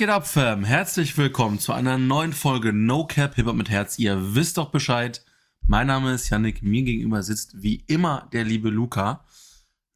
Geht 0.00 0.08
ab, 0.08 0.26
Fam? 0.26 0.64
Herzlich 0.64 1.18
willkommen 1.18 1.58
zu 1.58 1.74
einer 1.74 1.98
neuen 1.98 2.32
Folge 2.32 2.72
No 2.72 3.04
Cap 3.04 3.34
Hip 3.34 3.44
Hop 3.44 3.54
mit 3.54 3.68
Herz. 3.68 3.98
Ihr 3.98 4.34
wisst 4.34 4.56
doch 4.56 4.70
Bescheid. 4.70 5.22
Mein 5.66 5.88
Name 5.88 6.14
ist 6.14 6.30
Yannick. 6.30 6.62
Mir 6.62 6.84
gegenüber 6.84 7.22
sitzt 7.22 7.62
wie 7.62 7.84
immer 7.86 8.26
der 8.32 8.44
liebe 8.44 8.70
Luca. 8.70 9.26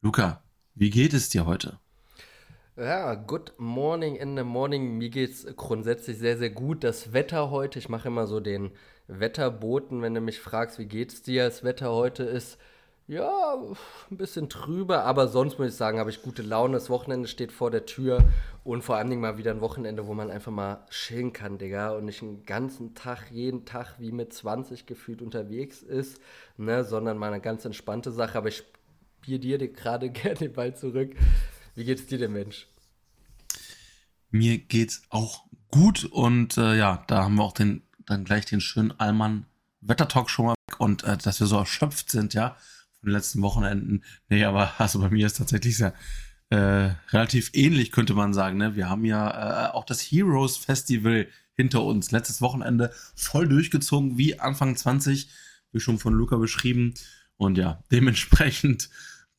Luca, 0.03 0.43
wie 0.75 0.91
geht 0.91 1.15
es 1.15 1.29
dir 1.29 1.47
heute? 1.47 1.79
Ja, 2.77 3.15
good 3.15 3.53
morning 3.57 4.15
in 4.15 4.37
the 4.37 4.43
morning. 4.43 4.99
Mir 4.99 5.09
geht 5.09 5.31
es 5.31 5.55
grundsätzlich 5.55 6.19
sehr, 6.19 6.37
sehr 6.37 6.51
gut. 6.51 6.83
Das 6.83 7.11
Wetter 7.11 7.49
heute, 7.49 7.79
ich 7.79 7.89
mache 7.89 8.09
immer 8.09 8.27
so 8.27 8.39
den 8.39 8.73
Wetterboten, 9.07 10.03
wenn 10.03 10.13
du 10.13 10.21
mich 10.21 10.39
fragst, 10.39 10.77
wie 10.77 10.85
geht's 10.85 11.23
dir? 11.23 11.45
Das 11.45 11.63
Wetter 11.63 11.91
heute 11.91 12.21
ist 12.21 12.59
ja, 13.07 13.55
ein 14.09 14.17
bisschen 14.17 14.49
trüber, 14.49 15.03
aber 15.03 15.27
sonst 15.27 15.59
muss 15.59 15.69
ich 15.69 15.75
sagen, 15.75 15.99
habe 15.99 16.09
ich 16.09 16.23
gute 16.23 16.41
Laune. 16.41 16.73
Das 16.73 16.89
Wochenende 16.89 17.27
steht 17.27 17.51
vor 17.51 17.69
der 17.69 17.85
Tür 17.85 18.23
und 18.63 18.83
vor 18.83 18.95
allen 18.95 19.09
Dingen 19.09 19.21
mal 19.21 19.37
wieder 19.37 19.51
ein 19.51 19.61
Wochenende, 19.61 20.07
wo 20.07 20.15
man 20.15 20.31
einfach 20.31 20.51
mal 20.51 20.83
chillen 20.89 21.31
kann, 21.31 21.59
Digga, 21.59 21.91
und 21.91 22.05
nicht 22.05 22.23
einen 22.23 22.43
ganzen 22.45 22.95
Tag, 22.95 23.29
jeden 23.29 23.65
Tag 23.65 23.99
wie 23.99 24.11
mit 24.11 24.33
20 24.33 24.87
gefühlt 24.87 25.21
unterwegs 25.21 25.83
ist, 25.83 26.19
ne, 26.57 26.83
sondern 26.83 27.19
mal 27.19 27.31
eine 27.31 27.41
ganz 27.41 27.63
entspannte 27.63 28.11
Sache. 28.11 28.39
Aber 28.39 28.47
ich 28.47 28.63
spiele 29.21 29.39
dir 29.39 29.71
gerade 29.71 30.09
gerne 30.09 30.39
den 30.39 30.53
Ball 30.53 30.75
zurück. 30.75 31.15
Wie 31.75 31.83
geht's 31.83 32.07
dir 32.07 32.17
denn, 32.17 32.33
Mensch? 32.33 32.67
Mir 34.31 34.57
geht's 34.57 35.03
auch 35.09 35.45
gut 35.69 36.05
und 36.05 36.57
äh, 36.57 36.75
ja, 36.75 37.03
da 37.07 37.23
haben 37.23 37.35
wir 37.35 37.43
auch 37.43 37.53
den, 37.53 37.83
dann 38.07 38.23
gleich 38.23 38.45
den 38.45 38.61
schönen 38.61 38.99
Allmann 38.99 39.45
Wettertalk 39.81 40.31
schon 40.31 40.45
mal 40.47 40.55
und 40.79 41.03
äh, 41.03 41.17
dass 41.17 41.39
wir 41.39 41.45
so 41.45 41.57
erschöpft 41.57 42.09
sind, 42.09 42.33
ja 42.33 42.57
den 43.05 43.13
letzten 43.13 43.41
Wochenenden. 43.41 44.03
Nee, 44.29 44.43
aber 44.43 44.73
also 44.79 44.99
bei 44.99 45.09
mir 45.09 45.25
ist 45.25 45.37
tatsächlich 45.37 45.77
sehr 45.77 45.93
äh, 46.49 46.91
relativ 47.11 47.51
ähnlich, 47.53 47.91
könnte 47.91 48.13
man 48.13 48.33
sagen. 48.33 48.57
Ne? 48.57 48.75
Wir 48.75 48.89
haben 48.89 49.05
ja 49.05 49.69
äh, 49.69 49.71
auch 49.71 49.85
das 49.85 50.01
Heroes 50.01 50.57
Festival 50.57 51.27
hinter 51.55 51.83
uns. 51.83 52.11
Letztes 52.11 52.41
Wochenende 52.41 52.91
voll 53.15 53.47
durchgezogen, 53.47 54.17
wie 54.17 54.39
Anfang 54.39 54.75
20, 54.75 55.29
wie 55.71 55.79
schon 55.79 55.97
von 55.97 56.13
Luca 56.13 56.37
beschrieben. 56.37 56.93
Und 57.37 57.57
ja, 57.57 57.83
dementsprechend 57.91 58.89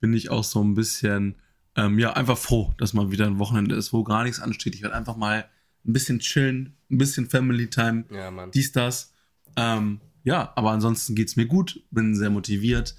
bin 0.01 0.13
ich 0.15 0.31
auch 0.31 0.45
so 0.45 0.63
ein 0.63 0.75
bisschen, 0.75 1.37
ähm, 1.77 1.99
ja, 1.99 2.13
einfach 2.15 2.39
froh, 2.39 2.75
dass 2.79 2.93
mal 2.93 3.11
wieder 3.11 3.27
ein 3.27 3.39
Wochenende 3.39 3.77
ist, 3.77 3.93
wo 3.93 4.05
gar 4.05 4.25
nichts 4.25 4.41
ansteht. 4.41 4.75
Ich 4.75 4.83
werde 4.83 4.97
einfach 4.97 5.17
mal 5.17 5.49
ein 5.87 5.93
bisschen 5.93 6.19
chillen, 6.19 6.77
ein 6.91 6.99
bisschen 6.99 7.31
Family 7.31 7.71
Time, 7.71 8.05
ja, 8.11 8.47
dies, 8.49 8.73
das. 8.73 9.13
Ähm, 9.57 10.01
ja, 10.25 10.53
aber 10.57 10.73
ansonsten 10.73 11.15
geht 11.15 11.29
es 11.29 11.37
mir 11.37 11.47
gut, 11.47 11.85
bin 11.91 12.17
sehr 12.17 12.31
motiviert. 12.31 12.97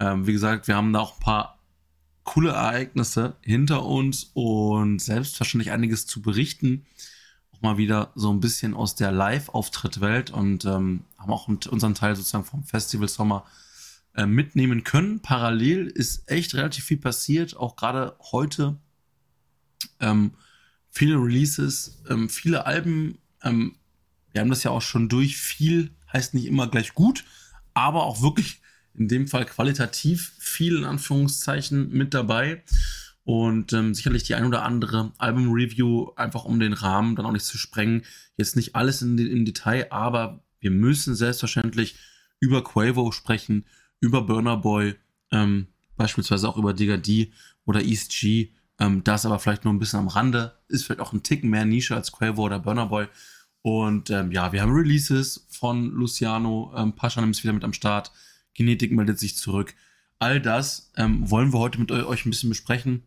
Ähm, 0.00 0.26
wie 0.26 0.32
gesagt, 0.32 0.66
wir 0.66 0.76
haben 0.76 0.92
da 0.92 1.00
auch 1.00 1.14
ein 1.14 1.20
paar 1.20 1.58
coole 2.24 2.50
Ereignisse 2.50 3.36
hinter 3.42 3.84
uns 3.84 4.30
und 4.34 5.00
selbstverständlich 5.00 5.72
einiges 5.72 6.06
zu 6.06 6.22
berichten. 6.22 6.86
Auch 7.52 7.60
mal 7.60 7.76
wieder 7.76 8.12
so 8.14 8.32
ein 8.32 8.40
bisschen 8.40 8.74
aus 8.74 8.94
der 8.94 9.12
Live-Auftritt-Welt 9.12 10.30
und 10.30 10.64
ähm, 10.64 11.04
haben 11.18 11.32
auch 11.32 11.48
unseren 11.48 11.94
Teil 11.94 12.16
sozusagen 12.16 12.44
vom 12.44 12.64
Festival 12.64 13.08
Sommer 13.08 13.44
äh, 14.14 14.26
mitnehmen 14.26 14.84
können. 14.84 15.20
Parallel 15.20 15.86
ist 15.86 16.30
echt 16.30 16.54
relativ 16.54 16.84
viel 16.84 16.98
passiert, 16.98 17.56
auch 17.56 17.76
gerade 17.76 18.16
heute. 18.32 18.76
Ähm, 20.00 20.32
viele 20.90 21.16
Releases, 21.16 22.02
ähm, 22.08 22.28
viele 22.28 22.64
Alben. 22.64 23.18
Ähm, 23.42 23.76
wir 24.32 24.40
haben 24.40 24.50
das 24.50 24.62
ja 24.62 24.70
auch 24.70 24.82
schon 24.82 25.08
durch. 25.08 25.36
Viel 25.36 25.90
heißt 26.12 26.34
nicht 26.34 26.46
immer 26.46 26.68
gleich 26.68 26.94
gut, 26.94 27.24
aber 27.74 28.04
auch 28.04 28.22
wirklich 28.22 28.60
in 29.00 29.08
dem 29.08 29.26
Fall 29.26 29.46
qualitativ 29.46 30.34
viel 30.38 30.76
in 30.76 30.84
Anführungszeichen 30.84 31.90
mit 31.90 32.12
dabei. 32.12 32.62
Und 33.24 33.72
ähm, 33.72 33.94
sicherlich 33.94 34.24
die 34.24 34.34
ein 34.34 34.44
oder 34.44 34.62
andere 34.62 35.12
Album-Review, 35.16 36.10
einfach 36.16 36.44
um 36.44 36.60
den 36.60 36.74
Rahmen 36.74 37.16
dann 37.16 37.24
auch 37.24 37.32
nicht 37.32 37.46
zu 37.46 37.56
sprengen. 37.56 38.02
Jetzt 38.36 38.56
nicht 38.56 38.76
alles 38.76 39.00
in, 39.00 39.16
im 39.16 39.46
Detail, 39.46 39.90
aber 39.90 40.44
wir 40.60 40.70
müssen 40.70 41.14
selbstverständlich 41.14 41.96
über 42.40 42.62
Quavo 42.62 43.10
sprechen, 43.10 43.64
über 44.00 44.20
Burner 44.20 44.58
Boy, 44.58 44.96
ähm, 45.32 45.68
beispielsweise 45.96 46.46
auch 46.46 46.58
über 46.58 46.74
Digga 46.74 46.98
D 46.98 47.32
oder 47.64 47.82
East 47.82 48.12
G. 48.12 48.50
Ähm, 48.78 49.02
das 49.02 49.24
aber 49.24 49.38
vielleicht 49.38 49.64
nur 49.64 49.72
ein 49.72 49.78
bisschen 49.78 50.00
am 50.00 50.08
Rande. 50.08 50.58
Ist 50.68 50.84
vielleicht 50.84 51.00
auch 51.00 51.14
ein 51.14 51.22
Tick 51.22 51.42
mehr 51.42 51.64
Nische 51.64 51.94
als 51.94 52.12
Quavo 52.12 52.42
oder 52.42 52.58
Burner 52.58 52.86
Boy. 52.86 53.06
Und 53.62 54.10
ähm, 54.10 54.30
ja, 54.30 54.52
wir 54.52 54.60
haben 54.60 54.72
Releases 54.72 55.46
von 55.48 55.90
Luciano. 55.90 56.74
Ähm, 56.76 56.94
Pascha 56.94 57.24
ist 57.24 57.42
wieder 57.42 57.54
mit 57.54 57.64
am 57.64 57.72
Start. 57.72 58.12
Genetik 58.54 58.92
meldet 58.92 59.18
sich 59.18 59.36
zurück. 59.36 59.74
All 60.18 60.40
das 60.40 60.92
ähm, 60.96 61.30
wollen 61.30 61.52
wir 61.52 61.58
heute 61.58 61.80
mit 61.80 61.90
euch 61.90 62.26
ein 62.26 62.30
bisschen 62.30 62.50
besprechen. 62.50 63.04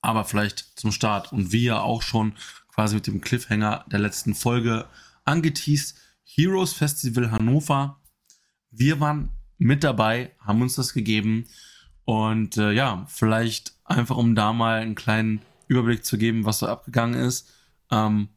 Aber 0.00 0.24
vielleicht 0.24 0.78
zum 0.78 0.92
Start 0.92 1.32
und 1.32 1.52
wie 1.52 1.64
ja 1.64 1.80
auch 1.80 2.02
schon 2.02 2.34
quasi 2.68 2.96
mit 2.96 3.06
dem 3.06 3.20
Cliffhanger 3.20 3.84
der 3.90 4.00
letzten 4.00 4.34
Folge 4.34 4.88
angeteased, 5.24 5.96
Heroes 6.24 6.72
Festival 6.72 7.30
Hannover. 7.30 8.00
Wir 8.70 9.00
waren 9.00 9.30
mit 9.56 9.84
dabei, 9.84 10.32
haben 10.40 10.62
uns 10.62 10.74
das 10.74 10.92
gegeben 10.92 11.46
und 12.04 12.56
äh, 12.56 12.72
ja, 12.72 13.06
vielleicht 13.08 13.74
einfach 13.84 14.16
um 14.16 14.34
da 14.34 14.52
mal 14.52 14.80
einen 14.80 14.94
kleinen 14.94 15.42
Überblick 15.68 16.04
zu 16.04 16.18
geben, 16.18 16.44
was 16.44 16.58
so 16.58 16.66
abgegangen 16.66 17.18
ist. 17.18 17.50
Ähm, 17.90 18.28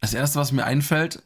das 0.00 0.14
erste, 0.14 0.40
was 0.40 0.52
mir 0.52 0.64
einfällt, 0.64 1.22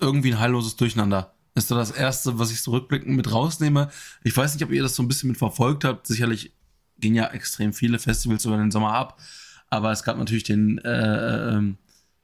irgendwie 0.00 0.32
ein 0.32 0.40
heilloses 0.40 0.76
Durcheinander 0.76 1.34
ist 1.58 1.68
so 1.68 1.74
das 1.74 1.90
Erste, 1.90 2.38
was 2.38 2.50
ich 2.50 2.62
so 2.62 2.70
rückblickend 2.70 3.14
mit 3.14 3.30
rausnehme. 3.30 3.90
Ich 4.24 4.36
weiß 4.36 4.54
nicht, 4.54 4.64
ob 4.64 4.70
ihr 4.70 4.82
das 4.82 4.94
so 4.94 5.02
ein 5.02 5.08
bisschen 5.08 5.28
mit 5.28 5.38
verfolgt 5.38 5.84
habt. 5.84 6.06
Sicherlich 6.06 6.52
gehen 6.98 7.14
ja 7.14 7.26
extrem 7.28 7.72
viele 7.72 7.98
Festivals 7.98 8.44
über 8.44 8.56
den 8.56 8.70
Sommer 8.70 8.94
ab. 8.94 9.20
Aber 9.70 9.92
es 9.92 10.02
gab 10.02 10.16
natürlich 10.16 10.44
den, 10.44 10.78
äh, 10.78 11.56
äh, 11.56 11.74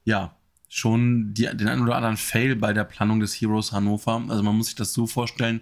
ja, 0.05 0.37
schon 0.69 1.35
die, 1.35 1.45
den 1.45 1.69
einen 1.69 1.83
oder 1.83 1.97
anderen 1.97 2.17
Fail 2.17 2.57
bei 2.57 2.73
der 2.73 2.85
Planung 2.85 3.21
des 3.21 3.35
Heroes 3.35 3.73
Hannover. 3.73 4.25
Also 4.29 4.43
man 4.43 4.57
muss 4.57 4.67
sich 4.67 4.75
das 4.75 4.93
so 4.93 5.07
vorstellen, 5.07 5.61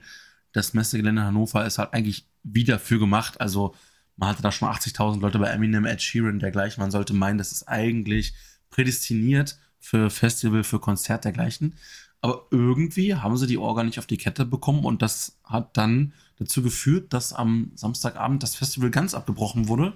das 0.53 0.75
Messegelände 0.75 1.23
Hannover 1.23 1.67
ist 1.67 1.79
halt 1.79 1.93
eigentlich 1.93 2.27
wieder 2.43 2.79
für 2.79 2.99
gemacht. 2.99 3.41
Also 3.41 3.75
man 4.17 4.29
hatte 4.29 4.43
da 4.43 4.53
schon 4.53 4.69
80.000 4.69 5.21
Leute 5.21 5.39
bei 5.39 5.49
Eminem, 5.49 5.85
Ed 5.85 6.01
Sheeran, 6.01 6.39
dergleichen. 6.39 6.81
Man 6.81 6.91
sollte 6.91 7.15
meinen, 7.15 7.39
das 7.39 7.53
ist 7.53 7.69
eigentlich 7.69 8.35
prädestiniert 8.71 9.59
für 9.81 10.11
Festival, 10.11 10.65
für 10.65 10.79
Konzert 10.79 11.25
dergleichen. 11.25 11.75
Aber 12.23 12.47
irgendwie 12.51 13.17
haben 13.17 13.37
sie 13.37 13.49
die 13.49 13.59
Orga 13.59 13.83
nicht 13.83 13.99
auf 13.99 14.07
die 14.07 14.17
Kette 14.17 14.47
bekommen 14.47 14.85
und 14.85 15.03
das 15.03 15.39
hat 15.45 15.77
dann 15.77 16.15
dazu 16.39 16.63
geführt, 16.63 17.13
dass 17.13 17.33
am 17.33 17.73
Samstagabend 17.75 18.43
das 18.43 18.55
Festival 18.55 18.91
ganz 18.91 19.13
abgebrochen 19.15 19.69
wurde. 19.69 19.95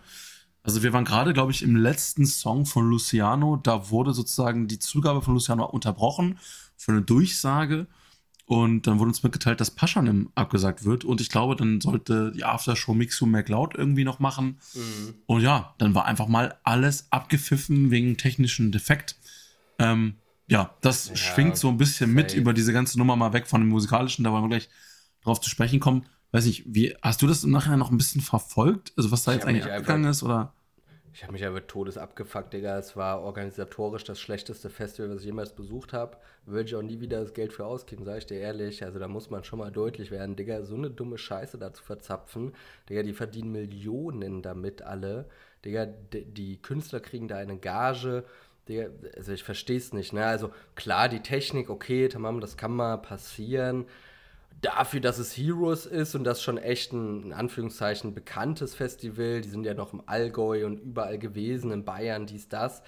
Also 0.65 0.83
wir 0.83 0.93
waren 0.93 1.05
gerade, 1.05 1.33
glaube 1.33 1.53
ich, 1.53 1.63
im 1.63 1.77
letzten 1.77 2.27
Song 2.27 2.67
von 2.67 2.91
Luciano. 2.91 3.57
Da 3.57 3.91
wurde 3.91 4.13
sozusagen 4.13 4.67
die 4.67 4.81
Zugabe 4.81 5.23
von 5.23 5.35
Luciano 5.35 5.65
unterbrochen 5.65 6.39
für 6.77 6.91
eine 6.91 7.03
Durchsage. 7.03 7.87
Und 8.47 8.89
dann 8.89 8.99
wurde 8.99 9.09
uns 9.09 9.23
mitgeteilt, 9.23 9.61
dass 9.61 9.71
Paschanim 9.71 10.31
abgesagt 10.35 10.85
wird. 10.85 11.05
Und 11.05 11.21
ich 11.21 11.31
glaube, 11.31 11.55
dann 11.55 11.81
sollte 11.81 12.33
die 12.33 12.45
Aftershow 12.45 12.95
Mixu 12.95 13.27
McLeod 13.27 13.77
irgendwie 13.77 14.05
noch 14.05 14.19
machen. 14.19 14.59
Mhm. 14.75 15.15
Und 15.27 15.41
ja, 15.43 15.75
dann 15.79 15.95
war 15.95 16.07
einfach 16.07 16.27
mal 16.27 16.59
alles 16.65 17.07
abgepfiffen 17.11 17.93
wegen 17.93 18.17
technischen 18.17 18.73
Defekt. 18.73 19.17
Ähm, 19.79 20.17
ja, 20.49 20.75
das 20.81 21.09
ja, 21.09 21.17
schwingt 21.17 21.57
so 21.57 21.69
ein 21.69 21.77
bisschen 21.77 22.09
safe. 22.09 22.15
mit 22.15 22.35
über 22.35 22.53
diese 22.53 22.73
ganze 22.73 22.99
Nummer 22.99 23.17
mal 23.17 23.33
weg 23.33 23.47
von 23.47 23.61
dem 23.61 23.69
musikalischen, 23.69 24.25
da 24.25 24.33
wollen 24.33 24.45
wir 24.45 24.49
gleich 24.49 24.69
drauf 25.23 25.41
zu 25.41 25.51
sprechen 25.51 25.81
kommen. 25.81 26.07
Weiß 26.33 26.45
nicht, 26.45 26.65
wie 26.67 26.95
hast 27.03 27.23
du 27.23 27.27
das 27.27 27.45
im 27.45 27.51
Nachhinein 27.51 27.79
noch 27.79 27.91
ein 27.91 27.97
bisschen 27.97 28.21
verfolgt? 28.21 28.93
Also 28.97 29.11
was 29.11 29.25
da 29.25 29.33
ich 29.33 29.39
jetzt 29.39 29.47
eigentlich 29.47 29.65
abgegangen 29.65 30.11
ist 30.11 30.23
oder? 30.23 30.53
Ich 31.17 31.23
habe 31.23 31.33
mich 31.33 31.47
aber 31.47 31.67
todes 31.67 31.97
abgefuckt, 31.97 32.53
Digga. 32.53 32.79
Es 32.79 32.95
war 32.95 33.23
organisatorisch 33.23 34.05
das 34.05 34.21
schlechteste 34.21 34.69
Festival, 34.69 35.11
was 35.11 35.21
ich 35.21 35.25
jemals 35.25 35.55
besucht 35.55 35.95
habe. 35.95 36.19
Würde 36.45 36.69
ich 36.69 36.75
auch 36.75 36.83
nie 36.83 37.01
wieder 37.01 37.23
das 37.23 37.33
Geld 37.33 37.55
für 37.55 37.65
ausgeben, 37.65 38.05
sage 38.05 38.19
ich 38.19 38.27
dir 38.27 38.39
ehrlich. 38.39 38.85
Also 38.85 38.99
da 38.99 39.09
muss 39.09 39.31
man 39.31 39.43
schon 39.43 39.61
mal 39.61 39.73
deutlich 39.73 40.11
werden, 40.11 40.37
Digga. 40.37 40.63
So 40.63 40.75
eine 40.75 40.91
dumme 40.91 41.17
Scheiße 41.17 41.57
da 41.57 41.73
zu 41.73 41.83
verzapfen. 41.83 42.53
Digga, 42.91 43.03
die 43.03 43.15
verdienen 43.15 43.51
Millionen 43.51 44.43
damit 44.43 44.83
alle. 44.83 45.27
Digga, 45.65 45.87
die 45.87 46.61
Künstler 46.61 47.01
kriegen 47.01 47.29
da 47.29 47.37
eine 47.37 47.57
Gage 47.57 48.27
Digga, 48.69 48.89
also 49.17 49.33
ich 49.33 49.45
verstehe 49.45 49.77
es 49.77 49.93
nicht, 49.93 50.13
ne? 50.13 50.27
Also 50.27 50.53
klar, 50.75 51.09
die 51.09 51.21
Technik, 51.21 51.71
okay, 51.71 52.09
tamam, 52.09 52.41
das 52.41 52.57
kann 52.57 52.73
mal 52.73 52.97
passieren. 52.99 53.87
Dafür, 54.63 55.01
dass 55.01 55.19
es 55.19 55.37
Heroes 55.37 55.87
ist 55.87 56.15
und 56.15 56.25
das 56.25 56.43
schon 56.43 56.59
echt 56.59 56.93
ein, 56.93 57.25
in 57.25 57.33
Anführungszeichen, 57.33 58.15
bekanntes 58.15 58.75
Festival, 58.75 59.41
die 59.43 59.49
sind 59.51 59.65
ja 59.65 59.75
noch 59.75 59.93
im 59.93 60.03
Allgäu 60.07 60.67
und 60.67 60.81
überall 60.81 61.19
gewesen, 61.19 61.71
in 61.71 61.85
Bayern, 61.85 62.27
dies, 62.27 62.49
das. 62.49 62.83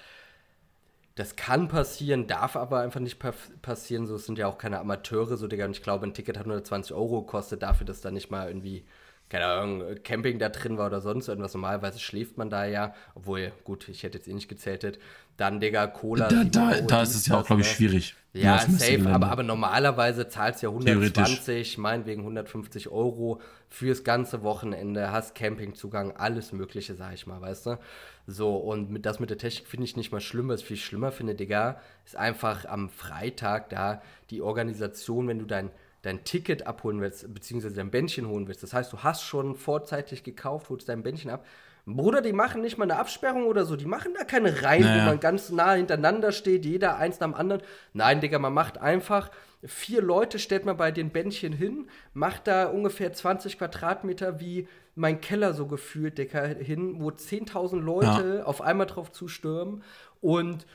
Das 1.15 1.35
kann 1.35 1.67
passieren, 1.67 2.27
darf 2.27 2.55
aber 2.55 2.79
einfach 2.79 3.01
nicht 3.01 3.19
passieren. 3.61 4.07
So, 4.07 4.15
es 4.15 4.25
sind 4.25 4.37
ja 4.37 4.47
auch 4.47 4.57
keine 4.57 4.79
Amateure, 4.79 5.37
so, 5.37 5.47
Digga. 5.47 5.65
Und 5.65 5.71
ich 5.71 5.83
glaube, 5.83 6.05
ein 6.07 6.13
Ticket 6.13 6.37
hat 6.37 6.47
nur 6.47 6.63
20 6.63 6.93
Euro 6.95 7.21
gekostet, 7.21 7.61
dafür, 7.61 7.85
dass 7.85 8.01
da 8.01 8.09
nicht 8.09 8.31
mal 8.31 8.47
irgendwie 8.47 8.85
keine 9.29 9.45
Ahnung, 9.45 9.83
Camping 10.03 10.39
da 10.39 10.49
drin 10.49 10.77
war 10.77 10.87
oder 10.87 11.01
sonst 11.01 11.27
irgendwas. 11.27 11.53
Normalerweise 11.53 11.99
schläft 11.99 12.37
man 12.37 12.49
da 12.49 12.65
ja, 12.65 12.95
obwohl, 13.13 13.51
gut, 13.63 13.87
ich 13.87 14.01
hätte 14.01 14.17
jetzt 14.17 14.27
eh 14.27 14.33
nicht 14.33 14.49
gezeltet. 14.49 14.99
Dann, 15.37 15.59
Digga, 15.59 15.87
Cola. 15.87 16.27
Da, 16.27 16.43
da, 16.43 16.81
da 16.81 17.01
ist 17.03 17.15
es 17.15 17.27
ja 17.27 17.39
auch, 17.39 17.45
glaube 17.45 17.61
ich, 17.61 17.71
schwierig. 17.71 18.15
Ja, 18.33 18.59
safe, 18.59 19.09
aber, 19.09 19.31
aber 19.31 19.43
normalerweise 19.43 20.27
zahlst 20.27 20.61
du 20.61 20.67
ja 20.67 20.71
120, 20.71 21.77
meinetwegen 21.77 22.21
150 22.21 22.89
Euro 22.89 23.41
fürs 23.69 24.03
ganze 24.03 24.43
Wochenende, 24.43 25.11
hast 25.11 25.33
Campingzugang, 25.33 26.15
alles 26.15 26.51
Mögliche, 26.51 26.95
sag 26.95 27.13
ich 27.13 27.25
mal, 27.25 27.41
weißt 27.41 27.67
du? 27.67 27.79
So, 28.27 28.57
und 28.57 28.91
mit, 28.91 29.05
das 29.05 29.19
mit 29.19 29.29
der 29.29 29.37
Technik 29.37 29.67
finde 29.67 29.85
ich 29.85 29.95
nicht 29.95 30.11
mal 30.11 30.21
schlimm. 30.21 30.49
Was 30.49 30.61
ich 30.61 30.67
viel 30.67 30.77
schlimmer 30.77 31.11
finde, 31.11 31.35
Digga, 31.35 31.79
ist 32.05 32.15
einfach 32.15 32.65
am 32.65 32.89
Freitag 32.89 33.69
da 33.69 34.01
die 34.29 34.41
Organisation, 34.41 35.27
wenn 35.27 35.39
du 35.39 35.45
dein 35.45 35.71
dein 36.01 36.23
Ticket 36.23 36.65
abholen 36.65 37.01
willst, 37.01 37.33
beziehungsweise 37.33 37.75
dein 37.75 37.91
Bändchen 37.91 38.27
holen 38.27 38.47
willst. 38.47 38.63
Das 38.63 38.73
heißt, 38.73 38.91
du 38.93 38.99
hast 38.99 39.23
schon 39.23 39.55
vorzeitig 39.55 40.23
gekauft, 40.23 40.69
holst 40.69 40.87
dein 40.87 41.03
Bändchen 41.03 41.29
ab. 41.29 41.45
Bruder, 41.85 42.21
die 42.21 42.33
machen 42.33 42.61
nicht 42.61 42.77
mal 42.77 42.85
eine 42.85 42.97
Absperrung 42.97 43.45
oder 43.45 43.65
so. 43.65 43.75
Die 43.75 43.85
machen 43.85 44.13
da 44.17 44.23
keine 44.23 44.61
Reihen, 44.63 44.83
naja. 44.83 45.03
wo 45.03 45.09
man 45.09 45.19
ganz 45.19 45.49
nah 45.49 45.73
hintereinander 45.73 46.31
steht, 46.31 46.65
jeder 46.65 46.97
eins 46.97 47.19
nach 47.19 47.27
dem 47.27 47.33
anderen. 47.33 47.61
Nein, 47.93 48.21
Digga, 48.21 48.39
man 48.39 48.53
macht 48.53 48.77
einfach 48.77 49.31
vier 49.63 50.01
Leute, 50.01 50.39
stellt 50.39 50.65
man 50.65 50.77
bei 50.77 50.91
den 50.91 51.09
Bändchen 51.09 51.51
hin, 51.51 51.89
macht 52.13 52.47
da 52.47 52.67
ungefähr 52.67 53.11
20 53.11 53.57
Quadratmeter 53.57 54.39
wie 54.39 54.67
mein 54.95 55.21
Keller 55.21 55.53
so 55.53 55.67
gefühlt, 55.67 56.17
Digga, 56.17 56.43
hin, 56.43 56.97
wo 56.99 57.09
10.000 57.09 57.79
Leute 57.79 58.37
ja. 58.39 58.43
auf 58.43 58.61
einmal 58.61 58.87
drauf 58.87 59.11
zustürmen. 59.11 59.83
Und 60.21 60.65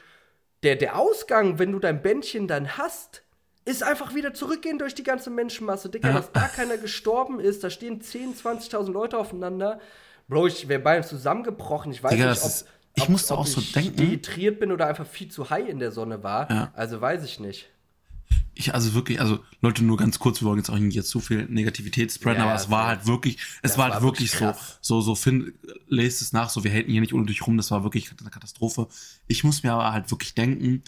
der, 0.62 0.76
der 0.76 0.98
Ausgang, 0.98 1.58
wenn 1.58 1.72
du 1.72 1.78
dein 1.78 2.02
Bändchen 2.02 2.48
dann 2.48 2.76
hast, 2.76 3.22
ist 3.64 3.82
einfach 3.82 4.14
wieder 4.14 4.34
zurückgehen 4.34 4.78
durch 4.78 4.94
die 4.94 5.02
ganze 5.02 5.30
Menschenmasse. 5.30 5.88
Dicker, 5.88 6.08
ja. 6.08 6.14
dass 6.14 6.32
da 6.32 6.48
keiner 6.48 6.76
gestorben 6.76 7.40
ist, 7.40 7.64
da 7.64 7.70
stehen 7.70 8.00
10.000, 8.00 8.70
20.000 8.70 8.92
Leute 8.92 9.18
aufeinander. 9.18 9.80
Bro, 10.28 10.48
ich 10.48 10.68
wäre 10.68 10.80
beinahe 10.80 11.06
zusammengebrochen. 11.06 11.92
Ich 11.92 12.02
weiß 12.02 12.12
Digga, 12.12 12.30
nicht, 12.30 12.42
ob, 12.42 12.48
ist, 12.48 12.66
ich 12.94 13.02
ob, 13.04 13.08
musste 13.10 13.34
ob 13.34 13.40
auch 13.40 13.46
so 13.46 13.60
ich 13.60 13.72
denken. 13.72 13.96
dehydriert 13.96 14.60
bin 14.60 14.72
oder 14.72 14.86
einfach 14.86 15.06
viel 15.06 15.28
zu 15.28 15.50
high 15.50 15.68
in 15.68 15.78
der 15.78 15.92
Sonne 15.92 16.22
war. 16.22 16.50
Ja. 16.50 16.72
Also 16.74 17.00
weiß 17.00 17.24
ich 17.24 17.40
nicht. 17.40 17.70
Ich, 18.56 18.72
also 18.72 18.94
wirklich, 18.94 19.20
also 19.20 19.40
Leute, 19.60 19.84
nur 19.84 19.96
ganz 19.96 20.20
kurz, 20.20 20.40
wir 20.40 20.46
wollen 20.46 20.58
jetzt 20.58 20.70
auch 20.70 20.78
nicht 20.78 20.94
jetzt 20.94 21.08
zu 21.08 21.18
viel 21.18 21.46
Negativität 21.46 22.12
spreaden, 22.12 22.38
ja, 22.38 22.44
aber 22.44 22.54
es 22.54 22.70
war 22.70 22.86
halt 22.86 23.06
wirklich, 23.06 23.38
es 23.62 23.76
war 23.76 23.86
halt 23.86 23.94
war 23.94 24.02
wirklich, 24.02 24.40
wirklich 24.40 24.62
so, 24.80 25.00
so, 25.00 25.00
so, 25.00 25.14
Finn, 25.16 25.54
lest 25.88 26.22
es 26.22 26.32
nach, 26.32 26.48
so, 26.48 26.62
wir 26.62 26.72
halten 26.72 26.90
hier 26.90 27.00
nicht 27.00 27.14
ohne 27.14 27.26
dich 27.26 27.44
rum, 27.44 27.56
das 27.56 27.72
war 27.72 27.82
wirklich 27.82 28.08
eine 28.20 28.30
Katastrophe. 28.30 28.86
Ich 29.26 29.42
muss 29.42 29.64
mir 29.64 29.72
aber 29.72 29.92
halt 29.92 30.12
wirklich 30.12 30.34
denken, 30.34 30.84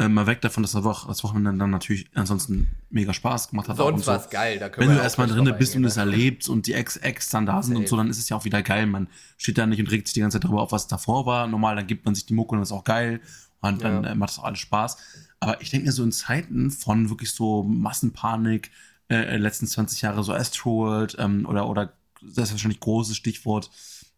äh, 0.00 0.08
mal 0.08 0.26
weg 0.26 0.40
davon, 0.40 0.62
dass 0.62 0.72
das 0.72 1.24
Wochenende 1.24 1.54
dann 1.58 1.70
natürlich 1.70 2.06
ansonsten 2.14 2.68
mega 2.88 3.12
Spaß 3.12 3.50
gemacht 3.50 3.68
hat. 3.68 3.76
Sonst 3.76 4.06
war 4.06 4.18
es 4.18 4.30
geil. 4.30 4.58
Da 4.58 4.70
Wenn 4.74 4.88
du 4.88 4.98
erstmal 4.98 5.26
drin 5.26 5.54
bist 5.58 5.76
und 5.76 5.84
es 5.84 5.98
erlebst 5.98 6.48
und 6.48 6.66
die 6.66 6.72
Ex-Ex 6.72 7.28
dann 7.28 7.44
da 7.44 7.62
sind 7.62 7.76
und 7.76 7.86
so, 7.86 7.96
dann 7.98 8.08
ist 8.08 8.18
es 8.18 8.28
ja 8.30 8.36
auch 8.36 8.46
wieder 8.46 8.62
geil. 8.62 8.86
Man 8.86 9.08
steht 9.36 9.58
da 9.58 9.66
nicht 9.66 9.78
und 9.78 9.90
regt 9.90 10.06
sich 10.06 10.14
die 10.14 10.20
ganze 10.20 10.36
Zeit 10.36 10.44
darüber 10.44 10.62
auf, 10.62 10.72
was 10.72 10.88
davor 10.88 11.26
war. 11.26 11.46
Normal, 11.46 11.76
dann 11.76 11.86
gibt 11.86 12.06
man 12.06 12.14
sich 12.14 12.24
die 12.24 12.32
Mucke 12.32 12.52
und 12.54 12.60
das 12.60 12.70
ist 12.70 12.72
auch 12.72 12.84
geil. 12.84 13.20
Und 13.60 13.84
dann 13.84 14.04
ja. 14.04 14.10
äh, 14.12 14.14
macht 14.14 14.30
es 14.30 14.38
auch 14.38 14.44
alles 14.44 14.60
Spaß. 14.60 14.96
Aber 15.38 15.60
ich 15.60 15.68
denke 15.68 15.86
mir 15.86 15.92
so 15.92 16.02
in 16.02 16.12
Zeiten 16.12 16.70
von 16.70 17.10
wirklich 17.10 17.32
so 17.32 17.62
Massenpanik, 17.62 18.70
äh, 19.08 19.16
äh 19.16 19.36
letzten 19.36 19.66
20 19.66 20.00
Jahre 20.00 20.24
so 20.24 20.32
Astroworld 20.32 21.16
ähm, 21.18 21.44
oder, 21.46 21.68
oder 21.68 21.92
das 22.22 22.48
ist 22.48 22.52
wahrscheinlich 22.52 22.80
großes 22.80 23.16
Stichwort 23.16 23.70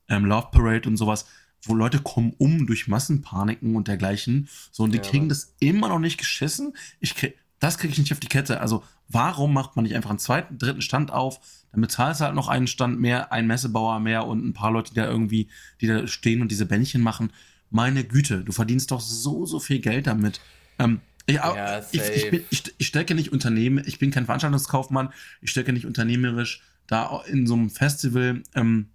ähm, 0.08 0.26
Love 0.26 0.48
Parade 0.52 0.88
und 0.88 0.96
sowas 0.96 1.26
wo 1.64 1.74
Leute 1.74 2.00
kommen 2.00 2.34
um 2.38 2.66
durch 2.66 2.88
Massenpaniken 2.88 3.76
und 3.76 3.88
dergleichen. 3.88 4.48
So, 4.70 4.82
und 4.82 4.92
die 4.92 4.98
ja, 4.98 5.04
kriegen 5.04 5.28
das 5.28 5.54
immer 5.60 5.88
noch 5.88 5.98
nicht 5.98 6.18
geschissen. 6.18 6.74
Ich 7.00 7.14
krieg, 7.14 7.36
das 7.60 7.78
kriege 7.78 7.92
ich 7.92 7.98
nicht 7.98 8.12
auf 8.12 8.20
die 8.20 8.28
Kette. 8.28 8.60
Also, 8.60 8.82
warum 9.08 9.52
macht 9.52 9.76
man 9.76 9.84
nicht 9.84 9.94
einfach 9.94 10.10
einen 10.10 10.18
zweiten, 10.18 10.58
dritten 10.58 10.82
Stand 10.82 11.12
auf? 11.12 11.40
Dann 11.70 11.80
bezahlst 11.80 12.20
du 12.20 12.24
halt 12.24 12.34
noch 12.34 12.48
einen 12.48 12.66
Stand 12.66 13.00
mehr, 13.00 13.32
einen 13.32 13.46
Messebauer 13.46 14.00
mehr 14.00 14.26
und 14.26 14.44
ein 14.44 14.52
paar 14.52 14.72
Leute, 14.72 14.92
die 14.92 15.00
da 15.00 15.06
irgendwie, 15.06 15.48
die 15.80 15.86
da 15.86 16.06
stehen 16.06 16.42
und 16.42 16.50
diese 16.50 16.66
Bändchen 16.66 17.00
machen. 17.00 17.32
Meine 17.70 18.04
Güte, 18.04 18.44
du 18.44 18.52
verdienst 18.52 18.90
doch 18.90 19.00
so, 19.00 19.46
so 19.46 19.60
viel 19.60 19.78
Geld 19.78 20.06
damit. 20.06 20.40
Ähm, 20.78 21.00
ich, 21.26 21.36
ja, 21.36 21.80
ich, 21.92 22.00
ich, 22.00 22.30
bin, 22.30 22.44
ich, 22.50 22.74
ich 22.76 22.86
stecke 22.86 23.14
nicht 23.14 23.32
Unternehmen, 23.32 23.82
ich 23.86 23.98
bin 23.98 24.10
kein 24.10 24.26
Veranstaltungskaufmann, 24.26 25.12
ich 25.40 25.50
stecke 25.50 25.72
nicht 25.72 25.86
unternehmerisch 25.86 26.62
da 26.88 27.22
in 27.26 27.46
so 27.46 27.54
einem 27.54 27.70
Festival. 27.70 28.42
Ähm, 28.54 28.88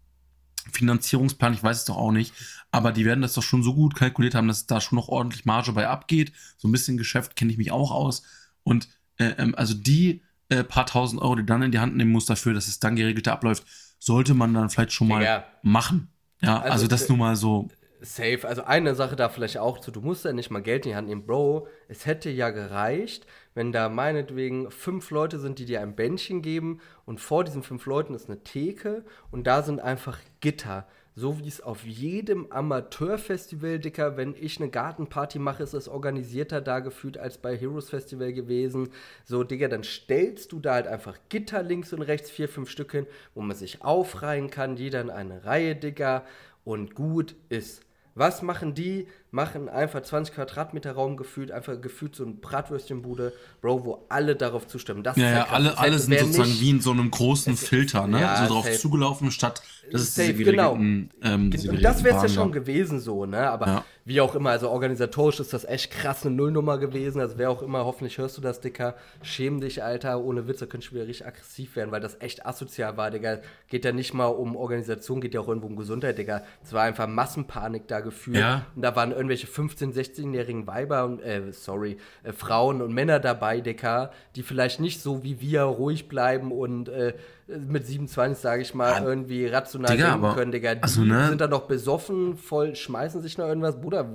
Finanzierungsplan, 0.71 1.53
ich 1.53 1.63
weiß 1.63 1.77
es 1.77 1.85
doch 1.85 1.97
auch 1.97 2.11
nicht, 2.11 2.33
aber 2.71 2.91
die 2.91 3.05
werden 3.05 3.21
das 3.21 3.33
doch 3.33 3.43
schon 3.43 3.63
so 3.63 3.73
gut 3.73 3.95
kalkuliert 3.95 4.35
haben, 4.35 4.47
dass 4.47 4.67
da 4.67 4.81
schon 4.81 4.97
noch 4.97 5.07
ordentlich 5.07 5.45
Marge 5.45 5.71
bei 5.71 5.87
abgeht. 5.87 6.31
So 6.57 6.67
ein 6.67 6.71
bisschen 6.71 6.97
Geschäft 6.97 7.35
kenne 7.35 7.51
ich 7.51 7.57
mich 7.57 7.71
auch 7.71 7.91
aus. 7.91 8.23
Und 8.63 8.89
äh, 9.17 9.33
ähm, 9.37 9.55
also 9.55 9.73
die 9.73 10.21
äh, 10.49 10.63
paar 10.63 10.85
tausend 10.85 11.21
Euro, 11.21 11.35
die 11.35 11.45
dann 11.45 11.61
in 11.61 11.71
die 11.71 11.79
Hand 11.79 11.95
nehmen 11.95 12.11
muss 12.11 12.25
dafür, 12.25 12.53
dass 12.53 12.67
es 12.67 12.79
dann 12.79 12.95
geregelter 12.95 13.33
abläuft, 13.33 13.65
sollte 13.99 14.33
man 14.33 14.53
dann 14.53 14.69
vielleicht 14.69 14.93
schon 14.93 15.07
mal 15.07 15.23
ja. 15.23 15.45
machen. 15.61 16.09
Ja, 16.41 16.59
also, 16.59 16.71
also 16.71 16.87
das 16.87 17.03
äh, 17.03 17.07
nur 17.09 17.17
mal 17.17 17.35
so. 17.35 17.69
Safe. 17.99 18.47
Also 18.47 18.63
eine 18.63 18.93
Sache 18.95 19.15
da 19.15 19.29
vielleicht 19.29 19.57
auch 19.57 19.79
zu, 19.79 19.91
du 19.91 20.01
musst 20.01 20.23
ja 20.23 20.31
nicht 20.31 20.51
mal 20.51 20.61
Geld 20.61 20.85
in 20.85 20.91
die 20.91 20.95
Hand 20.95 21.07
nehmen. 21.07 21.25
Bro, 21.25 21.67
es 21.87 22.05
hätte 22.05 22.29
ja 22.29 22.51
gereicht, 22.51 23.25
wenn 23.57 23.71
da 23.71 23.89
meinetwegen 23.89 24.69
fünf 24.69 25.09
Leute 25.09 25.39
sind, 25.39 25.57
die 25.57 25.65
dir 25.65 25.81
ein 25.81 25.95
Bändchen 25.95 26.43
geben 26.43 26.79
und 27.07 27.19
vor 27.19 27.43
diesen 27.43 27.63
fünf 27.63 27.87
Leuten 27.87 28.13
ist 28.13 28.29
eine 28.29 28.43
Theke 28.43 29.03
und 29.31 29.47
da 29.47 29.63
sind 29.63 29.79
einfach 29.79 30.19
Gitter. 30.41 30.85
So 31.15 31.39
wie 31.39 31.47
es 31.47 31.61
auf 31.61 31.83
jedem 31.83 32.51
Amateurfestival, 32.51 33.79
Dicker, 33.79 34.15
wenn 34.15 34.35
ich 34.39 34.61
eine 34.61 34.69
Gartenparty 34.69 35.39
mache, 35.39 35.63
ist 35.63 35.73
es 35.73 35.89
organisierter 35.89 36.61
da 36.61 36.81
gefühlt 36.81 37.17
als 37.17 37.39
bei 37.39 37.57
Heroes 37.57 37.89
Festival 37.89 38.31
gewesen. 38.31 38.89
So, 39.25 39.43
Digga, 39.43 39.69
dann 39.69 39.83
stellst 39.83 40.51
du 40.51 40.59
da 40.59 40.75
halt 40.75 40.85
einfach 40.85 41.17
Gitter 41.29 41.63
links 41.63 41.91
und 41.93 42.03
rechts, 42.03 42.29
vier, 42.29 42.49
fünf 42.49 42.69
Stück 42.69 42.91
hin, 42.91 43.07
wo 43.33 43.41
man 43.41 43.57
sich 43.57 43.81
aufreihen 43.81 44.51
kann, 44.51 44.77
jeder 44.77 45.01
in 45.01 45.09
eine 45.09 45.45
Reihe, 45.45 45.75
Digga, 45.75 46.25
und 46.63 46.93
gut 46.93 47.35
ist. 47.49 47.81
Was 48.13 48.41
machen 48.41 48.73
die? 48.73 49.07
Machen 49.29 49.67
einfach 49.67 50.01
20 50.01 50.35
Quadratmeter 50.35 50.93
Raum 50.93 51.17
gefühlt, 51.17 51.51
einfach 51.51 51.79
gefühlt 51.81 52.15
so 52.15 52.23
ein 52.23 52.39
Bratwürstchenbude, 52.39 53.33
Bro, 53.61 53.85
wo 53.85 54.05
alle 54.09 54.35
darauf 54.35 54.67
zustimmen. 54.67 55.03
Das 55.03 55.17
ja, 55.17 55.31
ja, 55.31 55.47
alle, 55.49 55.77
alle 55.77 55.99
sind 55.99 56.17
sozusagen 56.19 56.49
nicht, 56.49 56.61
wie 56.61 56.69
in 56.69 56.81
so 56.81 56.91
einem 56.91 57.11
großen 57.11 57.57
Filter, 57.57 58.07
ne? 58.07 58.21
Ja, 58.21 58.47
so 58.47 58.53
drauf 58.53 58.65
safe. 58.65 58.77
zugelaufen, 58.77 59.31
statt 59.31 59.61
das 59.91 60.01
ist 60.01 60.15
safe, 60.15 60.33
genau. 60.33 60.75
Ähm, 60.75 61.09
und 61.23 61.83
das 61.83 62.03
wäre 62.03 62.17
es 62.17 62.23
ja 62.23 62.29
schon 62.29 62.51
gewesen 62.51 62.99
so, 62.99 63.25
ne? 63.25 63.49
Aber 63.49 63.67
ja. 63.67 63.85
wie 64.05 64.21
auch 64.21 64.35
immer, 64.35 64.51
also 64.51 64.69
organisatorisch 64.69 65.39
ist 65.39 65.53
das 65.53 65.65
echt 65.65 65.91
krass 65.91 66.25
eine 66.25 66.35
Nullnummer 66.35 66.77
gewesen. 66.77 67.21
Also 67.21 67.37
wer 67.37 67.49
auch 67.49 67.61
immer, 67.61 67.85
hoffentlich 67.85 68.17
hörst 68.17 68.37
du 68.37 68.41
das, 68.41 68.59
Dicker. 68.59 68.95
Schäm 69.21 69.61
dich, 69.61 69.83
Alter. 69.83 70.21
Ohne 70.21 70.47
Witz, 70.47 70.59
da 70.59 70.65
könnte 70.65 70.87
ich 70.87 70.93
wieder 70.93 71.07
richtig 71.07 71.27
aggressiv 71.27 71.75
werden, 71.75 71.91
weil 71.91 72.01
das 72.01 72.17
echt 72.21 72.45
asozial 72.45 72.97
war, 72.97 73.11
Digga. 73.11 73.39
Geht 73.69 73.85
ja 73.85 73.91
nicht 73.91 74.13
mal 74.13 74.27
um 74.27 74.55
Organisation, 74.55 75.21
geht 75.21 75.33
ja 75.33 75.41
auch 75.41 75.47
irgendwo 75.47 75.67
um 75.67 75.75
Gesundheit, 75.75 76.17
Digga. 76.17 76.43
Es 76.63 76.73
war 76.73 76.83
einfach 76.83 77.07
Massenpanik 77.07 77.87
da 77.87 78.01
gefühlt. 78.01 78.37
Ja. 78.37 78.65
Und 78.75 78.81
da 78.81 78.95
waren 78.95 79.11
irgendwelche 79.17 79.47
15-, 79.47 79.93
16-jährigen 79.93 80.67
Weiber 80.67 81.05
und, 81.05 81.19
äh, 81.19 81.51
sorry, 81.51 81.97
äh, 82.23 82.31
Frauen 82.31 82.81
und 82.81 82.93
Männer 82.93 83.19
dabei, 83.19 83.59
Dicker, 83.59 84.11
die 84.35 84.43
vielleicht 84.43 84.79
nicht 84.79 85.01
so 85.01 85.23
wie 85.23 85.41
wir 85.41 85.63
ruhig 85.63 86.07
bleiben 86.07 86.51
und 86.51 86.89
äh, 86.89 87.13
mit 87.47 87.85
27, 87.85 88.37
sage 88.37 88.61
ich 88.61 88.73
mal, 88.73 88.91
ja, 88.91 89.07
irgendwie 89.07 89.47
rational 89.47 89.95
Digga, 89.95 90.11
denken 90.17 90.35
können, 90.35 90.51
Digga. 90.51 90.75
Die 90.75 90.83
also, 90.83 91.01
ne? 91.01 91.29
sind 91.29 91.39
dann 91.39 91.49
doch 91.49 91.67
besoffen, 91.67 92.35
voll 92.37 92.75
schmeißen 92.75 93.21
sich 93.21 93.37
noch 93.37 93.47
irgendwas. 93.47 93.79
Bruder, 93.79 94.05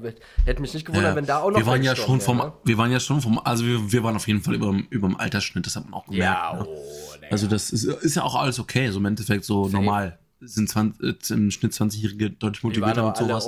hätte 0.44 0.60
mich 0.60 0.74
nicht 0.74 0.84
gewundert, 0.84 1.12
ja, 1.12 1.16
wenn 1.16 1.26
da 1.26 1.38
auch 1.40 1.50
noch 1.50 1.58
wir 1.58 1.66
waren 1.66 1.82
ja 1.82 1.96
schon 1.96 2.20
vom, 2.20 2.38
ne? 2.38 2.52
Wir 2.64 2.76
waren 2.76 2.92
ja 2.92 3.00
schon 3.00 3.20
vom, 3.20 3.38
also 3.38 3.64
wir, 3.64 3.90
wir 3.90 4.02
waren 4.02 4.16
auf 4.16 4.26
jeden 4.28 4.42
Fall 4.42 4.54
über, 4.54 4.74
über 4.90 5.08
dem 5.08 5.16
Altersschnitt, 5.16 5.66
das 5.66 5.76
hat 5.76 5.84
man 5.84 5.94
auch 5.94 6.06
gemerkt. 6.06 6.24
Ja, 6.24 6.58
ne? 6.58 6.66
oh, 6.68 7.26
Also 7.30 7.46
das 7.46 7.70
ist, 7.70 7.84
ist 7.84 8.16
ja 8.16 8.22
auch 8.22 8.34
alles 8.34 8.60
okay, 8.60 8.90
so 8.90 8.98
im 8.98 9.06
Endeffekt 9.06 9.44
so 9.44 9.64
Safe. 9.64 9.76
normal 9.76 10.18
sind 10.44 10.68
20, 10.68 11.02
äh, 11.02 11.34
im 11.34 11.50
Schnitt 11.50 11.72
20-jährige 11.72 12.30
deutsch 12.30 12.62
motivierte 12.62 13.02
und 13.02 13.16
sowas. 13.16 13.44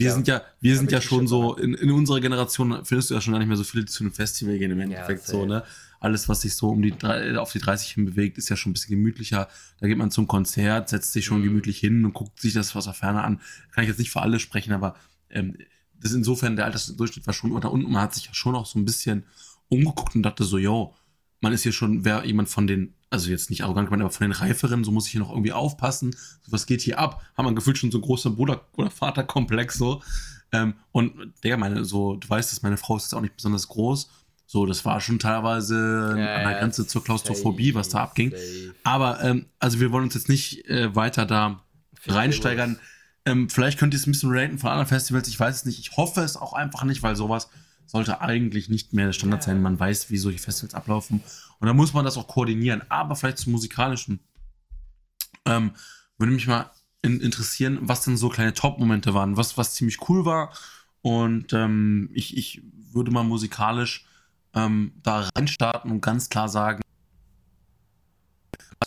Wir 0.00 0.12
sind 0.12 0.26
ja, 0.28 0.42
wir 0.60 0.76
sind 0.76 0.90
ja 0.90 1.00
schon 1.00 1.26
so, 1.26 1.56
in, 1.56 1.74
in 1.74 1.90
unserer 1.90 2.20
Generation 2.20 2.84
findest 2.84 3.10
du 3.10 3.14
ja 3.14 3.20
schon 3.20 3.32
gar 3.32 3.38
nicht 3.38 3.48
mehr 3.48 3.56
so 3.56 3.64
viele, 3.64 3.84
die 3.84 3.92
zu 3.92 4.04
einem 4.04 4.12
Festival 4.12 4.58
gehen 4.58 4.70
im 4.70 4.80
Endeffekt 4.80 5.26
ja, 5.26 5.32
so, 5.32 5.46
ne? 5.46 5.62
Alles, 6.00 6.28
was 6.28 6.42
sich 6.42 6.54
so 6.54 6.68
um 6.68 6.82
die, 6.82 6.92
auf 7.38 7.52
die 7.52 7.60
30 7.60 7.92
hin 7.92 8.04
bewegt, 8.04 8.36
ist 8.36 8.50
ja 8.50 8.56
schon 8.56 8.70
ein 8.70 8.72
bisschen 8.74 8.94
gemütlicher. 8.94 9.48
Da 9.80 9.86
geht 9.86 9.96
man 9.96 10.10
zum 10.10 10.26
Konzert, 10.26 10.90
setzt 10.90 11.12
sich 11.14 11.24
schon 11.24 11.40
mhm. 11.40 11.44
gemütlich 11.44 11.78
hin 11.78 12.04
und 12.04 12.12
guckt 12.12 12.40
sich 12.40 12.52
das 12.52 12.76
aus 12.76 12.84
der 12.84 12.92
Ferne 12.92 13.24
an. 13.24 13.40
Kann 13.70 13.84
ich 13.84 13.88
jetzt 13.88 13.98
nicht 13.98 14.10
für 14.10 14.20
alle 14.20 14.38
sprechen, 14.38 14.74
aber 14.74 14.96
ähm, 15.30 15.56
das 15.98 16.10
ist 16.10 16.18
insofern, 16.18 16.56
der 16.56 16.66
Altersdurchschnitt 16.66 17.26
war 17.26 17.32
schon 17.32 17.52
unter 17.52 17.72
unten. 17.72 17.90
Man 17.90 18.02
hat 18.02 18.12
sich 18.12 18.26
ja 18.26 18.34
schon 18.34 18.54
auch 18.54 18.66
so 18.66 18.78
ein 18.78 18.84
bisschen 18.84 19.24
umgeguckt 19.70 20.14
und 20.14 20.22
dachte 20.22 20.44
so, 20.44 20.58
yo, 20.58 20.94
man 21.44 21.52
ist 21.52 21.62
hier 21.62 21.72
schon, 21.72 22.04
wer 22.04 22.24
jemand 22.24 22.48
von 22.48 22.66
den 22.66 22.94
also 23.14 23.30
jetzt 23.30 23.48
nicht 23.48 23.62
arrogant 23.62 23.86
gemeint, 23.86 24.02
aber 24.02 24.10
von 24.10 24.26
den 24.26 24.32
Reiferen, 24.32 24.84
so 24.84 24.90
muss 24.90 25.06
ich 25.06 25.12
hier 25.12 25.20
noch 25.20 25.30
irgendwie 25.30 25.52
aufpassen. 25.52 26.16
So, 26.42 26.52
was 26.52 26.66
geht 26.66 26.80
hier 26.80 26.98
ab? 26.98 27.22
Haben 27.36 27.46
wir 27.46 27.54
gefühlt 27.54 27.78
schon 27.78 27.90
so 27.90 27.98
ein 27.98 28.02
großer 28.02 28.30
Bruder- 28.30 28.66
oder 28.76 28.90
Vaterkomplex 28.90 29.78
so. 29.78 30.02
Ähm, 30.52 30.74
und, 30.92 31.32
Digga, 31.42 31.56
meine, 31.56 31.84
so, 31.84 32.16
du 32.16 32.28
weißt, 32.28 32.50
dass 32.50 32.62
meine 32.62 32.76
Frau 32.76 32.96
ist 32.96 33.04
jetzt 33.04 33.14
auch 33.14 33.20
nicht 33.20 33.36
besonders 33.36 33.68
groß. 33.68 34.10
So, 34.46 34.66
das 34.66 34.84
war 34.84 35.00
schon 35.00 35.18
teilweise 35.18 36.16
ja, 36.18 36.36
an 36.36 36.48
der 36.48 36.58
Grenze 36.58 36.86
zur 36.86 37.02
Klaustrophobie, 37.02 37.68
safe, 37.68 37.78
was 37.78 37.88
da 37.88 37.98
abging. 38.02 38.30
Safe. 38.30 38.74
Aber, 38.82 39.22
ähm, 39.22 39.46
also 39.58 39.80
wir 39.80 39.90
wollen 39.92 40.04
uns 40.04 40.14
jetzt 40.14 40.28
nicht 40.28 40.68
äh, 40.68 40.94
weiter 40.94 41.24
da 41.24 41.62
reinsteigern. 42.06 42.78
Ähm, 43.24 43.48
vielleicht 43.48 43.78
könnt 43.78 43.94
ihr 43.94 43.98
es 43.98 44.06
ein 44.06 44.12
bisschen 44.12 44.30
raten 44.32 44.58
von 44.58 44.70
anderen 44.70 44.88
Festivals, 44.88 45.28
ich 45.28 45.40
weiß 45.40 45.56
es 45.56 45.64
nicht. 45.64 45.78
Ich 45.78 45.96
hoffe 45.96 46.20
es 46.20 46.36
auch 46.36 46.52
einfach 46.52 46.84
nicht, 46.84 47.02
weil 47.02 47.16
sowas 47.16 47.48
sollte 47.86 48.20
eigentlich 48.20 48.68
nicht 48.68 48.92
mehr 48.92 49.06
der 49.06 49.12
Standard 49.12 49.42
sein. 49.42 49.62
Man 49.62 49.78
weiß, 49.78 50.10
wie 50.10 50.18
solche 50.18 50.38
Festivals 50.38 50.74
ablaufen. 50.74 51.22
Und 51.60 51.66
dann 51.66 51.76
muss 51.76 51.94
man 51.94 52.04
das 52.04 52.16
auch 52.16 52.26
koordinieren. 52.26 52.82
Aber 52.88 53.16
vielleicht 53.16 53.38
zum 53.38 53.52
musikalischen. 53.52 54.20
Ähm, 55.46 55.72
würde 56.18 56.32
mich 56.32 56.46
mal 56.46 56.70
in, 57.02 57.20
interessieren, 57.20 57.78
was 57.82 58.02
denn 58.02 58.16
so 58.16 58.28
kleine 58.28 58.54
Top-Momente 58.54 59.14
waren, 59.14 59.36
was, 59.36 59.58
was 59.58 59.74
ziemlich 59.74 60.08
cool 60.08 60.24
war. 60.24 60.52
Und 61.02 61.52
ähm, 61.52 62.08
ich, 62.14 62.36
ich 62.36 62.62
würde 62.92 63.10
mal 63.10 63.24
musikalisch 63.24 64.06
ähm, 64.54 64.92
da 65.02 65.28
reinstarten 65.34 65.90
und 65.90 66.00
ganz 66.00 66.30
klar 66.30 66.48
sagen, 66.48 66.82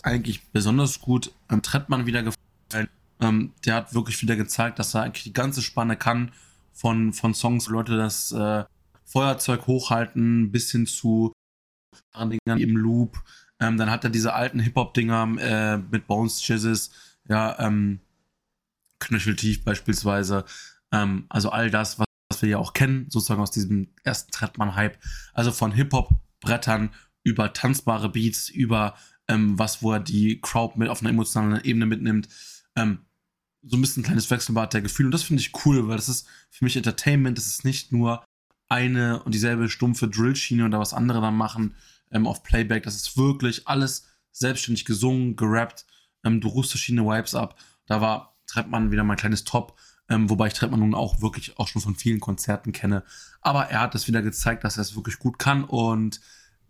eigentlich 0.04 0.48
besonders 0.52 1.00
gut 1.00 1.32
ähm, 1.50 1.62
Trettmann 1.62 2.06
wieder 2.06 2.24
gefallen. 2.24 2.90
Ähm, 3.20 3.54
der 3.66 3.76
hat 3.76 3.94
wirklich 3.94 4.22
wieder 4.22 4.36
gezeigt, 4.36 4.80
dass 4.80 4.94
er 4.94 5.04
eigentlich 5.04 5.24
die 5.24 5.34
ganze 5.34 5.62
Spanne 5.62 5.98
kann 5.98 6.32
von, 6.74 7.14
von 7.14 7.34
Songs, 7.34 7.68
Leute 7.68 7.98
das 7.98 8.32
äh, 8.32 8.64
Feuerzeug 9.08 9.68
hochhalten, 9.68 10.52
bis 10.52 10.72
hin 10.72 10.86
zu 10.86 11.34
Dingern 12.16 12.60
im 12.60 12.76
Loop. 12.78 13.24
Ähm, 13.60 13.78
dann 13.78 13.90
hat 13.90 14.04
er 14.04 14.10
diese 14.10 14.34
alten 14.34 14.60
Hip-Hop-Dinger 14.60 15.36
äh, 15.40 15.78
mit 15.78 16.08
Bones 16.08 16.42
Chizzes, 16.42 16.92
ja, 17.28 17.58
ähm, 17.60 18.02
Knöcheltief 19.00 19.64
beispielsweise. 19.64 20.46
Ähm, 20.92 21.26
also 21.30 21.50
all 21.50 21.72
das, 21.72 21.98
was, 22.00 22.06
was, 22.30 22.42
wir 22.42 22.50
ja 22.50 22.58
auch 22.58 22.74
kennen, 22.74 23.08
sozusagen 23.10 23.42
aus 23.42 23.52
diesem 23.52 23.90
ersten 24.04 24.32
Trettmann-Hype. 24.32 24.98
Also 25.34 25.52
von 25.52 25.72
Hip-Hop-Brettern 25.72 26.92
über 27.24 27.54
tanzbare 27.54 28.10
Beats, 28.10 28.50
über 28.50 28.96
ähm, 29.28 29.58
was, 29.58 29.82
wo 29.82 29.94
er 29.94 30.00
die 30.00 30.40
Crowd 30.42 30.78
mit 30.78 30.90
auf 30.90 31.02
einer 31.02 31.10
emotionalen 31.10 31.64
Ebene 31.64 31.86
mitnimmt. 31.86 32.30
Ähm, 32.76 33.00
so 33.64 33.76
ein 33.76 33.82
bisschen 33.82 34.02
ein 34.02 34.06
kleines 34.06 34.30
Wechselbad 34.30 34.74
der 34.74 34.82
Gefühle. 34.82 35.08
Und 35.08 35.12
das 35.12 35.24
finde 35.24 35.42
ich 35.42 35.66
cool, 35.66 35.88
weil 35.88 35.98
das 35.98 36.10
ist 36.10 36.28
für 36.50 36.64
mich 36.64 36.78
Entertainment. 36.78 37.38
Das 37.38 37.48
ist 37.48 37.66
nicht 37.66 37.92
nur 37.92 38.24
eine 38.70 39.24
und 39.24 39.34
dieselbe 39.34 39.70
stumpfe 39.70 40.08
Drillschiene 40.08 40.66
oder 40.66 40.80
was 40.80 40.94
andere 40.94 41.22
dann 41.22 41.36
machen 41.36 41.76
ähm, 42.12 42.28
auf 42.28 42.44
Playback. 42.44 42.84
Das 42.84 42.96
ist 42.96 43.18
wirklich 43.18 43.68
alles 43.68 44.08
selbstständig 44.32 44.86
gesungen, 44.86 45.36
gerappt. 45.36 45.86
Ähm, 46.24 46.42
du 46.42 46.48
rufst 46.48 46.72
verschiedene 46.72 47.06
Vibes 47.06 47.36
ab. 47.36 47.60
Da 47.86 48.02
war 48.02 48.36
Treppmann 48.46 48.92
wieder 48.92 49.04
mein 49.04 49.18
kleines 49.18 49.44
Top. 49.44 49.78
Ähm, 50.10 50.30
wobei 50.30 50.48
ich 50.48 50.54
Treppmann 50.54 50.80
nun 50.80 50.96
auch 50.96 51.22
wirklich 51.22 51.58
auch 51.60 51.68
schon 51.68 51.82
von 51.82 51.96
vielen 51.96 52.20
Konzerten 52.20 52.72
kenne. 52.72 53.04
Aber 53.42 53.66
er 53.66 53.82
hat 53.82 53.96
es 53.96 54.08
wieder 54.08 54.22
gezeigt, 54.22 54.64
dass 54.64 54.78
er 54.78 54.82
es 54.82 54.96
wirklich 54.96 55.20
gut 55.20 55.38
kann. 55.38 55.64
Und 55.64 56.22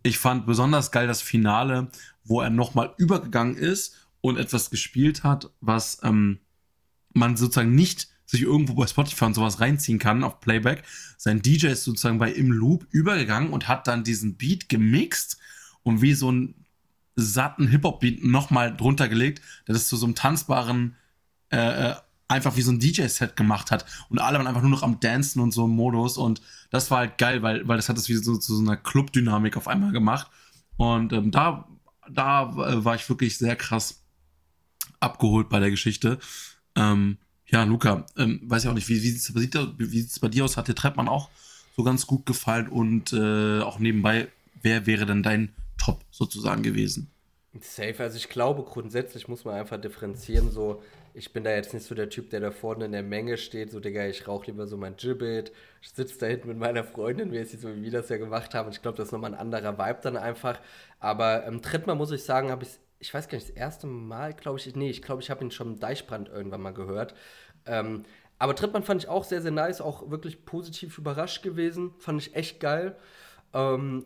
ich 0.02 0.18
fand 0.18 0.46
besonders 0.46 0.90
geil 0.90 1.06
das 1.06 1.22
Finale, 1.22 1.90
wo 2.24 2.40
er 2.40 2.50
nochmal 2.50 2.94
übergegangen 2.96 3.56
ist 3.56 3.94
und 4.20 4.38
etwas 4.38 4.70
gespielt 4.70 5.22
hat, 5.22 5.50
was 5.60 6.00
ähm, 6.02 6.40
man 7.12 7.36
sozusagen 7.36 7.74
nicht 7.74 8.08
sich 8.28 8.42
irgendwo 8.42 8.74
bei 8.74 8.86
Spotify 8.86 9.24
und 9.24 9.34
sowas 9.34 9.58
reinziehen 9.60 9.98
kann 9.98 10.22
auf 10.22 10.40
Playback. 10.40 10.82
Sein 11.16 11.40
DJ 11.40 11.68
ist 11.68 11.84
sozusagen 11.84 12.18
bei 12.18 12.30
im 12.30 12.52
Loop 12.52 12.86
übergegangen 12.90 13.50
und 13.50 13.68
hat 13.68 13.86
dann 13.86 14.04
diesen 14.04 14.36
Beat 14.36 14.68
gemixt 14.68 15.38
und 15.82 16.02
wie 16.02 16.12
so 16.12 16.28
einen 16.28 16.66
satten 17.16 17.66
Hip-Hop-Beat 17.68 18.22
nochmal 18.22 18.76
drunter 18.76 19.08
gelegt, 19.08 19.40
dass 19.64 19.78
es 19.78 19.88
zu 19.88 19.96
so 19.96 20.04
einem 20.04 20.14
tanzbaren, 20.14 20.94
äh, 21.50 21.90
äh 21.90 21.94
einfach 22.30 22.56
wie 22.56 22.62
so 22.62 22.70
ein 22.70 22.78
DJ-Set 22.78 23.34
gemacht 23.36 23.70
hat. 23.70 23.86
Und 24.10 24.18
alle 24.18 24.36
waren 24.36 24.46
einfach 24.46 24.60
nur 24.60 24.70
noch 24.70 24.82
am 24.82 25.00
Dancen 25.00 25.40
und 25.40 25.52
so 25.52 25.64
im 25.64 25.70
Modus. 25.70 26.18
Und 26.18 26.42
das 26.68 26.90
war 26.90 26.98
halt 26.98 27.16
geil, 27.16 27.42
weil, 27.42 27.66
weil 27.66 27.78
das 27.78 27.88
hat 27.88 27.96
es 27.96 28.10
wie 28.10 28.16
so 28.16 28.36
zu 28.36 28.54
so 28.54 28.60
einer 28.60 28.76
Club-Dynamik 28.76 29.56
auf 29.56 29.66
einmal 29.66 29.92
gemacht. 29.92 30.30
Und 30.76 31.14
ähm, 31.14 31.30
da, 31.30 31.66
da 32.10 32.50
äh, 32.50 32.84
war 32.84 32.94
ich 32.96 33.08
wirklich 33.08 33.38
sehr 33.38 33.56
krass 33.56 34.04
abgeholt 35.00 35.48
bei 35.48 35.58
der 35.58 35.70
Geschichte. 35.70 36.18
Ähm, 36.74 37.16
ja, 37.50 37.64
Luca, 37.64 38.04
ähm, 38.16 38.40
weiß 38.44 38.64
ich 38.64 38.68
auch 38.68 38.74
nicht, 38.74 38.88
wie, 38.88 39.02
wie 39.02 39.10
sieht 39.10 40.10
es 40.10 40.18
bei 40.20 40.28
dir 40.28 40.44
aus? 40.44 40.56
Hat 40.56 40.68
dir 40.68 40.74
Treppmann 40.74 41.08
auch 41.08 41.30
so 41.76 41.82
ganz 41.82 42.06
gut 42.06 42.26
gefallen? 42.26 42.68
Und 42.68 43.12
äh, 43.12 43.60
auch 43.60 43.78
nebenbei, 43.78 44.28
wer 44.62 44.86
wäre 44.86 45.06
denn 45.06 45.22
dein 45.22 45.54
Top 45.78 46.04
sozusagen 46.10 46.62
gewesen? 46.62 47.10
Safe, 47.60 47.94
also 47.98 48.16
ich 48.16 48.28
glaube, 48.28 48.62
grundsätzlich 48.62 49.26
muss 49.26 49.44
man 49.44 49.54
einfach 49.54 49.80
differenzieren. 49.80 50.50
So, 50.50 50.82
ich 51.14 51.32
bin 51.32 51.44
da 51.44 51.50
jetzt 51.50 51.72
nicht 51.72 51.86
so 51.86 51.94
der 51.94 52.10
Typ, 52.10 52.30
der 52.30 52.40
da 52.40 52.50
vorne 52.50 52.84
in 52.84 52.92
der 52.92 53.02
Menge 53.02 53.38
steht, 53.38 53.70
so, 53.70 53.80
Digga, 53.80 54.06
ich 54.06 54.28
rauche 54.28 54.46
lieber 54.46 54.66
so 54.66 54.76
mein 54.76 54.96
Gibbet, 54.96 55.52
ich 55.80 55.90
sitze 55.90 56.18
da 56.18 56.26
hinten 56.26 56.48
mit 56.48 56.58
meiner 56.58 56.84
Freundin, 56.84 57.32
wie, 57.32 57.42
so 57.44 57.74
wie 57.74 57.82
wir 57.82 57.90
das 57.90 58.10
ja 58.10 58.18
gemacht 58.18 58.54
haben. 58.54 58.70
Ich 58.70 58.82
glaube, 58.82 58.98
das 58.98 59.08
ist 59.08 59.12
nochmal 59.12 59.34
ein 59.34 59.40
anderer 59.40 59.78
Vibe 59.78 60.00
dann 60.02 60.16
einfach. 60.16 60.60
Aber 61.00 61.46
ähm, 61.46 61.62
Trittmann, 61.62 61.98
muss 61.98 62.10
ich 62.10 62.22
sagen, 62.22 62.50
habe 62.50 62.64
ich 62.64 62.70
ich 63.00 63.12
weiß 63.12 63.28
gar 63.28 63.36
nicht, 63.36 63.48
das 63.48 63.56
erste 63.56 63.86
Mal, 63.86 64.34
glaube 64.34 64.58
ich, 64.58 64.74
nee, 64.74 64.90
ich 64.90 65.02
glaube, 65.02 65.22
ich 65.22 65.30
habe 65.30 65.44
ihn 65.44 65.50
schon 65.50 65.74
im 65.74 65.80
Deichbrand 65.80 66.28
irgendwann 66.28 66.62
mal 66.62 66.72
gehört. 66.72 67.14
Ähm, 67.66 68.04
aber 68.38 68.54
Trittmann 68.54 68.82
fand 68.82 69.02
ich 69.02 69.08
auch 69.08 69.24
sehr, 69.24 69.42
sehr 69.42 69.50
nice, 69.50 69.80
auch 69.80 70.10
wirklich 70.10 70.44
positiv 70.44 70.98
überrascht 70.98 71.42
gewesen. 71.42 71.94
Fand 71.98 72.20
ich 72.20 72.34
echt 72.34 72.60
geil. 72.60 72.96
Ähm, 73.52 74.04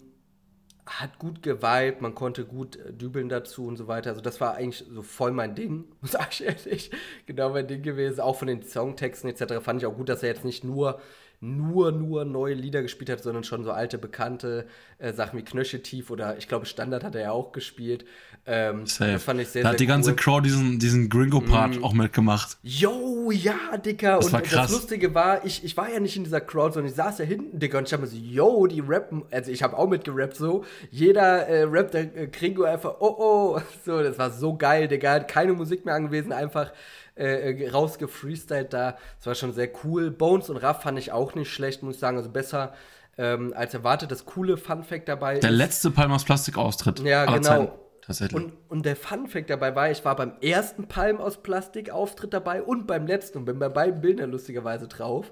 hat 0.84 1.18
gut 1.18 1.42
geweibt, 1.42 2.00
man 2.00 2.14
konnte 2.14 2.44
gut 2.44 2.76
äh, 2.76 2.92
dübeln 2.92 3.28
dazu 3.28 3.66
und 3.66 3.76
so 3.76 3.86
weiter. 3.88 4.10
Also 4.10 4.20
das 4.20 4.40
war 4.40 4.54
eigentlich 4.54 4.84
so 4.90 5.02
voll 5.02 5.32
mein 5.32 5.54
Ding, 5.54 5.84
sag 6.02 6.32
ich 6.32 6.44
ehrlich. 6.44 6.90
Genau 7.26 7.50
mein 7.50 7.68
Ding 7.68 7.82
gewesen. 7.82 8.20
Auch 8.20 8.36
von 8.36 8.48
den 8.48 8.62
Songtexten 8.62 9.30
etc. 9.30 9.62
fand 9.62 9.80
ich 9.80 9.86
auch 9.86 9.96
gut, 9.96 10.08
dass 10.08 10.22
er 10.22 10.30
jetzt 10.30 10.44
nicht 10.44 10.64
nur 10.64 11.00
nur, 11.42 11.90
nur 11.90 12.24
neue 12.24 12.54
Lieder 12.54 12.82
gespielt 12.82 13.10
hat, 13.10 13.20
sondern 13.20 13.42
schon 13.42 13.64
so 13.64 13.72
alte, 13.72 13.98
bekannte 13.98 14.64
äh, 14.98 15.12
Sachen 15.12 15.36
wie 15.38 15.42
Knöcheltief 15.42 16.08
oder 16.10 16.38
ich 16.38 16.46
glaube 16.46 16.66
Standard 16.66 17.02
hat 17.02 17.16
er 17.16 17.22
ja 17.22 17.32
auch 17.32 17.50
gespielt. 17.50 18.04
Ähm, 18.46 18.86
Safe. 18.86 19.12
Das 19.12 19.24
fand 19.24 19.40
ich 19.40 19.48
sehr, 19.48 19.64
da 19.64 19.70
hat 19.70 19.80
die 19.80 19.86
ganze 19.86 20.14
Crowd 20.14 20.46
diesen, 20.46 20.78
diesen 20.78 21.08
Gringo-Part 21.08 21.80
mm. 21.80 21.84
auch 21.84 21.94
mitgemacht. 21.94 22.58
Yo, 22.62 23.32
ja, 23.32 23.76
Dicker. 23.84 24.16
Das 24.16 24.26
und 24.26 24.32
war 24.32 24.42
krass. 24.42 24.70
das 24.70 24.72
Lustige 24.72 25.14
war, 25.14 25.44
ich, 25.44 25.64
ich 25.64 25.76
war 25.76 25.92
ja 25.92 25.98
nicht 25.98 26.16
in 26.16 26.22
dieser 26.22 26.40
Crowd, 26.40 26.74
sondern 26.74 26.90
ich 26.90 26.96
saß 26.96 27.18
ja 27.18 27.24
hinten, 27.24 27.58
Dicker, 27.58 27.78
und 27.78 27.88
ich 27.88 27.92
habe 27.92 28.02
mir 28.02 28.08
so, 28.08 28.16
yo, 28.16 28.68
die 28.68 28.80
rappen, 28.80 29.24
also 29.32 29.50
ich 29.50 29.64
habe 29.64 29.76
auch 29.76 29.88
mitgerappt 29.88 30.36
so. 30.36 30.64
Jeder 30.90 31.48
äh, 31.48 31.64
rappt 31.64 31.94
der 31.94 32.16
äh, 32.16 32.28
Gringo 32.28 32.62
einfach, 32.62 32.94
oh, 33.00 33.16
oh. 33.18 33.60
So, 33.84 34.00
das 34.00 34.16
war 34.16 34.30
so 34.30 34.56
geil, 34.56 34.86
Digga. 34.86 35.20
Keine 35.20 35.54
Musik 35.54 35.84
mehr 35.84 35.94
angewiesen, 35.94 36.32
einfach 36.32 36.72
äh, 37.16 37.52
äh, 37.52 37.68
rausgefreestylt 37.68 38.72
da. 38.72 38.96
Das 39.18 39.26
war 39.26 39.34
schon 39.34 39.52
sehr 39.52 39.70
cool. 39.84 40.10
Bones 40.10 40.50
und 40.50 40.56
Raff 40.56 40.82
fand 40.82 40.98
ich 40.98 41.12
auch 41.12 41.34
nicht 41.34 41.52
schlecht, 41.52 41.82
muss 41.82 41.96
ich 41.96 42.00
sagen. 42.00 42.16
Also 42.16 42.30
besser 42.30 42.72
ähm, 43.18 43.52
als 43.56 43.74
erwartet. 43.74 44.10
Das 44.10 44.24
coole 44.24 44.56
Fun-Fact 44.56 45.08
dabei 45.08 45.38
Der 45.38 45.50
ist, 45.50 45.56
letzte 45.56 45.90
Palm 45.90 46.12
aus 46.12 46.24
Plastik-Austritt. 46.24 47.00
Ja, 47.00 47.24
genau. 47.26 47.42
Zeiten. 47.42 47.72
Tatsächlich. 48.04 48.42
Und, 48.42 48.52
und 48.68 48.84
der 48.84 48.96
Fun-Fact 48.96 49.48
dabei 49.48 49.76
war, 49.76 49.90
ich 49.90 50.04
war 50.04 50.16
beim 50.16 50.32
ersten 50.40 50.88
Palm 50.88 51.18
aus 51.18 51.42
Plastik-Auftritt 51.42 52.34
dabei 52.34 52.62
und 52.62 52.86
beim 52.86 53.06
letzten 53.06 53.38
und 53.38 53.44
bin 53.44 53.58
bei 53.58 53.68
beiden 53.68 54.00
Bildern 54.00 54.30
lustigerweise 54.30 54.88
drauf. 54.88 55.30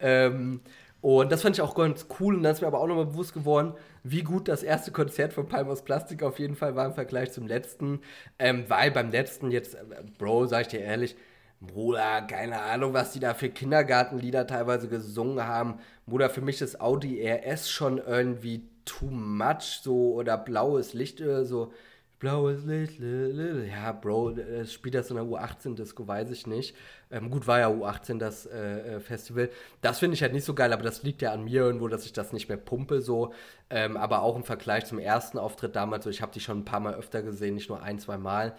Ähm, 0.00 0.60
und 1.00 1.30
das 1.30 1.42
fand 1.42 1.56
ich 1.56 1.62
auch 1.62 1.76
ganz 1.76 2.06
cool. 2.18 2.34
Und 2.34 2.42
dann 2.42 2.52
ist 2.52 2.60
mir 2.60 2.66
aber 2.66 2.80
auch 2.80 2.88
nochmal 2.88 3.06
bewusst 3.06 3.34
geworden, 3.34 3.74
wie 4.10 4.22
gut 4.22 4.48
das 4.48 4.62
erste 4.62 4.92
Konzert 4.92 5.32
von 5.32 5.48
Palm 5.48 5.68
aus 5.68 5.82
Plastik 5.82 6.22
auf 6.22 6.38
jeden 6.38 6.56
Fall 6.56 6.76
war 6.76 6.86
im 6.86 6.94
Vergleich 6.94 7.32
zum 7.32 7.46
letzten. 7.46 8.00
Ähm, 8.38 8.64
weil 8.68 8.90
beim 8.90 9.10
letzten 9.10 9.50
jetzt, 9.50 9.74
äh, 9.74 9.84
Bro, 10.18 10.46
sag 10.46 10.62
ich 10.62 10.68
dir 10.68 10.80
ehrlich, 10.80 11.16
Bruder, 11.60 12.22
keine 12.22 12.60
Ahnung, 12.60 12.92
was 12.92 13.12
die 13.12 13.20
da 13.20 13.34
für 13.34 13.48
Kindergartenlieder 13.48 14.46
teilweise 14.46 14.88
gesungen 14.88 15.44
haben. 15.44 15.80
Bruder, 16.06 16.30
für 16.30 16.40
mich 16.40 16.60
ist 16.60 16.80
Audi 16.80 17.20
RS 17.20 17.68
schon 17.70 17.98
irgendwie 17.98 18.68
too 18.84 19.10
much, 19.10 19.80
so, 19.82 20.14
oder 20.14 20.38
blaues 20.38 20.94
Licht 20.94 21.18
so. 21.42 21.72
Blaues 22.18 22.64
Licht, 22.64 22.98
ja, 23.00 23.92
Bro, 23.92 24.34
spielt 24.66 24.96
das 24.96 25.10
in 25.10 25.16
der 25.16 25.24
U18-Disco, 25.24 26.08
weiß 26.08 26.30
ich 26.30 26.48
nicht. 26.48 26.74
Ähm, 27.12 27.30
gut, 27.30 27.46
war 27.46 27.60
ja 27.60 27.68
U18 27.68 28.18
das 28.18 28.44
äh, 28.46 28.96
äh, 28.96 29.00
Festival. 29.00 29.50
Das 29.82 30.00
finde 30.00 30.14
ich 30.14 30.22
halt 30.22 30.32
nicht 30.32 30.44
so 30.44 30.52
geil, 30.54 30.72
aber 30.72 30.82
das 30.82 31.04
liegt 31.04 31.22
ja 31.22 31.32
an 31.32 31.44
mir 31.44 31.62
irgendwo, 31.62 31.86
dass 31.86 32.04
ich 32.04 32.12
das 32.12 32.32
nicht 32.32 32.48
mehr 32.48 32.58
pumpe, 32.58 33.00
so. 33.00 33.32
Ähm, 33.70 33.96
aber 33.96 34.22
auch 34.22 34.34
im 34.34 34.42
Vergleich 34.42 34.86
zum 34.86 34.98
ersten 34.98 35.38
Auftritt 35.38 35.76
damals, 35.76 36.04
so, 36.04 36.10
ich 36.10 36.20
habe 36.20 36.32
die 36.32 36.40
schon 36.40 36.58
ein 36.58 36.64
paar 36.64 36.80
Mal 36.80 36.94
öfter 36.94 37.22
gesehen, 37.22 37.54
nicht 37.54 37.68
nur 37.68 37.82
ein, 37.82 38.00
zwei 38.00 38.18
Mal, 38.18 38.56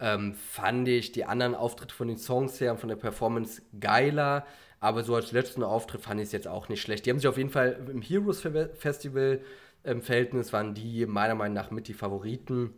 ähm, 0.00 0.34
fand 0.34 0.88
ich 0.88 1.12
die 1.12 1.26
anderen 1.26 1.54
Auftritte 1.54 1.94
von 1.94 2.08
den 2.08 2.18
Songs 2.18 2.60
her 2.60 2.72
und 2.72 2.78
von 2.78 2.88
der 2.88 2.96
Performance 2.96 3.60
geiler. 3.78 4.46
Aber 4.80 5.04
so 5.04 5.14
als 5.14 5.32
letzten 5.32 5.62
Auftritt 5.62 6.00
fand 6.00 6.18
ich 6.20 6.26
es 6.26 6.32
jetzt 6.32 6.48
auch 6.48 6.68
nicht 6.70 6.80
schlecht. 6.80 7.04
Die 7.04 7.10
haben 7.10 7.18
sich 7.18 7.28
auf 7.28 7.36
jeden 7.36 7.50
Fall 7.50 7.78
im 7.90 8.00
Heroes 8.00 8.40
Festival 8.74 9.40
ähm, 9.84 10.02
Verhältnis 10.02 10.52
waren 10.52 10.74
die 10.74 11.06
meiner 11.06 11.34
Meinung 11.34 11.54
nach 11.54 11.70
mit 11.70 11.88
die 11.88 11.94
Favoriten. 11.94 12.72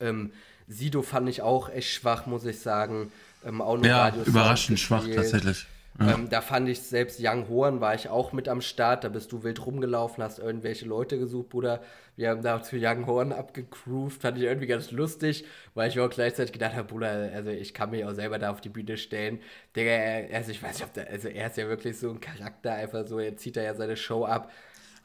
Ähm, 0.00 0.32
Sido 0.68 1.02
fand 1.02 1.28
ich 1.28 1.42
auch 1.42 1.68
echt 1.68 1.90
schwach, 1.90 2.26
muss 2.26 2.44
ich 2.44 2.60
sagen. 2.60 3.12
Ähm, 3.44 3.60
auch 3.60 3.82
ja, 3.84 4.04
Radios 4.04 4.26
überraschend 4.26 4.80
schwach 4.80 5.04
tatsächlich. 5.14 5.66
Ja. 5.98 6.12
Ähm, 6.12 6.28
da 6.28 6.42
fand 6.42 6.68
ich 6.68 6.82
selbst 6.82 7.20
Young 7.22 7.48
Horn 7.48 7.80
war 7.80 7.94
ich 7.94 8.08
auch 8.08 8.32
mit 8.32 8.48
am 8.48 8.60
Start. 8.60 9.04
Da 9.04 9.08
bist 9.08 9.32
du 9.32 9.42
wild 9.44 9.64
rumgelaufen, 9.64 10.22
hast 10.22 10.38
irgendwelche 10.38 10.84
Leute 10.84 11.18
gesucht, 11.18 11.48
Bruder. 11.48 11.82
Wir 12.16 12.30
haben 12.30 12.42
da 12.42 12.62
zu 12.62 12.76
Young 12.78 13.06
Horn 13.06 13.32
abgecruised. 13.32 14.20
Fand 14.20 14.36
ich 14.36 14.44
irgendwie 14.44 14.66
ganz 14.66 14.90
lustig, 14.90 15.44
weil 15.74 15.88
ich 15.88 15.98
auch 15.98 16.10
gleichzeitig 16.10 16.52
gedacht 16.52 16.74
habe, 16.74 16.88
Bruder, 16.88 17.30
also 17.34 17.50
ich 17.50 17.72
kann 17.72 17.90
mich 17.90 18.04
auch 18.04 18.12
selber 18.12 18.38
da 18.38 18.50
auf 18.50 18.60
die 18.60 18.68
Bühne 18.68 18.98
stellen. 18.98 19.40
Digga, 19.74 20.34
also 20.34 20.50
ich 20.50 20.62
weiß 20.62 20.74
nicht, 20.74 20.84
ob 20.84 20.92
der, 20.92 21.08
also 21.08 21.28
er 21.28 21.46
ist 21.46 21.56
ja 21.56 21.68
wirklich 21.68 21.98
so 21.98 22.10
ein 22.10 22.20
Charakter, 22.20 22.74
einfach 22.74 23.06
so, 23.06 23.18
er 23.18 23.36
zieht 23.36 23.56
da 23.56 23.62
ja 23.62 23.74
seine 23.74 23.96
Show 23.96 24.26
ab. 24.26 24.50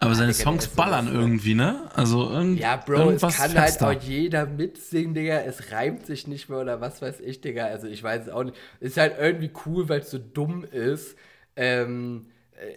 Aber 0.03 0.15
seine 0.15 0.33
Songs 0.33 0.67
ballern 0.67 1.13
irgendwie, 1.13 1.53
ne? 1.53 1.87
Also 1.93 2.27
irgend, 2.31 2.59
Ja, 2.59 2.75
Bro, 2.75 3.11
es 3.11 3.21
kann 3.21 3.53
halt 3.53 3.83
auch 3.83 3.93
jeder 4.01 4.47
mitsingen, 4.47 5.13
Digga. 5.13 5.41
Es 5.41 5.71
reimt 5.71 6.07
sich 6.07 6.25
nicht 6.25 6.49
mehr 6.49 6.59
oder 6.59 6.81
was 6.81 7.03
weiß 7.03 7.19
ich, 7.19 7.39
Digga. 7.41 7.65
Also 7.65 7.85
ich 7.85 8.01
weiß 8.01 8.23
es 8.23 8.29
auch 8.29 8.43
nicht. 8.43 8.57
Ist 8.79 8.97
halt 8.97 9.17
irgendwie 9.19 9.51
cool, 9.65 9.89
weil 9.89 9.99
es 9.99 10.09
so 10.09 10.17
dumm 10.17 10.63
ist. 10.63 11.15
Ähm, 11.55 12.25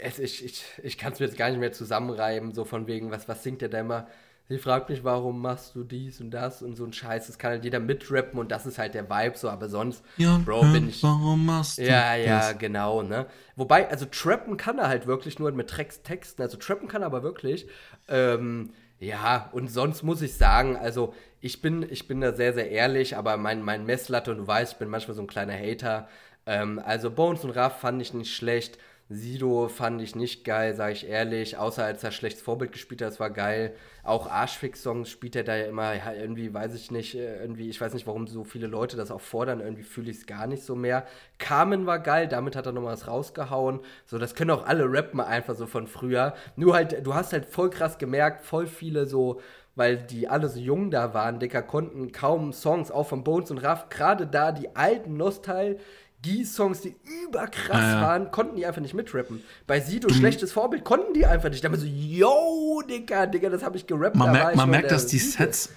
es, 0.02 0.18
ich 0.18 0.44
ich, 0.44 0.64
ich 0.82 0.98
kann 0.98 1.14
es 1.14 1.20
mir 1.20 1.24
jetzt 1.26 1.38
gar 1.38 1.48
nicht 1.48 1.60
mehr 1.60 1.72
zusammenreiben, 1.72 2.52
so 2.52 2.66
von 2.66 2.86
wegen, 2.86 3.10
was, 3.10 3.26
was 3.26 3.42
singt 3.42 3.62
der 3.62 3.70
da 3.70 3.80
immer? 3.80 4.06
Sie 4.48 4.58
fragt 4.58 4.90
mich, 4.90 5.04
warum 5.04 5.40
machst 5.40 5.74
du 5.74 5.84
dies 5.84 6.20
und 6.20 6.30
das 6.30 6.62
und 6.62 6.76
so 6.76 6.84
ein 6.84 6.92
Scheiß. 6.92 7.26
Das 7.26 7.38
kann 7.38 7.52
halt 7.52 7.64
jeder 7.64 7.80
mitrappen 7.80 8.38
und 8.38 8.50
das 8.52 8.66
ist 8.66 8.78
halt 8.78 8.94
der 8.94 9.08
Vibe 9.08 9.36
so, 9.38 9.48
aber 9.48 9.68
sonst, 9.68 10.04
Ja, 10.16 10.44
Bro, 10.44 10.66
bin 10.66 10.88
ich. 10.88 11.02
Warum 11.02 11.46
machst 11.46 11.86
du 11.86 11.86
Ja, 11.86 12.14
ja, 12.14 12.52
das? 12.52 12.52
genau, 12.52 13.02
ne? 13.02 13.26
Wobei, 13.56 13.88
also 13.90 14.06
trappen 14.06 14.56
kann 14.56 14.78
er 14.78 14.88
halt 14.88 15.06
wirklich 15.06 15.38
nur 15.38 15.50
mit 15.52 15.68
Text, 15.74 16.04
Texten. 16.04 16.42
Also 16.42 16.56
trappen 16.58 16.88
kann 16.88 17.02
er 17.02 17.06
aber 17.06 17.22
wirklich. 17.22 17.66
Ähm, 18.08 18.70
ja, 19.00 19.48
und 19.52 19.68
sonst 19.70 20.02
muss 20.02 20.22
ich 20.22 20.34
sagen, 20.36 20.76
also 20.76 21.14
ich 21.40 21.60
bin, 21.62 21.82
ich 21.90 22.06
bin 22.06 22.20
da 22.20 22.32
sehr, 22.32 22.52
sehr 22.54 22.70
ehrlich, 22.70 23.16
aber 23.16 23.36
mein, 23.36 23.62
mein 23.62 23.84
Messlatte, 23.86 24.30
und 24.30 24.38
du 24.38 24.46
weißt, 24.46 24.74
ich 24.74 24.78
bin 24.78 24.88
manchmal 24.88 25.14
so 25.16 25.22
ein 25.22 25.26
kleiner 25.26 25.54
Hater. 25.58 26.08
Ähm, 26.46 26.80
also 26.84 27.10
Bones 27.10 27.44
und 27.44 27.50
Raff 27.50 27.80
fand 27.80 28.00
ich 28.02 28.14
nicht 28.14 28.34
schlecht. 28.34 28.78
Sido 29.10 29.68
fand 29.68 30.00
ich 30.00 30.16
nicht 30.16 30.44
geil, 30.44 30.74
sage 30.74 30.94
ich 30.94 31.06
ehrlich, 31.06 31.58
außer 31.58 31.84
als 31.84 32.02
er 32.02 32.10
schlechtes 32.10 32.42
Vorbild 32.42 32.72
gespielt 32.72 33.02
hat, 33.02 33.08
das 33.08 33.20
war 33.20 33.28
geil. 33.28 33.74
Auch 34.02 34.30
Arschfix-Songs 34.30 35.10
spielt 35.10 35.36
er 35.36 35.44
da 35.44 35.54
ja 35.56 35.66
immer, 35.66 35.94
ja, 35.94 36.12
irgendwie 36.12 36.52
weiß 36.52 36.74
ich 36.74 36.90
nicht, 36.90 37.14
äh, 37.14 37.40
irgendwie, 37.40 37.68
ich 37.68 37.78
weiß 37.78 37.92
nicht, 37.92 38.06
warum 38.06 38.26
so 38.26 38.44
viele 38.44 38.66
Leute 38.66 38.96
das 38.96 39.10
auch 39.10 39.20
fordern, 39.20 39.60
irgendwie 39.60 39.82
fühle 39.82 40.10
ich 40.10 40.18
es 40.18 40.26
gar 40.26 40.46
nicht 40.46 40.62
so 40.64 40.74
mehr. 40.74 41.06
Carmen 41.38 41.84
war 41.84 41.98
geil, 41.98 42.28
damit 42.28 42.56
hat 42.56 42.64
er 42.64 42.72
nochmal 42.72 42.94
was 42.94 43.06
rausgehauen. 43.06 43.80
So, 44.06 44.18
das 44.18 44.34
können 44.34 44.50
auch 44.50 44.66
alle 44.66 44.90
rappen 44.90 45.20
einfach 45.20 45.54
so 45.54 45.66
von 45.66 45.86
früher. 45.86 46.34
Nur 46.56 46.74
halt, 46.74 47.06
du 47.06 47.14
hast 47.14 47.34
halt 47.34 47.44
voll 47.44 47.68
krass 47.68 47.98
gemerkt, 47.98 48.42
voll 48.42 48.66
viele 48.66 49.06
so, 49.06 49.40
weil 49.76 49.96
die 49.96 50.28
alle 50.28 50.48
so 50.48 50.60
jung 50.60 50.90
da 50.90 51.14
waren, 51.14 51.40
Dicker, 51.40 51.62
konnten 51.62 52.12
kaum 52.12 52.52
Songs, 52.52 52.90
auch 52.90 53.08
von 53.08 53.24
Bones 53.24 53.50
und 53.50 53.58
Raff, 53.58 53.88
gerade 53.88 54.26
da 54.26 54.52
die 54.52 54.76
alten 54.76 55.16
Nostalgie-Songs, 55.16 55.82
die 56.24 56.96
überkrass 57.26 57.78
Ja, 57.80 57.92
ja. 57.92 58.00
waren, 58.02 58.30
konnten 58.30 58.56
die 58.56 58.66
einfach 58.66 58.80
nicht 58.80 58.94
mitrappen. 58.94 59.40
Bei 59.66 59.80
Sido, 59.80 60.08
schlechtes 60.08 60.52
Vorbild, 60.52 60.84
konnten 60.84 61.14
die 61.14 61.26
einfach 61.26 61.50
nicht. 61.50 61.62
Da 61.62 61.68
haben 61.68 61.74
wir 61.74 61.80
so, 61.80 61.86
yo, 61.86 62.82
Dicker, 62.88 63.26
Dicker, 63.26 63.50
das 63.50 63.62
habe 63.62 63.76
ich 63.76 63.86
gerappt. 63.86 64.16
Man 64.16 64.32
merkt, 64.32 64.56
man 64.56 64.70
merkt 64.70 64.90
dass 64.90 65.06
die. 65.06 65.18
Sets, 65.18 65.70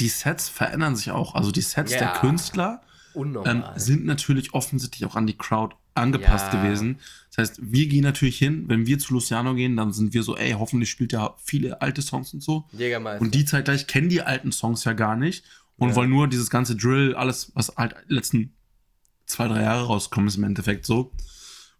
die 0.00 0.08
Sets 0.08 0.48
verändern 0.48 0.96
sich 0.96 1.10
auch. 1.10 1.34
Also 1.34 1.50
die 1.50 1.60
Sets 1.60 1.92
Ja. 1.92 1.98
der 1.98 2.08
Künstler 2.20 2.82
ähm, 3.14 3.64
sind 3.76 4.04
natürlich 4.04 4.54
offensichtlich 4.54 5.04
auch 5.08 5.16
an 5.16 5.26
die 5.26 5.36
Crowd 5.38 5.76
angepasst 5.94 6.52
Ja. 6.52 6.60
gewesen. 6.60 6.98
Das 7.30 7.50
heißt, 7.50 7.60
wir 7.62 7.86
gehen 7.86 8.02
natürlich 8.02 8.38
hin, 8.38 8.64
wenn 8.68 8.86
wir 8.86 8.98
zu 8.98 9.12
Luciano 9.14 9.54
gehen, 9.54 9.76
dann 9.76 9.92
sind 9.92 10.12
wir 10.14 10.22
so, 10.24 10.36
ey, 10.36 10.52
hoffentlich 10.52 10.90
spielt 10.90 11.12
er 11.12 11.36
viele 11.42 11.80
alte 11.80 12.02
Songs 12.02 12.34
und 12.34 12.42
so. 12.42 12.64
Jägermeister. 12.72 13.22
Und 13.22 13.34
die 13.34 13.44
zeitgleich 13.44 13.86
kennen 13.86 14.08
die 14.08 14.22
alten 14.22 14.50
Songs 14.50 14.84
ja 14.84 14.92
gar 14.92 15.16
nicht 15.16 15.44
und 15.76 15.94
wollen 15.94 16.10
nur 16.10 16.26
dieses 16.28 16.50
ganze 16.50 16.74
Drill, 16.76 17.14
alles, 17.14 17.52
was 17.54 17.72
halt 17.76 17.94
letzten 18.08 18.54
zwei, 19.26 19.48
drei 19.48 19.62
Jahre 19.62 19.86
rauskommen, 19.86 20.28
ist 20.28 20.36
im 20.36 20.44
Endeffekt 20.44 20.86
so. 20.86 21.12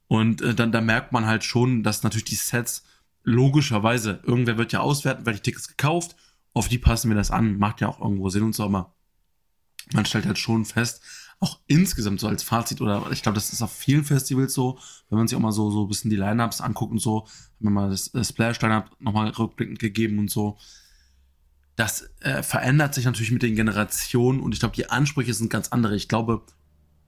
Und 0.07 0.43
äh, 0.43 0.55
dann 0.55 0.73
da 0.73 0.81
merkt 0.81 1.13
man 1.13 1.27
halt 1.27 1.45
schon, 1.45 1.83
dass 1.83 2.03
natürlich 2.03 2.25
die 2.25 2.35
Sets 2.35 2.85
logischerweise, 3.23 4.21
irgendwer 4.23 4.59
wird 4.59 4.73
ja 4.73 4.81
auswerten, 4.81 5.25
weil 5.27 5.35
die 5.35 5.41
Tickets 5.41 5.69
gekauft, 5.69 6.17
auf 6.53 6.69
die 6.69 6.79
passen 6.79 7.11
wir 7.11 7.17
das 7.17 7.31
an, 7.31 7.59
macht 7.59 7.81
ja 7.81 7.89
auch 7.89 8.01
irgendwo 8.01 8.29
Sinn 8.29 8.43
und 8.43 8.55
so, 8.55 8.65
aber 8.65 8.95
man 9.93 10.05
stellt 10.05 10.27
halt 10.27 10.39
schon 10.39 10.65
fest, 10.65 11.03
auch 11.41 11.59
insgesamt 11.67 12.21
so 12.21 12.29
als 12.29 12.43
Fazit 12.43 12.81
oder 12.81 13.11
ich 13.11 13.23
glaube, 13.23 13.35
das 13.35 13.53
ist 13.53 13.63
auf 13.63 13.73
vielen 13.73 14.05
Festivals 14.05 14.55
so, 14.55 14.79
wenn 15.09 15.19
man 15.19 15.29
sich 15.29 15.37
auch 15.37 15.43
mal 15.43 15.53
so, 15.53 15.71
so 15.71 15.85
ein 15.85 15.89
bisschen 15.89 16.11
die 16.11 16.17
Lineups 16.17 16.61
anguckt 16.61 16.93
und 16.93 17.01
so, 17.01 17.27
wir 17.59 17.71
mal 17.71 17.91
das 17.91 18.13
äh, 18.15 18.25
Splash-Lineup 18.25 18.91
nochmal 19.01 19.31
rückblickend 19.31 19.79
gegeben 19.79 20.19
und 20.19 20.31
so. 20.31 20.59
Das 21.77 22.09
äh, 22.21 22.43
verändert 22.43 22.95
sich 22.95 23.05
natürlich 23.05 23.33
mit 23.33 23.43
den 23.43 23.57
Generationen 23.57 24.41
und 24.41 24.53
ich 24.55 24.61
glaube, 24.61 24.77
die 24.77 24.89
Ansprüche 24.89 25.35
sind 25.35 25.51
ganz 25.51 25.69
andere. 25.69 25.97
Ich 25.97 26.09
glaube, 26.09 26.47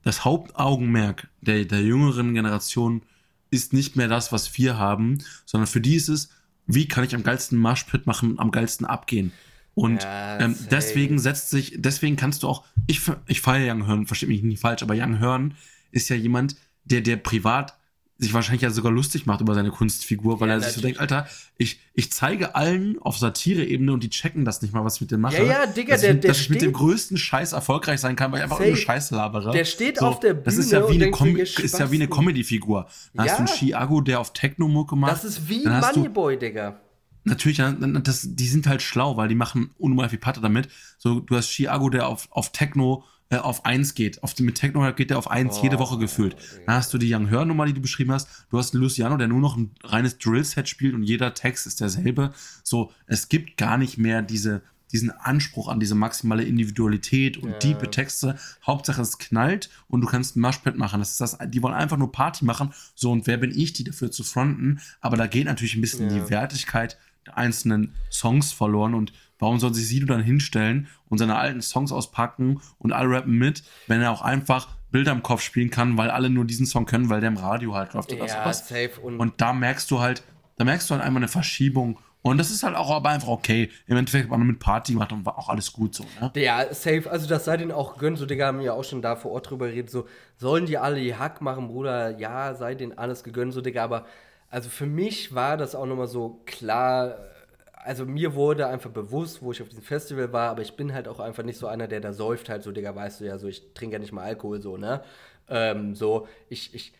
das 0.07 0.23
Hauptaugenmerk 0.23 1.27
der, 1.41 1.65
der 1.65 1.81
jüngeren 1.81 2.33
Generation 2.33 3.01
ist 3.51 3.73
nicht 3.73 3.97
mehr 3.97 4.07
das, 4.07 4.31
was 4.31 4.57
wir 4.57 4.77
haben, 4.77 5.17
sondern 5.45 5.67
für 5.67 5.81
die 5.81 5.95
ist 5.95 6.07
es, 6.07 6.29
wie 6.65 6.87
kann 6.87 7.03
ich 7.03 7.13
am 7.13 7.23
geilsten 7.23 7.59
Marshpit 7.59 8.07
machen, 8.07 8.39
am 8.39 8.51
geilsten 8.51 8.85
abgehen. 8.85 9.33
Und 9.75 10.03
Ja, 10.03 10.39
ähm, 10.39 10.55
deswegen 10.71 11.19
setzt 11.19 11.49
sich, 11.49 11.73
deswegen 11.75 12.15
kannst 12.15 12.43
du 12.43 12.47
auch, 12.47 12.63
ich, 12.87 13.01
ich 13.27 13.41
feiere 13.41 13.73
Young 13.73 13.85
Hearn, 13.85 14.07
versteht 14.07 14.29
mich 14.29 14.43
nicht 14.43 14.61
falsch, 14.61 14.81
aber 14.81 14.95
Young 14.95 15.19
Hearn 15.19 15.55
ist 15.91 16.07
ja 16.07 16.15
jemand, 16.15 16.55
der, 16.85 17.01
der 17.01 17.17
privat 17.17 17.77
sich 18.19 18.33
wahrscheinlich 18.33 18.63
ja 18.63 18.71
sogar 18.71 18.91
lustig 18.91 19.25
macht 19.27 19.41
über 19.41 19.53
seine 19.53 19.69
Kunstfigur, 19.69 20.39
weil 20.39 20.49
Ja, 20.49 20.55
er 20.55 20.61
sich 20.61 20.73
so 20.73 20.81
denkt, 20.81 20.99
Alter, 20.99 21.27
ich, 21.57 21.79
ich 21.93 22.11
zeige 22.11 22.55
allen 22.55 22.97
auf 22.99 23.17
Satire-Ebene 23.19 23.93
und 23.93 24.01
die 24.03 24.09
checken 24.09 24.43
das 24.43 24.61
nicht 24.63 24.73
mal, 24.73 24.83
was 24.83 24.95
ich 24.95 25.01
mit 25.01 25.11
dem 25.11 25.21
mache. 25.21 25.37
Ja, 25.37 25.43
ja, 25.43 25.65
Digga, 25.67 25.93
dass 25.93 26.01
der- 26.01 26.15
ich, 26.15 26.19
der 26.21 26.27
dass 26.31 26.41
ich 26.41 26.49
mit 26.49 26.61
dem 26.61 26.69
steht- 26.69 26.77
größten 26.77 27.17
Scheiß 27.17 27.53
erfolgreich 27.53 27.99
sein 27.99 28.15
kann, 28.15 28.31
weil 28.31 28.39
ich 28.39 28.43
einfach 28.45 28.59
irgendeine 28.59 28.81
Scheiße 28.83 29.15
labere. 29.15 29.51
Der 29.51 29.65
steht 29.65 30.01
auf 30.01 30.19
der 30.19 30.33
Das 30.33 30.57
ist 30.57 30.69
Bühne 30.71 30.81
ja 30.81 30.89
wie 30.89 30.95
eine, 31.03 31.11
Com 31.11 31.35
so, 31.45 31.61
ist 31.61 31.79
ja 31.79 31.91
wie 31.91 31.95
eine. 31.95 32.07
Comedy-Figur. 32.07 32.87
Dann 33.13 33.25
hast 33.25 33.33
du 33.35 33.37
einen 33.39 33.47
Ja. 33.47 33.53
Chiago, 33.53 34.01
der 34.01 34.19
auf 34.19 34.33
Techno-Mucke 34.33 34.95
macht. 34.95 35.11
das 35.11 35.23
ist 35.23 35.47
wie 35.47 35.63
Moneyboy, 35.67 36.37
Digga. 36.39 36.79
Natürlich, 37.23 37.57
ja, 37.57 37.71
das, 37.73 38.21
die 38.35 38.47
sind 38.47 38.67
halt 38.67 38.81
schlau, 38.81 39.17
weil 39.17 39.27
die 39.27 39.35
machen 39.35 39.71
unnormal 39.77 40.09
viel 40.09 40.17
Patte 40.19 40.39
damit. 40.41 40.69
So, 40.97 41.19
du 41.19 41.35
hast 41.35 41.49
Chiago, 41.49 41.89
der 41.89 42.07
auf, 42.07 42.27
auf 42.31 42.51
Techno 42.51 43.03
äh, 43.29 43.37
auf 43.37 43.65
1 43.65 43.93
geht. 43.95 44.23
Auf, 44.23 44.37
mit 44.39 44.55
Techno 44.55 44.91
geht 44.93 45.09
der 45.09 45.17
auf 45.17 45.29
1 45.29 45.57
Oh, 45.57 45.63
jede 45.63 45.79
Woche 45.79 45.97
gefühlt. 45.97 46.35
Dann 46.65 46.75
hast 46.75 46.93
du 46.93 46.97
die 46.97 47.13
Young 47.13 47.29
Hör 47.29 47.45
Nummer, 47.45 47.65
die 47.65 47.73
du 47.73 47.81
beschrieben 47.81 48.11
hast. 48.11 48.27
Du 48.49 48.57
hast 48.57 48.73
einen 48.73 48.83
Luciano, 48.83 49.17
der 49.17 49.27
nur 49.27 49.41
noch 49.41 49.57
ein 49.57 49.71
reines 49.83 50.17
Drill-Set 50.17 50.69
spielt 50.69 50.93
und 50.93 51.03
jeder 51.03 51.33
Text 51.33 51.67
ist 51.67 51.81
derselbe. 51.81 52.33
So, 52.63 52.91
es 53.05 53.27
gibt 53.29 53.57
gar 53.57 53.77
nicht 53.77 53.97
mehr 53.97 54.21
diese, 54.21 54.61
diesen 54.93 55.11
Anspruch 55.11 55.67
an 55.67 55.81
diese 55.81 55.95
maximale 55.95 56.43
Individualität 56.43 57.35
und 57.37 57.51
Ja. 57.51 57.59
diepe 57.59 57.91
Texte. 57.91 58.37
Hauptsache 58.65 59.01
es 59.01 59.17
knallt 59.17 59.69
und 59.89 59.99
du 60.01 60.07
kannst 60.07 60.37
ein 60.37 60.41
Mushpad 60.41 60.77
machen. 60.77 60.99
Das 61.01 61.11
ist 61.11 61.19
das, 61.21 61.37
die 61.47 61.61
wollen 61.61 61.73
einfach 61.73 61.97
nur 61.97 62.11
Party 62.13 62.45
machen. 62.45 62.73
So, 62.95 63.11
und 63.11 63.27
wer 63.27 63.37
bin 63.37 63.51
ich, 63.51 63.73
die 63.73 63.83
dafür 63.83 64.11
zu 64.11 64.23
fronten? 64.23 64.79
Aber 65.01 65.17
da 65.17 65.27
geht 65.27 65.45
natürlich 65.47 65.75
ein 65.75 65.81
bisschen 65.81 66.09
Ja. 66.09 66.23
die 66.23 66.29
Wertigkeit 66.29 66.97
der 67.25 67.37
einzelnen 67.37 67.93
Songs 68.09 68.53
verloren 68.53 68.93
und 68.93 69.11
warum 69.39 69.59
soll 69.59 69.73
sich 69.73 69.87
Sido 69.87 70.05
dann 70.05 70.21
hinstellen 70.21 70.87
und 71.09 71.17
seine 71.17 71.37
alten 71.37 71.61
Songs 71.61 71.91
auspacken 71.91 72.61
und 72.77 72.93
alle 72.93 73.09
rappen 73.09 73.37
mit, 73.37 73.63
wenn 73.87 74.01
er 74.01 74.11
auch 74.11 74.21
einfach 74.21 74.67
Bilder 74.91 75.11
im 75.11 75.23
Kopf 75.23 75.41
spielen 75.41 75.69
kann, 75.69 75.97
weil 75.97 76.09
alle 76.09 76.29
nur 76.29 76.45
diesen 76.45 76.65
Song 76.65 76.85
können, 76.85 77.09
weil 77.09 77.19
der 77.19 77.29
im 77.29 77.37
Radio 77.37 77.75
halt 77.75 77.93
läuft 77.93 78.11
oder 78.11 78.25
Ja, 78.25 78.41
sowas. 78.41 78.67
safe. 78.67 78.91
Und, 79.01 79.19
Und 79.19 79.41
da 79.41 79.53
merkst 79.53 79.91
du 79.91 79.99
halt, 79.99 80.23
da 80.55 80.63
merkst 80.65 80.89
du 80.89 80.93
halt 80.95 81.03
einfach 81.03 81.17
eine 81.17 81.27
Verschiebung 81.27 81.99
und 82.23 82.37
das 82.39 82.51
ist 82.51 82.63
halt 82.63 82.75
auch 82.75 82.89
aber 82.91 83.09
einfach 83.09 83.27
okay. 83.29 83.69
Im 83.85 83.95
Endeffekt 83.95 84.29
war 84.29 84.37
man 84.37 84.47
mit 84.47 84.59
Party 84.59 84.93
gemacht 84.93 85.11
und 85.13 85.25
war 85.25 85.37
auch 85.37 85.49
alles 85.49 85.71
gut 85.71 85.93
so, 85.95 86.03
ne? 86.19 86.31
Ja, 86.35 86.73
safe. 86.73 87.09
Also 87.09 87.27
das 87.27 87.45
sei 87.45 87.55
denen 87.57 87.71
auch 87.71 87.97
gönnt. 87.97 88.17
So, 88.17 88.25
Digga, 88.25 88.47
haben 88.47 88.59
ja 88.59 88.73
auch 88.73 88.83
schon 88.83 89.01
da 89.01 89.15
vor 89.15 89.31
Ort 89.31 89.49
drüber 89.49 89.67
geredet. 89.67 89.89
So, 89.89 90.07
sollen 90.35 90.65
die 90.65 90.77
alle 90.77 90.99
die 90.99 91.15
Hack 91.15 91.41
machen, 91.41 91.67
Bruder? 91.67 92.17
Ja, 92.17 92.53
sei 92.55 92.75
denen 92.75 92.97
alles 92.97 93.23
gegönnt, 93.23 93.53
so, 93.53 93.61
Digga. 93.61 93.83
Aber 93.83 94.05
also 94.49 94.69
für 94.69 94.85
mich 94.87 95.35
war 95.35 95.55
das 95.57 95.75
auch 95.75 95.85
nochmal 95.85 96.07
so 96.07 96.41
klar. 96.45 97.15
Also 97.87 98.05
mir 98.05 98.35
wurde 98.35 98.67
einfach 98.67 98.89
bewusst, 98.91 99.41
wo 99.41 99.51
ich 99.51 99.61
auf 99.61 99.69
diesem 99.69 99.83
Festival 99.83 100.33
war, 100.33 100.49
aber 100.51 100.61
ich 100.61 100.75
bin 100.75 100.93
halt 100.93 101.07
auch 101.07 101.19
einfach 101.19 101.43
nicht 101.43 101.57
so 101.57 101.67
einer, 101.67 101.87
der 101.87 102.01
da 102.01 102.11
säuft 102.13 102.49
halt 102.49 102.63
so, 102.63 102.71
Digga, 102.73 102.93
weißt 102.95 103.21
du 103.21 103.25
ja, 103.25 103.37
so, 103.37 103.47
ich 103.47 103.73
trinke 103.73 103.93
ja 103.95 103.99
nicht 103.99 104.11
mal 104.11 104.23
Alkohol, 104.23 104.61
so, 104.61 104.75
ne? 104.77 105.03
Ähm, 105.49 105.95
so, 105.95 106.27
ich, 106.49 106.75
ich, 106.75 106.93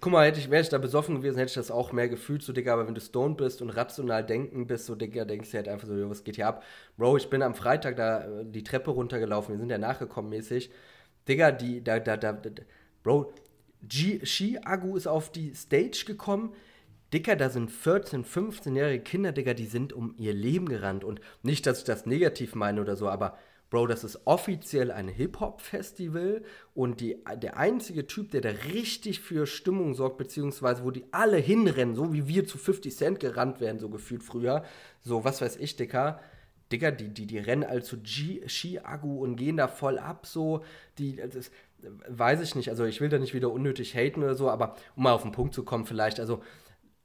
guck 0.00 0.12
mal, 0.12 0.26
hätte 0.26 0.38
ich, 0.40 0.50
wäre 0.50 0.60
ich 0.62 0.68
da 0.68 0.76
besoffen 0.78 1.16
gewesen, 1.16 1.38
hätte 1.38 1.48
ich 1.50 1.54
das 1.54 1.70
auch 1.70 1.92
mehr 1.92 2.08
gefühlt, 2.10 2.42
so, 2.42 2.52
Digga, 2.52 2.74
aber 2.74 2.86
wenn 2.86 2.94
du 2.94 3.00
stoned 3.00 3.38
bist 3.38 3.62
und 3.62 3.70
rational 3.70 4.24
denken 4.24 4.66
bist, 4.66 4.86
so, 4.86 4.94
Digga, 4.94 5.24
denkst 5.24 5.50
du 5.50 5.56
halt 5.56 5.68
einfach 5.68 5.88
so, 5.88 6.10
was 6.10 6.24
geht 6.24 6.36
hier 6.36 6.46
ab? 6.48 6.62
Bro, 6.98 7.16
ich 7.16 7.30
bin 7.30 7.42
am 7.42 7.54
Freitag 7.54 7.96
da 7.96 8.24
äh, 8.40 8.44
die 8.44 8.64
Treppe 8.64 8.90
runtergelaufen, 8.90 9.54
wir 9.54 9.58
sind 9.58 9.70
ja 9.70 9.78
nachgekommen 9.78 10.30
mäßig. 10.30 10.70
Digga, 11.28 11.52
die, 11.52 11.82
da, 11.82 12.00
da, 12.00 12.16
da, 12.16 12.32
da 12.32 12.50
Bro, 13.02 13.32
G- 13.82 14.24
Ski-Agu 14.24 14.96
ist 14.96 15.06
auf 15.06 15.30
die 15.32 15.54
Stage 15.54 16.04
gekommen. 16.06 16.54
Dicker, 17.12 17.36
da 17.36 17.50
sind 17.50 17.70
14-, 17.70 18.24
15-jährige 18.24 19.02
Kinder, 19.04 19.32
Digga, 19.32 19.54
die 19.54 19.66
sind 19.66 19.92
um 19.92 20.14
ihr 20.16 20.32
Leben 20.32 20.68
gerannt. 20.68 21.04
Und 21.04 21.20
nicht, 21.42 21.66
dass 21.66 21.78
ich 21.78 21.84
das 21.84 22.06
negativ 22.06 22.54
meine 22.54 22.80
oder 22.80 22.96
so, 22.96 23.08
aber 23.08 23.36
Bro, 23.72 23.86
das 23.86 24.04
ist 24.04 24.26
offiziell 24.26 24.90
ein 24.90 25.08
Hip-Hop-Festival 25.08 26.42
und 26.74 27.00
die, 27.00 27.16
der 27.36 27.56
einzige 27.56 28.06
Typ, 28.06 28.30
der 28.30 28.42
da 28.42 28.50
richtig 28.50 29.20
für 29.20 29.46
Stimmung 29.46 29.94
sorgt, 29.94 30.18
beziehungsweise 30.18 30.84
wo 30.84 30.90
die 30.90 31.06
alle 31.10 31.38
hinrennen, 31.38 31.94
so 31.94 32.12
wie 32.12 32.28
wir 32.28 32.46
zu 32.46 32.58
50 32.58 32.94
Cent 32.94 33.20
gerannt 33.20 33.62
werden, 33.62 33.78
so 33.78 33.88
gefühlt 33.88 34.22
früher. 34.22 34.62
So, 35.00 35.24
was 35.24 35.40
weiß 35.40 35.56
ich, 35.56 35.76
Dicker. 35.76 36.20
Digga, 36.70 36.90
die, 36.90 37.08
die, 37.08 37.26
die 37.26 37.38
rennen 37.38 37.64
also 37.64 37.96
G- 38.02 38.46
Ski-Agu 38.46 39.22
und 39.22 39.36
gehen 39.36 39.56
da 39.56 39.68
voll 39.68 39.98
ab, 39.98 40.26
so. 40.26 40.62
Die, 40.98 41.16
das, 41.16 41.50
weiß 42.08 42.42
ich 42.42 42.54
nicht, 42.54 42.68
also 42.68 42.84
ich 42.84 43.00
will 43.00 43.08
da 43.08 43.18
nicht 43.18 43.32
wieder 43.32 43.50
unnötig 43.50 43.94
haten 43.94 44.22
oder 44.22 44.34
so, 44.34 44.50
aber 44.50 44.76
um 44.96 45.04
mal 45.04 45.12
auf 45.12 45.22
den 45.22 45.32
Punkt 45.32 45.54
zu 45.54 45.64
kommen, 45.64 45.86
vielleicht, 45.86 46.20
also 46.20 46.42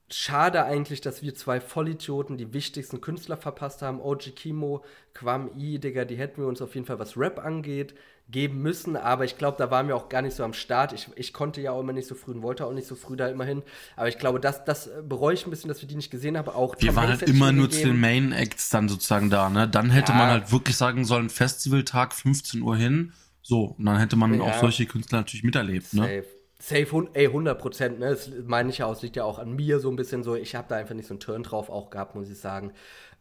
schade 0.09 0.63
eigentlich, 0.63 1.01
dass 1.01 1.21
wir 1.21 1.35
zwei 1.35 1.59
Vollidioten 1.59 2.37
die 2.37 2.53
wichtigsten 2.53 3.01
Künstler 3.01 3.37
verpasst 3.37 3.81
haben. 3.81 3.99
OG 4.01 4.35
Kimo, 4.35 4.83
Quam 5.13 5.49
I, 5.57 5.79
Digga, 5.79 6.05
die 6.05 6.15
hätten 6.15 6.41
wir 6.41 6.47
uns 6.47 6.61
auf 6.61 6.75
jeden 6.75 6.85
Fall, 6.87 6.99
was 6.99 7.17
Rap 7.17 7.43
angeht, 7.43 7.93
geben 8.29 8.61
müssen. 8.61 8.95
Aber 8.95 9.25
ich 9.25 9.37
glaube, 9.37 9.57
da 9.57 9.69
waren 9.71 9.87
wir 9.87 9.95
auch 9.95 10.09
gar 10.09 10.21
nicht 10.21 10.35
so 10.35 10.43
am 10.43 10.53
Start. 10.53 10.93
Ich, 10.93 11.09
ich 11.15 11.33
konnte 11.33 11.59
ja 11.61 11.71
auch 11.71 11.79
immer 11.81 11.93
nicht 11.93 12.07
so 12.07 12.15
früh 12.15 12.31
und 12.31 12.41
wollte 12.41 12.65
auch 12.65 12.73
nicht 12.73 12.87
so 12.87 12.95
früh 12.95 13.15
da 13.17 13.27
immerhin. 13.27 13.63
Aber 13.95 14.07
ich 14.07 14.17
glaube, 14.17 14.39
das, 14.39 14.63
das 14.63 14.89
bereue 15.07 15.33
ich 15.33 15.45
ein 15.45 15.49
bisschen, 15.49 15.67
dass 15.67 15.81
wir 15.81 15.87
die 15.87 15.95
nicht 15.95 16.11
gesehen 16.11 16.37
haben. 16.37 16.47
Auch 16.49 16.75
Wir 16.79 16.87
Tom 16.89 16.95
waren 16.97 17.09
Hanks 17.09 17.21
halt 17.21 17.29
immer 17.29 17.51
nur 17.51 17.69
zu 17.69 17.81
den 17.87 17.99
Main 17.99 18.31
Acts 18.31 18.69
dann 18.69 18.87
sozusagen 18.89 19.29
da, 19.29 19.49
ne? 19.49 19.67
Dann 19.67 19.89
hätte 19.89 20.11
Ja. 20.13 20.17
man 20.17 20.29
halt 20.29 20.51
wirklich 20.51 20.77
sagen 20.77 21.03
sollen, 21.05 21.29
Festivaltag 21.29 22.13
15 22.13 22.61
Uhr 22.61 22.75
hin. 22.77 23.13
So, 23.41 23.75
und 23.77 23.85
dann 23.85 23.97
hätte 23.97 24.15
man 24.17 24.33
Ja. 24.33 24.41
auch 24.41 24.53
solche 24.59 24.85
Künstler 24.85 25.19
natürlich 25.19 25.43
miterlebt, 25.43 25.93
ne? 25.93 26.23
Safe. 26.59 27.07
Ey, 27.13 27.27
100 27.27 27.59
Prozent, 27.59 27.99
ne? 27.99 28.09
Das 28.09 28.31
meine 28.45 28.69
ich 28.69 28.79
ja 28.79 28.87
aus, 28.87 29.01
liegt 29.03 29.15
ja 29.15 29.23
auch 29.23 29.37
an 29.37 29.55
mir 29.55 29.79
so 29.79 29.89
ein 29.89 29.95
bisschen 29.95 30.23
so. 30.23 30.35
Ich 30.35 30.55
habe 30.55 30.67
da 30.67 30.75
einfach 30.75 30.95
nicht 30.95 31.07
so 31.07 31.13
einen 31.13 31.19
Turn 31.19 31.43
drauf 31.43 31.69
auch 31.69 31.89
gehabt, 31.91 32.15
muss 32.15 32.29
ich 32.29 32.39
sagen. 32.39 32.73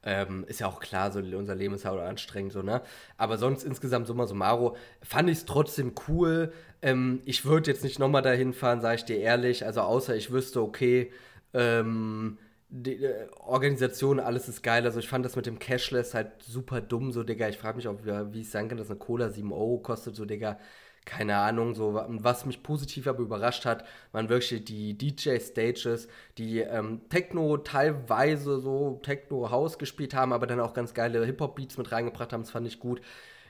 Ähm, 0.03 0.45
ist 0.47 0.61
ja 0.61 0.69
auch 0.69 0.81
klar, 0.81 1.11
so 1.13 1.19
unser 1.19 1.55
Leben 1.55 1.75
ist 1.75 1.85
ja 1.85 1.91
auch 1.91 1.99
anstrengend, 2.01 2.53
so, 2.53 2.63
ne? 2.63 2.81
Aber 3.19 3.37
sonst 3.39 3.65
insgesamt 3.65 4.07
summa 4.07 4.27
summarum 4.27 4.75
fand 5.03 5.29
ich 5.29 5.39
es 5.39 5.45
trotzdem 5.45 5.95
cool. 6.09 6.53
Ähm, 6.81 7.21
ich 7.25 7.45
würde 7.45 7.71
jetzt 7.71 7.85
nicht 7.85 7.99
nochmal 7.99 8.23
dahin 8.23 8.53
fahren, 8.55 8.81
sage 8.81 8.97
ich 8.97 9.05
dir 9.05 9.19
ehrlich. 9.19 9.67
Also 9.67 9.83
außer 9.83 10.17
ich 10.17 10.31
wüsste, 10.33 10.63
okay, 10.63 11.13
ähm, 11.53 12.39
die 12.69 13.05
äh, 13.05 13.29
Organisation, 13.41 14.21
alles 14.21 14.49
ist 14.49 14.63
geil. 14.63 14.85
Also 14.85 14.99
ich 15.01 15.09
fand 15.09 15.25
das 15.27 15.37
mit 15.37 15.47
dem 15.47 15.59
Cashless 15.59 16.15
halt 16.15 16.43
super 16.43 16.81
dumm, 16.81 17.13
so, 17.13 17.23
Digga. 17.23 17.49
Ich 17.49 17.59
frage 17.59 17.77
mich 17.77 17.89
auch, 17.89 17.97
wie 18.05 18.41
es 18.41 18.53
sein 18.53 18.69
kann, 18.69 18.79
dass 18.79 18.91
eine 18.91 18.99
Cola 18.99 19.29
7 19.29 19.53
Euro 19.53 19.79
kostet, 19.79 20.17
so, 20.17 20.25
Digga 20.25 20.59
keine 21.07 21.37
Ahnung, 21.37 21.75
so 21.75 21.95
was 21.95 22.45
mich 22.45 22.63
positiv 22.63 23.07
aber 23.07 23.21
überrascht 23.21 23.65
hat, 23.65 23.85
waren 24.13 24.29
wirklich 24.29 24.65
die 24.65 24.99
DJ-Stages, 24.99 26.09
die 26.37 26.59
ähm, 26.59 27.01
Techno 27.09 27.57
teilweise 27.59 28.61
so 28.61 29.01
Techno-House 29.03 29.79
gespielt 29.79 30.15
haben, 30.15 30.33
aber 30.33 30.47
dann 30.47 30.61
auch 30.61 30.75
ganz 30.75 30.93
geile 30.93 31.25
Hip-Hop-Beats 31.25 31.79
mit 31.79 31.93
reingebracht 31.93 32.33
haben. 32.33 32.43
Das 32.43 32.51
fand 32.51 32.67
ich 32.67 32.81
gut. 32.81 33.01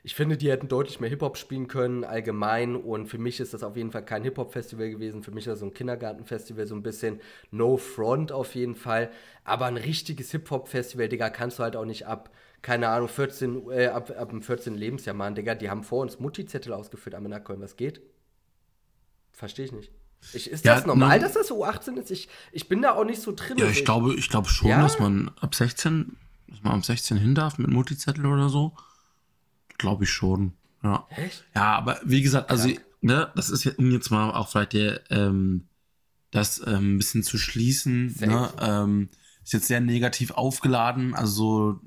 Ich 0.05 0.15
finde, 0.15 0.37
die 0.37 0.51
hätten 0.53 0.69
deutlich 0.69 1.01
mehr 1.01 1.11
Hip-Hop 1.11 1.37
spielen 1.37 1.67
können, 1.67 2.05
allgemein. 2.05 2.77
Und 2.77 3.07
für 3.07 3.19
mich 3.19 3.41
ist 3.41 3.55
das 3.55 3.65
auf 3.65 3.77
jeden 3.77 3.91
Fall 3.91 4.05
kein 4.05 4.23
Hip-Hop-Festival 4.23 4.91
gewesen. 4.91 5.25
Für 5.25 5.33
mich 5.33 5.47
ist 5.47 5.53
das 5.53 5.61
so 5.61 5.67
ein 5.67 5.75
Kindergarten-Festival, 5.75 6.67
so 6.67 6.77
ein 6.77 6.83
bisschen 6.83 7.21
No 7.51 7.77
Front 7.79 8.33
auf 8.33 8.55
jeden 8.55 8.77
Fall. 8.77 9.11
Aber 9.45 9.65
ein 9.65 9.79
richtiges 9.79 10.31
Hip-Hop-Festival, 10.31 11.09
Digga, 11.09 11.31
kannst 11.31 11.59
du 11.59 11.65
halt 11.65 11.75
auch 11.75 11.87
nicht 11.87 12.07
ab 12.07 12.31
keine 12.63 12.89
Ahnung, 12.89 13.09
14, 13.09 13.71
äh, 13.71 13.87
ab, 13.87 14.11
ab 14.17 14.31
dem 14.31 14.43
14. 14.43 14.75
Lebensjahr 14.75 15.15
machen, 15.15 15.35
Digga, 15.35 15.55
die 15.55 15.71
haben 15.71 15.85
vor 15.85 16.03
uns 16.03 16.19
Mutti-Zettel 16.19 16.73
ausgeführt 16.73 17.15
am 17.15 17.27
Innerköln. 17.27 17.61
Was 17.61 17.77
geht? 17.77 18.01
Verstehe 19.33 19.67
ich 19.67 19.73
nicht. 19.73 19.93
Ich, 20.33 20.51
ist 20.51 20.65
ja, 20.65 20.75
das 20.75 20.87
normal, 20.87 21.21
dass 21.21 21.35
das 21.35 21.51
U18 21.51 21.97
ist? 21.99 22.11
Ich, 22.11 22.29
ich 22.53 22.69
bin 22.69 22.83
da 22.83 22.95
auch 22.95 23.05
nicht 23.05 23.23
so 23.23 23.33
drin. 23.33 23.59
Ja, 23.59 23.67
ich, 23.67 23.79
ich 23.79 23.85
glaube, 23.85 24.15
ich 24.15 24.29
glaube 24.29 24.49
schon, 24.49 24.69
ja? 24.69 24.83
dass 24.83 24.99
man 24.99 25.31
ab 25.41 25.55
16, 25.55 26.17
dass 26.49 26.63
man 26.63 26.75
ab 26.75 26.85
16 26.85 27.17
hin 27.17 27.35
darf 27.35 27.59
mit 27.59 27.71
Mutti-Zettel 27.71 28.27
oder 28.27 28.49
so. 28.49 28.73
Glaube 29.79 30.05
ich 30.05 30.11
schon. 30.11 30.55
Ja. 30.83 31.07
Echt? 31.11 31.45
Ja, 31.55 31.77
aber 31.77 32.01
wie 32.05 32.23
gesagt, 32.23 32.51
also, 32.51 32.71
ne, 33.01 33.31
das 33.37 33.51
ist 33.51 33.65
ja, 33.65 33.73
um 33.77 33.91
jetzt 33.91 34.11
mal 34.11 34.31
auch 34.33 34.49
vielleicht 34.49 34.73
der, 34.73 35.01
ähm, 35.11 35.69
das 36.31 36.61
ähm, 36.67 36.95
ein 36.95 36.99
bisschen 36.99 37.23
zu 37.23 37.39
schließen, 37.39 38.15
ne, 38.21 38.51
ähm, 38.61 39.09
ist 39.45 39.53
jetzt 39.53 39.69
sehr 39.69 39.81
negativ 39.81 40.33
aufgeladen. 40.33 41.15
Also 41.15 41.81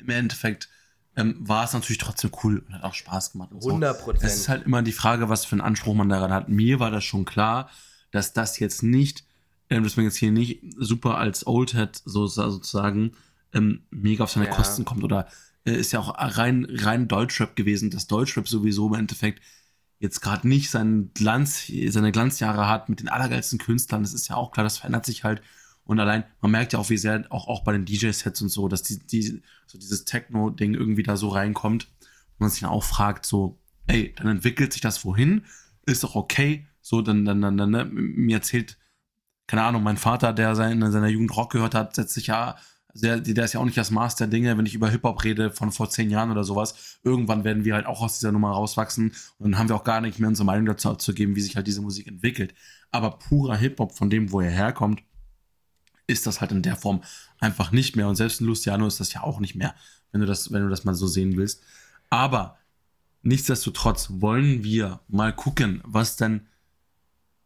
im 0.00 0.10
Endeffekt 0.10 0.68
ähm, 1.16 1.36
war 1.40 1.64
es 1.64 1.72
natürlich 1.72 1.98
trotzdem 1.98 2.30
cool 2.42 2.62
und 2.66 2.74
hat 2.74 2.84
auch 2.84 2.94
Spaß 2.94 3.32
gemacht. 3.32 3.50
100 3.52 4.00
Prozent. 4.00 4.24
Es 4.24 4.36
ist 4.36 4.48
halt 4.48 4.64
immer 4.64 4.82
die 4.82 4.92
Frage, 4.92 5.28
was 5.28 5.44
für 5.44 5.52
einen 5.52 5.60
Anspruch 5.60 5.94
man 5.94 6.08
daran 6.08 6.32
hat. 6.32 6.48
Mir 6.48 6.80
war 6.80 6.90
das 6.90 7.04
schon 7.04 7.24
klar, 7.24 7.70
dass 8.10 8.32
das 8.32 8.58
jetzt 8.58 8.82
nicht, 8.82 9.24
ähm, 9.68 9.84
dass 9.84 9.96
man 9.96 10.04
jetzt 10.04 10.16
hier 10.16 10.32
nicht 10.32 10.60
super 10.76 11.18
als 11.18 11.46
Oldhead 11.46 12.00
so, 12.04 12.26
sozusagen 12.26 13.12
ähm, 13.52 13.82
mega 13.90 14.24
auf 14.24 14.30
seine 14.30 14.46
ja. 14.46 14.52
Kosten 14.52 14.84
kommt 14.84 15.02
oder 15.02 15.28
äh, 15.64 15.72
ist 15.72 15.92
ja 15.92 16.00
auch 16.00 16.14
rein, 16.16 16.66
rein 16.70 17.08
Deutschrap 17.08 17.56
gewesen, 17.56 17.90
dass 17.90 18.06
Deutschrap 18.06 18.48
sowieso 18.48 18.88
im 18.88 18.94
Endeffekt 18.94 19.42
jetzt 19.98 20.20
gerade 20.20 20.48
nicht 20.48 20.70
seinen 20.70 21.12
Glanz, 21.12 21.70
seine 21.88 22.12
Glanzjahre 22.12 22.68
hat 22.68 22.88
mit 22.88 23.00
den 23.00 23.08
allergeilsten 23.08 23.58
Künstlern. 23.58 24.02
Das 24.02 24.14
ist 24.14 24.28
ja 24.28 24.36
auch 24.36 24.50
klar, 24.52 24.64
das 24.64 24.78
verändert 24.78 25.04
sich 25.04 25.24
halt. 25.24 25.42
Und 25.84 25.98
allein, 25.98 26.24
man 26.40 26.52
merkt 26.52 26.72
ja 26.72 26.78
auch, 26.78 26.90
wie 26.90 26.96
sehr, 26.96 27.24
auch, 27.30 27.48
auch 27.48 27.64
bei 27.64 27.72
den 27.72 27.84
DJ-Sets 27.84 28.42
und 28.42 28.48
so, 28.48 28.68
dass 28.68 28.82
die, 28.82 29.04
die, 29.06 29.42
so 29.66 29.78
dieses 29.78 30.04
Techno-Ding 30.04 30.74
irgendwie 30.74 31.02
da 31.02 31.16
so 31.16 31.28
reinkommt. 31.28 31.84
Und 31.84 32.40
man 32.40 32.50
sich 32.50 32.60
dann 32.60 32.70
auch 32.70 32.84
fragt, 32.84 33.26
so, 33.26 33.58
ey, 33.86 34.14
dann 34.16 34.28
entwickelt 34.28 34.72
sich 34.72 34.82
das 34.82 35.04
wohin, 35.04 35.44
ist 35.86 36.04
doch 36.04 36.14
okay. 36.14 36.66
So, 36.80 37.02
dann, 37.02 37.24
dann, 37.24 37.40
dann, 37.40 37.56
dann 37.56 37.70
ne? 37.70 37.84
mir 37.84 38.36
erzählt, 38.36 38.78
keine 39.46 39.62
Ahnung, 39.62 39.82
mein 39.82 39.96
Vater, 39.96 40.32
der 40.32 40.50
in 40.70 40.92
seiner 40.92 41.08
Jugend 41.08 41.36
Rock 41.36 41.52
gehört 41.52 41.74
hat, 41.74 41.96
setzt 41.96 42.14
sich 42.14 42.28
ja, 42.28 42.56
der, 42.94 43.20
der 43.20 43.44
ist 43.44 43.52
ja 43.52 43.60
auch 43.60 43.64
nicht 43.64 43.76
das 43.76 43.90
Maß 43.90 44.16
der 44.16 44.26
Dinge, 44.26 44.56
wenn 44.56 44.66
ich 44.66 44.74
über 44.74 44.88
Hip-Hop 44.88 45.24
rede 45.24 45.50
von 45.50 45.72
vor 45.72 45.90
zehn 45.90 46.10
Jahren 46.10 46.30
oder 46.30 46.44
sowas. 46.44 46.98
Irgendwann 47.02 47.44
werden 47.44 47.64
wir 47.64 47.74
halt 47.74 47.86
auch 47.86 48.00
aus 48.00 48.18
dieser 48.18 48.32
Nummer 48.32 48.50
rauswachsen 48.50 49.12
und 49.38 49.50
dann 49.50 49.58
haben 49.58 49.68
wir 49.68 49.76
auch 49.76 49.84
gar 49.84 50.00
nicht 50.00 50.18
mehr 50.18 50.28
unsere 50.28 50.46
Meinung 50.46 50.66
dazu 50.66 50.94
zu 50.94 51.14
geben, 51.14 51.36
wie 51.36 51.40
sich 51.40 51.56
halt 51.56 51.66
diese 51.66 51.82
Musik 51.82 52.06
entwickelt. 52.06 52.54
Aber 52.90 53.18
purer 53.18 53.56
Hip-Hop 53.56 53.96
von 53.96 54.10
dem, 54.10 54.32
wo 54.32 54.40
er 54.40 54.50
herkommt, 54.50 55.02
ist 56.10 56.26
das 56.26 56.40
halt 56.40 56.52
in 56.52 56.62
der 56.62 56.76
Form 56.76 57.02
einfach 57.38 57.72
nicht 57.72 57.96
mehr. 57.96 58.08
Und 58.08 58.16
selbst 58.16 58.40
ein 58.40 58.46
Luciano 58.46 58.86
ist 58.86 59.00
das 59.00 59.12
ja 59.12 59.22
auch 59.22 59.40
nicht 59.40 59.54
mehr, 59.54 59.74
wenn 60.12 60.20
du 60.20 60.26
das, 60.26 60.52
wenn 60.52 60.62
du 60.62 60.68
das 60.68 60.84
mal 60.84 60.94
so 60.94 61.06
sehen 61.06 61.36
willst. 61.36 61.62
Aber 62.10 62.58
nichtsdestotrotz 63.22 64.08
wollen 64.10 64.64
wir 64.64 65.00
mal 65.08 65.34
gucken, 65.34 65.80
was 65.84 66.16
denn 66.16 66.46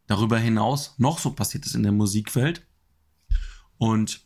darüber 0.07 0.37
hinaus 0.37 0.95
noch 0.97 1.19
so 1.19 1.31
passiert 1.31 1.65
ist 1.65 1.75
in 1.75 1.83
der 1.83 1.91
Musikwelt. 1.91 2.65
Und 3.77 4.21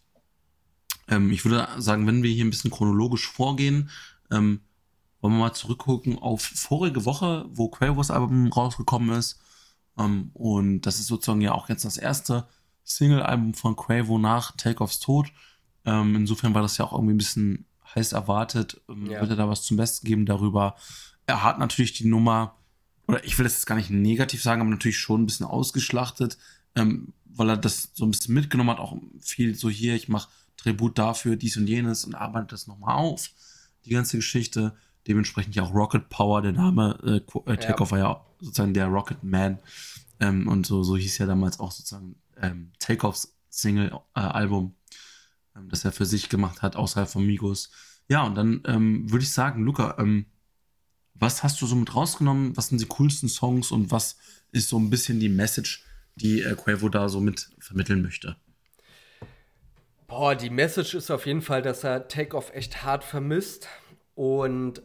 ähm, 1.08 1.32
ich 1.32 1.44
würde 1.46 1.68
sagen, 1.78 2.08
wenn 2.08 2.24
wir 2.24 2.32
hier 2.32 2.46
ein 2.46 2.50
bisschen 2.50 2.72
chronologisch 2.72 3.28
vorgehen, 3.28 3.90
ähm, 4.32 4.62
wollen 5.22 5.34
wir 5.34 5.40
mal 5.40 5.54
zurückgucken 5.54 6.18
auf 6.20 6.42
vorige 6.42 7.06
Woche, 7.06 7.46
wo 7.50 7.70
Quavos 7.70 8.12
Album 8.12 8.52
rausgekommen 8.52 9.18
ist. 9.18 9.42
Ähm, 9.98 10.32
und 10.34 10.82
das 10.82 11.00
ist 11.00 11.08
sozusagen 11.08 11.42
ja 11.42 11.54
auch 11.54 11.70
jetzt 11.70 11.86
das 11.86 11.98
erste 11.98 12.48
Single-Album 12.90 13.54
von 13.54 13.76
Quavo 13.76 14.18
nach 14.18 14.52
Takeoffs 14.58 15.00
Tod. 15.00 15.32
Ähm, 15.86 16.16
insofern 16.16 16.54
war 16.54 16.62
das 16.62 16.78
ja 16.78 16.86
auch 16.86 16.94
irgendwie 16.94 17.14
ein 17.14 17.18
bisschen 17.18 17.66
heiß 17.96 18.14
erwartet. 18.14 18.82
Ähm, 18.90 19.06
ja. 19.10 19.22
Wird 19.22 19.32
er 19.32 19.38
da 19.38 19.48
was 19.48 19.64
zum 19.64 19.78
Besten 19.78 20.06
geben 20.08 20.26
darüber? 20.26 20.76
Er 21.26 21.44
hat 21.44 21.60
natürlich 21.60 21.94
die 21.94 22.08
Nummer, 22.08 22.56
oder 23.08 23.24
ich 23.24 23.38
will 23.38 23.44
das 23.44 23.54
jetzt 23.54 23.68
gar 23.68 23.76
nicht 23.76 23.92
negativ 23.92 24.42
sagen, 24.42 24.62
aber 24.62 24.70
natürlich 24.70 24.98
schon 24.98 25.24
ein 25.24 25.26
bisschen 25.26 25.46
ausgeschlachtet, 25.46 26.38
ähm, 26.76 27.14
weil 27.26 27.50
er 27.50 27.58
das 27.58 27.92
so 27.94 28.06
ein 28.06 28.12
bisschen 28.12 28.34
mitgenommen 28.34 28.72
hat. 28.72 28.80
Auch 28.80 28.98
viel 29.20 29.56
so 29.56 29.70
hier, 29.70 29.96
ich 29.96 30.10
mache 30.10 30.30
Tribut 30.58 30.98
dafür, 30.98 31.36
dies 31.36 31.58
und 31.58 31.68
jenes 31.68 32.06
und 32.06 32.16
arbeite 32.16 32.48
das 32.48 32.68
nochmal 32.68 32.96
auf. 32.96 33.30
Die 33.86 33.92
ganze 33.92 34.18
Geschichte. 34.18 34.76
Dementsprechend 35.08 35.56
ja 35.56 35.64
auch 35.64 35.74
Rocket 35.74 36.10
Power, 36.10 36.42
der 36.42 36.52
Name 36.52 37.00
äh, 37.04 37.52
äh 37.52 37.58
Takeoff 37.58 37.92
ja. 37.92 37.98
war 37.98 38.00
ja 38.00 38.26
sozusagen 38.42 38.74
der 38.74 38.88
Rocket 38.88 39.24
Man. 39.24 39.60
Ähm, 40.20 40.48
und 40.48 40.66
so, 40.66 40.84
so 40.84 40.98
hieß 40.98 41.18
ja 41.20 41.26
damals 41.26 41.60
auch 41.60 41.72
sozusagen 41.72 42.16
ähm, 42.42 42.72
Takeoffs 42.80 43.36
Single-Album, 43.50 44.76
äh, 45.56 45.60
ähm, 45.60 45.70
das 45.70 45.86
er 45.86 45.92
für 45.92 46.06
sich 46.06 46.30
gemacht 46.30 46.62
hat, 46.62 46.76
außerhalb 46.76 47.10
von 47.10 47.26
Migos. 47.26 47.72
Ja, 48.08 48.24
und 48.24 48.36
dann 48.36 48.64
ähm, 48.66 49.12
würde 49.12 49.24
ich 49.24 49.32
sagen, 49.32 49.64
Luca, 49.64 49.96
ähm, 50.00 50.26
was 51.14 51.44
hast 51.44 51.62
du 51.62 51.66
so 51.66 51.76
mit 51.76 51.96
rausgenommen? 51.96 52.56
Was 52.56 52.70
sind 52.70 52.82
die 52.82 52.88
coolsten 52.88 53.30
Songs 53.30 53.72
und 53.72 53.92
was 53.92 54.18
ist 54.52 54.70
so 54.70 54.80
ein 54.80 54.90
bisschen 54.90 55.20
die 55.20 55.30
Message, 55.30 55.84
die 56.16 56.42
äh, 56.42 56.56
Quavo 56.56 56.90
da 56.90 57.10
so 57.10 57.20
mit 57.20 57.50
vermitteln 57.60 58.02
möchte? 58.02 58.36
Boah, 60.08 60.36
die 60.36 60.50
Message 60.50 60.96
ist 60.96 61.12
auf 61.12 61.26
jeden 61.28 61.42
Fall, 61.42 61.62
dass 61.62 61.84
er 61.84 62.08
Takeoff 62.08 62.52
echt 62.54 62.84
hart 62.84 63.04
vermisst. 63.04 63.68
Und 64.16 64.82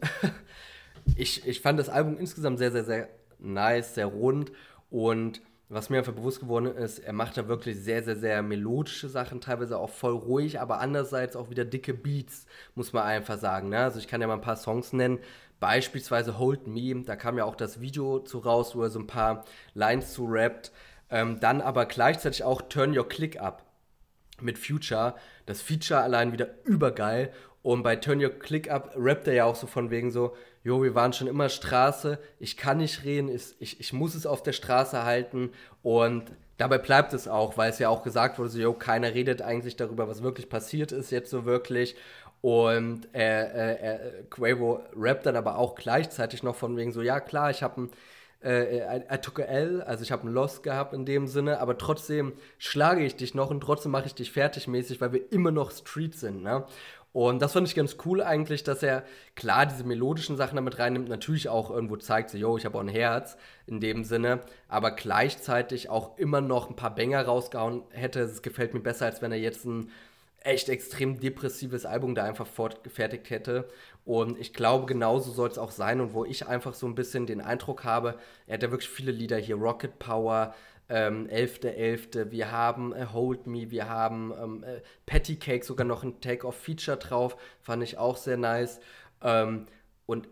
ich, 1.15 1.47
ich 1.47 1.61
fand 1.61 1.79
das 1.79 1.89
Album 1.89 2.17
insgesamt 2.17 2.59
sehr, 2.59 2.71
sehr, 2.71 2.85
sehr 2.85 3.09
nice, 3.39 3.95
sehr 3.95 4.05
rund. 4.05 4.51
Und 4.89 5.41
was 5.69 5.89
mir 5.89 5.97
einfach 5.97 6.13
bewusst 6.13 6.39
geworden 6.39 6.67
ist, 6.67 6.99
er 6.99 7.13
macht 7.13 7.37
da 7.37 7.47
wirklich 7.47 7.77
sehr, 7.77 8.03
sehr, 8.03 8.15
sehr 8.15 8.41
melodische 8.41 9.09
Sachen, 9.09 9.41
teilweise 9.41 9.77
auch 9.77 9.89
voll 9.89 10.13
ruhig, 10.13 10.59
aber 10.59 10.79
andererseits 10.79 11.35
auch 11.35 11.49
wieder 11.49 11.65
dicke 11.65 11.93
Beats, 11.93 12.45
muss 12.75 12.93
man 12.93 13.03
einfach 13.03 13.39
sagen. 13.39 13.69
Ne? 13.69 13.79
Also 13.79 13.99
ich 13.99 14.07
kann 14.07 14.21
ja 14.21 14.27
mal 14.27 14.35
ein 14.35 14.41
paar 14.41 14.57
Songs 14.57 14.93
nennen, 14.93 15.19
beispielsweise 15.59 16.37
Hold 16.37 16.67
Me, 16.67 17.03
da 17.03 17.15
kam 17.15 17.37
ja 17.37 17.45
auch 17.45 17.55
das 17.55 17.81
Video 17.81 18.19
zu 18.19 18.39
raus, 18.39 18.75
wo 18.75 18.83
er 18.83 18.89
so 18.89 18.99
ein 18.99 19.07
paar 19.07 19.45
Lines 19.73 20.13
zu 20.13 20.25
rappt. 20.25 20.71
Ähm, 21.09 21.39
dann 21.39 21.61
aber 21.61 21.85
gleichzeitig 21.85 22.43
auch 22.43 22.61
Turn 22.63 22.97
Your 22.97 23.07
Click 23.07 23.39
Up 23.39 23.63
mit 24.41 24.57
Future. 24.57 25.15
Das 25.45 25.61
Feature 25.61 26.01
allein 26.01 26.31
wieder 26.31 26.49
übergeil. 26.65 27.31
Und 27.65 27.81
bei 27.81 27.95
Turn 27.95 28.23
Your 28.23 28.29
Click 28.29 28.69
Up 28.69 28.93
rappt 28.95 29.27
er 29.27 29.33
ja 29.33 29.45
auch 29.45 29.55
so 29.55 29.65
von 29.65 29.89
wegen 29.89 30.11
so, 30.11 30.35
jo, 30.63 30.83
wir 30.83 30.93
waren 30.93 31.13
schon 31.13 31.25
immer 31.25 31.49
Straße, 31.49 32.19
ich 32.37 32.57
kann 32.57 32.77
nicht 32.77 33.03
reden, 33.03 33.27
ich, 33.27 33.79
ich 33.79 33.91
muss 33.91 34.13
es 34.13 34.27
auf 34.27 34.43
der 34.43 34.51
Straße 34.51 35.03
halten 35.03 35.49
und 35.81 36.25
dabei 36.57 36.77
bleibt 36.77 37.11
es 37.13 37.27
auch, 37.27 37.57
weil 37.57 37.71
es 37.71 37.79
ja 37.79 37.89
auch 37.89 38.03
gesagt 38.03 38.37
wurde, 38.37 38.49
so, 38.49 38.59
jo, 38.59 38.73
keiner 38.73 39.15
redet 39.15 39.41
eigentlich 39.41 39.75
darüber, 39.75 40.07
was 40.07 40.21
wirklich 40.21 40.47
passiert 40.47 40.91
ist 40.91 41.09
jetzt 41.09 41.31
so 41.31 41.45
wirklich 41.45 41.95
und 42.41 43.07
äh, 43.15 43.41
äh, 43.41 43.95
äh, 43.95 44.23
Quavo 44.29 44.81
rappt 44.95 45.25
dann 45.25 45.35
aber 45.35 45.57
auch 45.57 45.73
gleichzeitig 45.73 46.43
noch 46.43 46.55
von 46.55 46.77
wegen 46.77 46.91
so, 46.91 47.01
ja 47.01 47.19
klar, 47.19 47.49
ich 47.49 47.63
habe 47.63 47.81
ein 47.81 47.89
I, 48.47 49.17
took 49.23 49.39
a 49.39 49.43
L, 49.43 49.81
also 49.81 50.03
ich 50.03 50.11
habe 50.11 50.21
einen 50.21 50.35
Loss 50.35 50.61
gehabt 50.61 50.93
in 50.93 51.03
dem 51.03 51.25
Sinne, 51.25 51.59
aber 51.61 51.79
trotzdem 51.79 52.33
schlage 52.59 53.03
ich 53.03 53.15
dich 53.15 53.33
noch 53.33 53.49
und 53.49 53.59
trotzdem 53.61 53.91
mache 53.91 54.05
ich 54.05 54.13
dich 54.13 54.31
fertig 54.31 54.67
mäßig, 54.67 55.01
weil 55.01 55.13
wir 55.13 55.31
immer 55.31 55.49
noch 55.49 55.71
Street 55.71 56.13
sind, 56.13 56.43
ne? 56.43 56.63
Und 57.15 57.41
das 57.41 57.53
fand 57.53 57.65
ich 57.65 57.75
ganz 57.75 57.95
cool 58.05 58.21
eigentlich, 58.21 58.65
dass 58.65 58.83
er 58.83 59.05
klar 59.37 59.65
diese 59.65 59.85
melodischen 59.85 60.35
Sachen 60.35 60.57
damit 60.57 60.79
reinnimmt, 60.79 61.07
natürlich 61.07 61.47
auch 61.47 61.71
irgendwo 61.71 61.95
zeigt, 61.95 62.29
so, 62.29 62.37
yo, 62.37 62.57
ich 62.57 62.65
habe 62.65 62.77
auch 62.77 62.81
ein 62.81 62.89
Herz 62.89 63.37
in 63.67 63.79
dem 63.79 64.03
Sinne, 64.03 64.41
aber 64.67 64.91
gleichzeitig 64.91 65.87
auch 65.87 66.17
immer 66.17 66.41
noch 66.41 66.69
ein 66.69 66.75
paar 66.75 66.93
Banger 66.93 67.21
rausgehauen 67.21 67.83
hätte. 67.91 68.19
Es 68.19 68.41
gefällt 68.41 68.73
mir 68.73 68.81
besser, 68.81 69.05
als 69.05 69.21
wenn 69.21 69.31
er 69.31 69.37
jetzt 69.37 69.63
ein 69.63 69.91
echt 70.41 70.67
extrem 70.67 71.17
depressives 71.21 71.85
Album 71.85 72.15
da 72.15 72.25
einfach 72.25 72.47
fortgefertigt 72.47 73.29
hätte. 73.29 73.69
Und 74.03 74.37
ich 74.37 74.53
glaube, 74.53 74.85
genauso 74.85 75.31
soll 75.31 75.47
es 75.47 75.57
auch 75.57 75.71
sein. 75.71 76.01
Und 76.01 76.13
wo 76.13 76.25
ich 76.25 76.47
einfach 76.47 76.73
so 76.73 76.85
ein 76.85 76.95
bisschen 76.95 77.27
den 77.27 77.39
Eindruck 77.39 77.85
habe, 77.85 78.15
er 78.45 78.55
hat 78.55 78.63
ja 78.63 78.71
wirklich 78.71 78.89
viele 78.89 79.13
Lieder 79.13 79.37
hier, 79.37 79.55
Rocket 79.55 79.99
Power, 79.99 80.53
ähm, 80.89 81.27
11.11., 81.27 82.31
wir 82.31 82.51
haben 82.51 82.93
äh, 82.93 83.07
Hold 83.11 83.47
Me, 83.47 83.71
wir 83.71 83.89
haben 83.89 84.33
ähm, 84.41 84.63
äh, 84.63 84.81
Patty 85.05 85.37
Cake, 85.37 85.65
sogar 85.65 85.85
noch 85.85 86.03
ein 86.03 86.21
Take-Off-Feature 86.21 86.97
drauf, 86.97 87.37
fand 87.61 87.83
ich 87.83 87.97
auch 87.97 88.17
sehr 88.17 88.37
nice. 88.37 88.79
Ähm, 89.21 89.65
und 90.05 90.27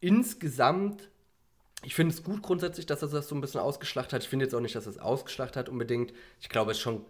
insgesamt, 0.00 1.08
ich 1.82 1.94
finde 1.94 2.14
es 2.14 2.22
gut 2.22 2.42
grundsätzlich, 2.42 2.86
dass 2.86 3.02
er 3.02 3.08
das 3.08 3.28
so 3.28 3.34
ein 3.34 3.40
bisschen 3.40 3.60
ausgeschlachtet 3.60 4.12
hat. 4.12 4.22
Ich 4.22 4.28
finde 4.28 4.44
jetzt 4.44 4.54
auch 4.54 4.60
nicht, 4.60 4.74
dass 4.74 4.86
er 4.86 4.90
es 4.90 4.98
ausgeschlachtet 4.98 5.56
hat 5.56 5.68
unbedingt. 5.68 6.12
Ich 6.40 6.48
glaube, 6.48 6.70
es 6.70 6.76
ist 6.78 6.82
schon 6.82 7.04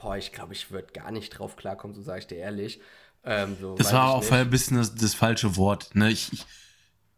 boah, 0.00 0.16
ich 0.16 0.32
glaube, 0.32 0.52
ich 0.52 0.70
würde 0.70 0.92
gar 0.92 1.10
nicht 1.10 1.30
drauf 1.30 1.56
klarkommen, 1.56 1.94
so 1.94 2.02
sage 2.02 2.20
ich 2.20 2.26
dir 2.26 2.38
ehrlich. 2.38 2.80
Ähm, 3.22 3.56
so, 3.60 3.74
das 3.74 3.92
war 3.92 4.14
auch 4.14 4.30
ein 4.30 4.50
bisschen 4.50 4.78
das, 4.78 4.94
das, 4.94 5.14
falsche 5.14 5.56
Wort. 5.56 5.94
Ne? 5.94 6.10
Ich, 6.10 6.32
ich, 6.32 6.46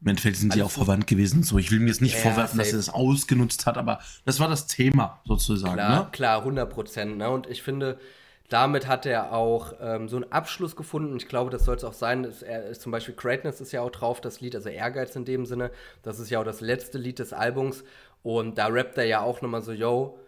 Im 0.02 0.08
Endeffekt 0.08 0.36
sind 0.36 0.54
die 0.54 0.62
auch 0.62 0.70
verwandt 0.70 1.06
gewesen. 1.06 1.44
So, 1.44 1.58
ich 1.58 1.70
will 1.70 1.78
mir 1.78 1.86
jetzt 1.86 2.00
nicht 2.00 2.16
ja, 2.16 2.20
vorwerfen, 2.20 2.56
safe. 2.56 2.58
dass 2.58 2.72
er 2.72 2.76
das 2.78 2.88
ausgenutzt 2.88 3.66
hat, 3.66 3.78
aber 3.78 4.00
das 4.24 4.40
war 4.40 4.48
das 4.48 4.66
Thema 4.66 5.20
sozusagen. 5.24 5.74
Klar, 5.74 6.04
ne? 6.04 6.08
klar 6.10 6.38
100 6.38 6.68
Prozent. 6.68 7.18
Ne? 7.18 7.30
Und 7.30 7.46
ich 7.46 7.62
finde, 7.62 8.00
damit 8.48 8.88
hat 8.88 9.06
er 9.06 9.32
auch 9.32 9.74
ähm, 9.80 10.08
so 10.08 10.16
einen 10.16 10.32
Abschluss 10.32 10.74
gefunden. 10.74 11.12
Und 11.12 11.22
ich 11.22 11.28
glaube, 11.28 11.50
das 11.50 11.64
soll 11.64 11.76
es 11.76 11.84
auch 11.84 11.92
sein. 11.92 12.26
Er 12.42 12.66
ist 12.66 12.82
zum 12.82 12.90
Beispiel 12.90 13.14
Greatness 13.14 13.60
ist 13.60 13.70
ja 13.70 13.80
auch 13.80 13.90
drauf, 13.90 14.20
das 14.20 14.40
Lied, 14.40 14.56
also 14.56 14.68
Ehrgeiz 14.68 15.14
in 15.14 15.24
dem 15.24 15.46
Sinne. 15.46 15.70
Das 16.02 16.18
ist 16.18 16.30
ja 16.30 16.40
auch 16.40 16.44
das 16.44 16.60
letzte 16.60 16.98
Lied 16.98 17.20
des 17.20 17.32
Albums. 17.32 17.84
Und 18.24 18.58
da 18.58 18.66
rappt 18.66 18.98
er 18.98 19.04
ja 19.04 19.20
auch 19.20 19.40
nochmal 19.40 19.62
so, 19.62 19.72
yo, 19.72 20.18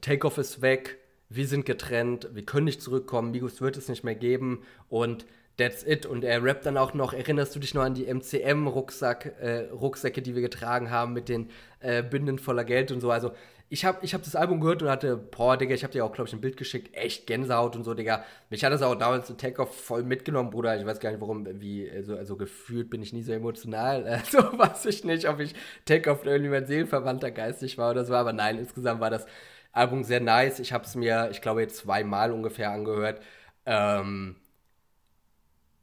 Takeoff 0.00 0.38
ist 0.38 0.60
weg, 0.60 0.98
wir 1.28 1.46
sind 1.46 1.66
getrennt, 1.66 2.28
wir 2.32 2.44
können 2.44 2.64
nicht 2.64 2.82
zurückkommen, 2.82 3.30
Migos 3.30 3.60
wird 3.60 3.76
es 3.76 3.88
nicht 3.88 4.04
mehr 4.04 4.14
geben 4.14 4.62
und 4.88 5.26
that's 5.58 5.82
it. 5.82 6.06
Und 6.06 6.24
er 6.24 6.42
rappt 6.42 6.64
dann 6.64 6.78
auch 6.78 6.94
noch, 6.94 7.12
erinnerst 7.12 7.54
du 7.54 7.60
dich 7.60 7.74
noch 7.74 7.82
an 7.82 7.94
die 7.94 8.06
MCM-Rucksack, 8.06 9.34
äh, 9.40 9.68
Rucksäcke, 9.70 10.22
die 10.22 10.34
wir 10.34 10.42
getragen 10.42 10.90
haben 10.90 11.12
mit 11.12 11.28
den 11.28 11.50
äh, 11.80 12.02
Binden 12.02 12.38
voller 12.38 12.64
Geld 12.64 12.90
und 12.90 13.00
so. 13.00 13.10
Also 13.10 13.32
ich 13.70 13.84
habe 13.84 13.98
ich 14.00 14.14
hab 14.14 14.22
das 14.22 14.34
Album 14.34 14.60
gehört 14.60 14.82
und 14.82 14.88
hatte, 14.88 15.16
boah, 15.16 15.58
Digga, 15.58 15.74
ich 15.74 15.82
habe 15.82 15.92
dir 15.92 16.04
auch, 16.04 16.12
glaube 16.12 16.28
ich, 16.28 16.34
ein 16.34 16.40
Bild 16.40 16.56
geschickt, 16.56 16.96
echt 16.96 17.26
Gänsehaut 17.26 17.76
und 17.76 17.84
so, 17.84 17.92
Digga. 17.92 18.24
Mich 18.48 18.64
hat 18.64 18.72
das 18.72 18.80
auch 18.80 18.94
damals 18.94 19.28
in 19.28 19.36
Takeoff 19.36 19.78
voll 19.84 20.04
mitgenommen, 20.04 20.48
Bruder. 20.48 20.78
Ich 20.78 20.86
weiß 20.86 21.00
gar 21.00 21.10
nicht, 21.10 21.20
warum, 21.20 21.46
wie, 21.60 21.90
also, 21.90 22.16
also 22.16 22.36
gefühlt 22.36 22.88
bin 22.88 23.02
ich 23.02 23.12
nie 23.12 23.22
so 23.22 23.32
emotional. 23.32 24.06
Also 24.08 24.38
weiß 24.58 24.86
ich 24.86 25.04
nicht, 25.04 25.28
ob 25.28 25.40
ich 25.40 25.54
Takeoff 25.84 26.24
irgendwie 26.24 26.50
mein 26.50 26.66
Seelenverwandter 26.66 27.30
geistig 27.30 27.76
war 27.78 27.90
oder 27.90 28.04
so, 28.04 28.14
aber 28.14 28.32
nein, 28.32 28.58
insgesamt 28.58 29.00
war 29.00 29.10
das 29.10 29.26
Album 29.72 30.02
sehr 30.04 30.20
nice. 30.20 30.60
Ich 30.60 30.72
habe 30.72 30.84
es 30.84 30.94
mir, 30.94 31.28
ich 31.30 31.42
glaube, 31.42 31.66
zweimal 31.68 32.32
ungefähr 32.32 32.70
angehört. 32.70 33.20
Ähm, 33.66 34.36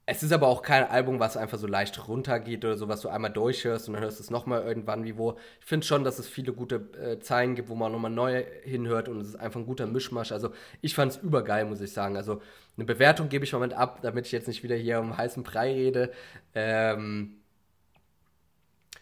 es 0.08 0.22
ist 0.22 0.32
aber 0.32 0.48
auch 0.48 0.62
kein 0.62 0.84
Album, 0.84 1.20
was 1.20 1.36
einfach 1.36 1.58
so 1.58 1.66
leicht 1.66 2.08
runtergeht 2.08 2.64
oder 2.64 2.78
so, 2.78 2.88
was 2.88 3.02
du 3.02 3.10
einmal 3.10 3.32
durchhörst 3.32 3.88
und 3.88 3.96
dann 3.96 4.04
hörst 4.04 4.20
du 4.20 4.24
es 4.24 4.30
nochmal 4.30 4.62
irgendwann 4.62 5.04
wie 5.04 5.18
wo. 5.18 5.38
Ich 5.60 5.66
finde 5.66 5.86
schon, 5.86 6.04
dass 6.04 6.20
es 6.20 6.28
viele 6.28 6.54
gute 6.54 6.76
äh, 6.76 7.20
Zeilen 7.20 7.56
gibt, 7.56 7.70
wo 7.70 7.76
man 7.76 7.92
nochmal 7.92 8.12
neu 8.12 8.44
hinhört 8.64 9.10
und 9.10 9.20
es 9.20 9.30
ist 9.30 9.36
einfach 9.36 9.60
ein 9.60 9.66
guter 9.66 9.88
Mischmasch. 9.88 10.32
Also 10.32 10.52
ich 10.82 10.94
fand 10.94 11.14
es 11.14 11.18
übergeil, 11.18 11.66
muss 11.66 11.82
ich 11.82 11.92
sagen. 11.92 12.18
Also 12.18 12.42
eine 12.78 12.86
Bewertung 12.86 13.30
gebe 13.30 13.46
ich 13.46 13.54
im 13.54 13.58
Moment 13.58 13.74
ab, 13.74 14.00
damit 14.04 14.28
ich 14.28 14.32
jetzt 14.32 14.48
nicht 14.48 14.62
wieder 14.64 14.76
hier 14.76 15.00
um 15.00 15.18
heißen 15.18 15.42
Brei 15.42 15.74
rede. 15.74 16.12
Ähm, 16.54 17.38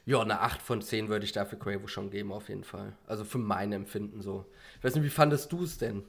ja, 0.06 0.22
eine 0.22 0.40
8 0.40 0.62
von 0.62 0.82
10 0.82 1.10
würde 1.10 1.26
ich 1.26 1.34
dafür 1.34 1.60
Quavo 1.60 1.88
schon 1.88 2.12
geben, 2.12 2.32
auf 2.32 2.48
jeden 2.50 2.64
Fall. 2.64 2.94
Also 3.08 3.26
für 3.26 3.38
mein 3.40 3.74
Empfinden 3.74 4.22
so. 4.22 4.46
Ich 4.78 4.84
weiß 4.86 4.96
nicht, 4.96 5.04
wie 5.04 5.10
fandest 5.10 5.52
du 5.52 5.64
es 5.64 5.78
denn? 5.78 6.04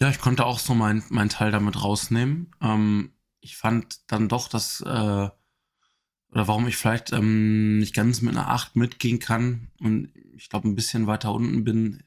Ja, 0.00 0.08
ich 0.10 0.20
konnte 0.20 0.46
auch 0.46 0.60
so 0.60 0.74
meinen 0.74 1.02
mein 1.08 1.28
Teil 1.28 1.50
damit 1.50 1.82
rausnehmen. 1.82 2.54
Ähm, 2.60 3.12
ich 3.40 3.56
fand 3.56 4.10
dann 4.10 4.28
doch, 4.28 4.48
dass, 4.48 4.80
äh, 4.80 4.84
oder 4.86 6.46
warum 6.48 6.68
ich 6.68 6.76
vielleicht 6.76 7.12
ähm, 7.12 7.78
nicht 7.78 7.94
ganz 7.94 8.22
mit 8.22 8.36
einer 8.36 8.48
8 8.48 8.76
mitgehen 8.76 9.18
kann 9.18 9.70
und 9.80 10.12
ich 10.36 10.48
glaube 10.50 10.68
ein 10.68 10.76
bisschen 10.76 11.06
weiter 11.06 11.32
unten 11.32 11.64
bin, 11.64 12.04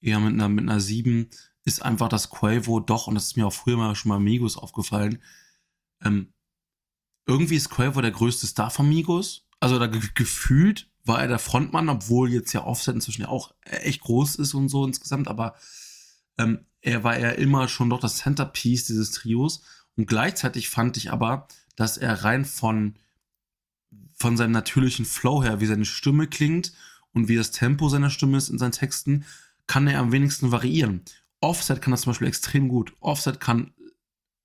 eher 0.00 0.20
mit 0.20 0.32
einer, 0.32 0.48
mit 0.48 0.62
einer 0.62 0.80
7, 0.80 1.28
ist 1.64 1.82
einfach, 1.82 2.08
dass 2.08 2.30
Quavo 2.30 2.80
doch, 2.80 3.08
und 3.08 3.14
das 3.14 3.26
ist 3.26 3.36
mir 3.36 3.46
auch 3.46 3.52
früher 3.52 3.76
mal 3.76 3.94
schon 3.94 4.08
mal 4.08 4.20
Migos 4.20 4.56
aufgefallen, 4.56 5.22
ähm, 6.02 6.32
irgendwie 7.26 7.56
ist 7.56 7.68
Quavo 7.68 8.00
der 8.00 8.10
größte 8.12 8.46
Star 8.46 8.70
von 8.70 8.88
Migos. 8.88 9.46
Also 9.60 9.78
da 9.78 9.86
ge 9.86 10.00
gefühlt 10.14 10.90
war 11.04 11.20
er 11.20 11.28
der 11.28 11.38
Frontmann, 11.38 11.90
obwohl 11.90 12.32
jetzt 12.32 12.52
ja 12.54 12.64
Offset 12.64 12.94
inzwischen 12.94 13.22
ja 13.22 13.28
auch 13.28 13.54
echt 13.64 14.00
groß 14.00 14.36
ist 14.36 14.54
und 14.54 14.68
so 14.68 14.86
insgesamt, 14.86 15.28
aber 15.28 15.56
ähm, 16.38 16.64
er 16.80 17.04
war 17.04 17.18
ja 17.18 17.30
immer 17.30 17.68
schon 17.68 17.90
doch 17.90 18.00
das 18.00 18.18
Centerpiece 18.18 18.84
dieses 18.84 19.10
Trios. 19.10 19.62
Und 19.96 20.06
gleichzeitig 20.06 20.68
fand 20.68 20.96
ich 20.96 21.10
aber, 21.10 21.48
dass 21.76 21.96
er 21.96 22.24
rein 22.24 22.44
von, 22.44 22.94
von 24.14 24.36
seinem 24.36 24.52
natürlichen 24.52 25.04
Flow 25.04 25.42
her, 25.42 25.60
wie 25.60 25.66
seine 25.66 25.84
Stimme 25.84 26.26
klingt 26.26 26.72
und 27.12 27.28
wie 27.28 27.36
das 27.36 27.50
Tempo 27.50 27.88
seiner 27.88 28.10
Stimme 28.10 28.38
ist 28.38 28.48
in 28.48 28.58
seinen 28.58 28.72
Texten, 28.72 29.24
kann 29.66 29.86
er 29.86 29.98
am 29.98 30.12
wenigsten 30.12 30.52
variieren. 30.52 31.02
Offset 31.40 31.82
kann 31.82 31.90
das 31.90 32.02
zum 32.02 32.10
Beispiel 32.10 32.28
extrem 32.28 32.68
gut. 32.68 32.92
Offset 33.00 33.40
kann 33.40 33.72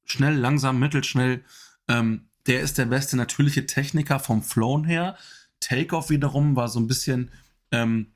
schnell, 0.06 0.36
langsam, 0.36 0.80
mittelschnell, 0.80 1.44
ähm, 1.88 2.30
der 2.46 2.62
ist 2.62 2.78
der 2.78 2.86
beste 2.86 3.16
natürliche 3.16 3.66
Techniker 3.66 4.20
vom 4.20 4.44
Flown 4.44 4.84
her. 4.84 5.18
Takeoff 5.60 6.10
wiederum 6.10 6.56
war 6.56 6.68
so 6.68 6.80
ein 6.80 6.88
bisschen, 6.88 7.32
ähm, 7.72 8.14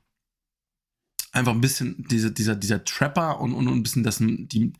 einfach 1.32 1.52
ein 1.52 1.60
bisschen 1.60 2.06
diese, 2.10 2.32
dieser, 2.32 2.56
dieser 2.56 2.84
Trapper 2.84 3.40
und, 3.40 3.52
und, 3.52 3.68
und 3.68 3.74
ein 3.74 3.82
bisschen 3.82 4.02
das, 4.02 4.18
die, 4.18 4.72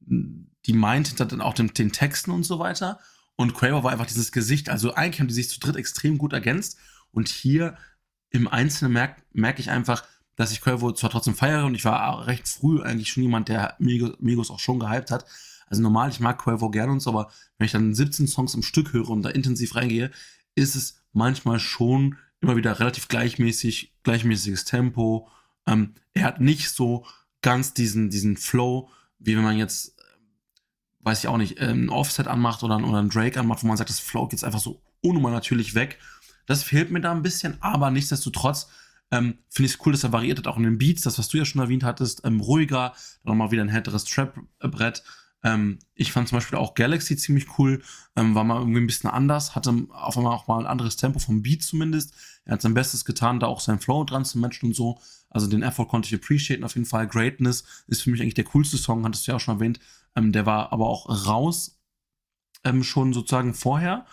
die 0.00 0.72
meint 0.72 1.08
hinter 1.08 1.26
dann 1.26 1.40
auch 1.40 1.54
den, 1.54 1.68
den 1.68 1.92
Texten 1.92 2.30
und 2.30 2.44
so 2.44 2.58
weiter. 2.58 2.98
Und 3.36 3.54
Quavo 3.54 3.82
war 3.84 3.92
einfach 3.92 4.06
dieses 4.06 4.32
Gesicht. 4.32 4.68
Also 4.68 4.94
eigentlich 4.94 5.20
haben 5.20 5.28
die 5.28 5.34
sich 5.34 5.48
zu 5.48 5.60
dritt 5.60 5.76
extrem 5.76 6.18
gut 6.18 6.32
ergänzt. 6.32 6.78
Und 7.12 7.28
hier 7.28 7.76
im 8.30 8.48
Einzelnen 8.48 8.92
merke 8.92 9.22
merk 9.32 9.58
ich 9.58 9.70
einfach, 9.70 10.04
dass 10.36 10.52
ich 10.52 10.60
Quavo 10.60 10.92
zwar 10.92 11.10
trotzdem 11.10 11.34
feiere 11.34 11.66
und 11.66 11.74
ich 11.74 11.84
war 11.84 12.26
recht 12.26 12.46
früh 12.46 12.80
eigentlich 12.82 13.08
schon 13.08 13.22
jemand, 13.24 13.48
der 13.48 13.76
Migos 13.78 14.50
auch 14.50 14.60
schon 14.60 14.78
gehypt 14.78 15.10
hat, 15.10 15.24
also 15.68 15.82
normal, 15.82 16.10
ich 16.10 16.20
mag 16.20 16.38
Quavo 16.38 16.70
gerne 16.70 16.92
und 16.92 17.00
so, 17.00 17.10
aber 17.10 17.30
wenn 17.58 17.66
ich 17.66 17.72
dann 17.72 17.94
17 17.94 18.26
Songs 18.26 18.54
im 18.54 18.62
Stück 18.62 18.92
höre 18.92 19.10
und 19.10 19.22
da 19.22 19.30
intensiv 19.30 19.74
reingehe, 19.74 20.10
ist 20.54 20.74
es 20.74 21.02
manchmal 21.12 21.58
schon 21.58 22.16
immer 22.40 22.56
wieder 22.56 22.80
relativ 22.80 23.08
gleichmäßig, 23.08 23.94
gleichmäßiges 24.02 24.64
Tempo. 24.64 25.28
Ähm, 25.68 25.94
er 26.14 26.24
hat 26.24 26.40
nicht 26.40 26.70
so 26.70 27.04
ganz 27.42 27.74
diesen, 27.74 28.10
diesen 28.10 28.36
Flow, 28.36 28.90
wie 29.18 29.36
wenn 29.36 29.44
man 29.44 29.58
jetzt, 29.58 29.96
weiß 31.00 31.20
ich 31.20 31.28
auch 31.28 31.36
nicht, 31.36 31.60
ein 31.60 31.90
Offset 31.90 32.26
anmacht 32.26 32.62
oder, 32.62 32.76
oder 32.76 32.98
einen 32.98 33.10
Drake 33.10 33.38
anmacht, 33.38 33.62
wo 33.62 33.68
man 33.68 33.76
sagt, 33.76 33.90
das 33.90 34.00
Flow 34.00 34.26
geht 34.26 34.42
einfach 34.42 34.60
so 34.60 34.82
unnormal 35.00 35.32
natürlich 35.32 35.74
weg. 35.74 35.98
Das 36.46 36.62
fehlt 36.62 36.90
mir 36.90 37.00
da 37.00 37.12
ein 37.12 37.22
bisschen, 37.22 37.60
aber 37.60 37.90
nichtsdestotrotz 37.90 38.68
ähm, 39.10 39.38
finde 39.48 39.66
ich 39.66 39.74
es 39.74 39.86
cool, 39.86 39.92
dass 39.92 40.04
er 40.04 40.12
variiert 40.12 40.38
hat, 40.38 40.46
auch 40.46 40.56
in 40.56 40.64
den 40.64 40.78
Beats, 40.78 41.02
das, 41.02 41.18
was 41.18 41.28
du 41.28 41.38
ja 41.38 41.44
schon 41.44 41.60
erwähnt 41.60 41.84
hattest, 41.84 42.22
ähm, 42.24 42.40
ruhiger, 42.40 42.94
dann 43.22 43.32
nochmal 43.32 43.50
wieder 43.50 43.62
ein 43.62 43.68
härteres 43.68 44.04
Trap-Brett. 44.04 45.02
Ähm, 45.44 45.78
ich 45.94 46.12
fand 46.12 46.28
zum 46.28 46.36
Beispiel 46.36 46.58
auch 46.58 46.74
Galaxy 46.74 47.16
ziemlich 47.16 47.58
cool, 47.58 47.82
ähm, 48.16 48.34
war 48.34 48.44
mal 48.44 48.58
irgendwie 48.58 48.80
ein 48.80 48.86
bisschen 48.86 49.08
anders, 49.08 49.54
hatte 49.54 49.86
auf 49.90 50.16
einmal 50.16 50.34
auch 50.34 50.46
mal 50.48 50.58
ein 50.58 50.66
anderes 50.66 50.96
Tempo 50.96 51.18
vom 51.20 51.42
Beat 51.42 51.62
zumindest. 51.62 52.14
Er 52.44 52.54
hat 52.54 52.62
sein 52.62 52.74
Bestes 52.74 53.04
getan, 53.04 53.40
da 53.40 53.46
auch 53.46 53.60
sein 53.60 53.78
Flow 53.78 54.04
dran 54.04 54.24
zu 54.24 54.38
matchen 54.38 54.66
und 54.66 54.74
so. 54.74 55.00
Also 55.30 55.46
den 55.46 55.62
Effort 55.62 55.88
konnte 55.88 56.08
ich 56.08 56.14
appreciaten 56.14 56.64
auf 56.64 56.74
jeden 56.74 56.86
Fall. 56.86 57.06
Greatness 57.06 57.64
ist 57.86 58.02
für 58.02 58.10
mich 58.10 58.20
eigentlich 58.20 58.34
der 58.34 58.44
coolste 58.44 58.78
Song, 58.78 59.04
hattest 59.04 59.26
du 59.26 59.32
ja 59.32 59.36
auch 59.36 59.40
schon 59.40 59.56
erwähnt. 59.56 59.80
Ähm, 60.16 60.32
der 60.32 60.46
war 60.46 60.72
aber 60.72 60.86
auch 60.86 61.26
raus, 61.26 61.78
ähm, 62.64 62.82
schon 62.82 63.12
sozusagen 63.12 63.54
vorher. 63.54 64.06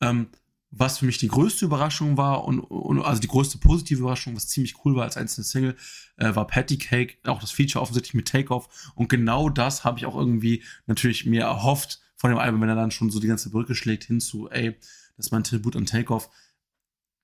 Ähm, 0.00 0.28
was 0.74 0.98
für 0.98 1.04
mich 1.04 1.18
die 1.18 1.28
größte 1.28 1.66
Überraschung 1.66 2.16
war 2.16 2.44
und, 2.44 2.58
und, 2.60 3.02
also 3.02 3.20
die 3.20 3.28
größte 3.28 3.58
positive 3.58 4.00
Überraschung, 4.00 4.34
was 4.34 4.48
ziemlich 4.48 4.74
cool 4.84 4.96
war 4.96 5.04
als 5.04 5.18
einzelne 5.18 5.44
Single, 5.44 5.76
äh, 6.16 6.34
war 6.34 6.46
Patty 6.46 6.78
Cake, 6.78 7.18
auch 7.24 7.40
das 7.40 7.50
Feature 7.50 7.82
offensichtlich 7.82 8.14
mit 8.14 8.26
Takeoff. 8.26 8.90
Und 8.94 9.10
genau 9.10 9.50
das 9.50 9.84
habe 9.84 9.98
ich 9.98 10.06
auch 10.06 10.16
irgendwie 10.16 10.62
natürlich 10.86 11.26
mir 11.26 11.42
erhofft 11.42 12.00
von 12.16 12.30
dem 12.30 12.38
Album, 12.38 12.62
wenn 12.62 12.70
er 12.70 12.74
dann 12.74 12.90
schon 12.90 13.10
so 13.10 13.20
die 13.20 13.26
ganze 13.26 13.50
Brücke 13.50 13.74
schlägt 13.74 14.04
hin 14.04 14.20
zu, 14.20 14.48
ey, 14.48 14.74
das 15.16 15.26
ist 15.26 15.32
mein 15.32 15.44
Tribut 15.44 15.76
an 15.76 15.84
Takeoff. 15.84 16.30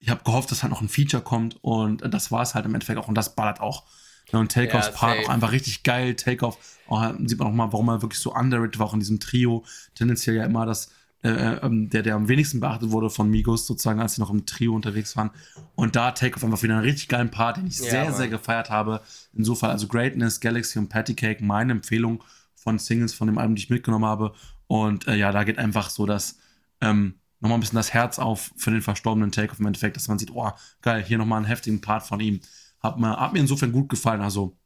Ich 0.01 0.11
habe 0.11 0.23
gehofft, 0.25 0.51
dass 0.51 0.63
halt 0.63 0.71
noch 0.71 0.81
ein 0.81 0.89
Feature 0.89 1.23
kommt 1.23 1.59
und 1.63 2.03
das 2.13 2.31
war 2.31 2.43
es 2.43 2.55
halt 2.55 2.67
im 2.67 2.75
Endeffekt 2.75 2.99
auch 2.99 3.09
und 3.09 3.15
das 3.15 3.35
ballert 3.35 3.61
auch. 3.61 3.85
und 4.33 4.53
Takeoffs 4.53 4.87
ja, 4.89 4.93
Part 4.93 5.19
auch 5.25 5.29
einfach 5.29 5.53
richtig 5.53 5.83
geil. 5.83 6.15
Takeoff, 6.15 6.59
oh, 6.89 7.03
sieht 7.25 7.39
man 7.39 7.49
auch 7.49 7.53
mal, 7.53 7.73
warum 7.73 7.89
er 7.89 8.03
wirklich 8.03 8.21
so 8.21 8.35
underrated 8.35 8.79
war 8.79 8.87
auch 8.87 8.95
in 8.95 9.01
diesem 9.01 9.21
Trio. 9.21 9.65
Tendenziell 9.95 10.37
ja 10.37 10.45
immer 10.45 10.67
das 10.67 10.91
äh, 11.25 11.31
äh, 11.31 11.61
ähm, 11.65 11.91
der, 11.91 12.03
der 12.03 12.15
am 12.15 12.29
wenigsten 12.29 12.61
beachtet 12.61 12.93
wurde 12.93 13.11
von 13.11 13.29
Migos, 13.29 13.67
sozusagen, 13.67 14.01
als 14.01 14.15
sie 14.15 14.21
noch 14.21 14.31
im 14.31 14.47
Trio 14.47 14.73
unterwegs 14.73 15.17
waren. 15.17 15.31
Und 15.75 15.97
da 15.97 16.13
Takeoff 16.13 16.45
einfach 16.45 16.63
wieder 16.63 16.75
einen 16.75 16.85
richtig 16.85 17.09
geilen 17.09 17.31
Part, 17.31 17.57
den 17.57 17.67
ich 17.67 17.79
ja, 17.81 17.91
sehr, 17.91 18.05
Mann. 18.05 18.15
sehr 18.15 18.29
gefeiert 18.29 18.71
habe. 18.71 19.01
Insofern, 19.35 19.71
also 19.71 19.89
Greatness, 19.89 20.39
Galaxy 20.39 20.79
und 20.79 20.89
Patty 20.89 21.15
Cake, 21.15 21.43
meine 21.43 21.73
Empfehlung 21.73 22.23
von 22.55 22.79
Singles 22.79 23.15
von 23.15 23.27
dem 23.27 23.37
Album, 23.37 23.57
die 23.57 23.63
ich 23.63 23.71
mitgenommen 23.71 24.05
habe. 24.05 24.33
Und 24.69 25.09
äh, 25.09 25.17
ja, 25.17 25.33
da 25.33 25.43
geht 25.43 25.59
einfach 25.59 25.91
so 25.91 26.07
das, 26.07 26.39
ähm, 26.81 27.15
nochmal 27.41 27.59
ein 27.59 27.61
bisschen 27.61 27.77
das 27.77 27.95
Herz 27.95 28.19
auf 28.19 28.51
für 28.57 28.71
den 28.71 28.83
verstorbenen 28.83 29.33
Takeoff 29.33 29.61
im 29.61 29.67
Endeffekt, 29.67 29.97
dass 29.97 30.09
man 30.09 30.19
sieht, 30.19 30.31
oh, 30.33 30.51
geil, 30.83 31.05
hier 31.05 31.19
nochmal 31.19 31.39
einen 31.39 31.47
heftigen 31.47 31.81
Part 31.81 32.03
von 32.05 32.21
ihm. 32.21 32.41
Hat 32.81 32.99
mir, 32.99 33.19
hat 33.19 33.33
mir 33.33 33.41
insofern 33.41 33.73
gut 33.73 33.89
gefallen. 33.89 34.21
Also 34.21 34.57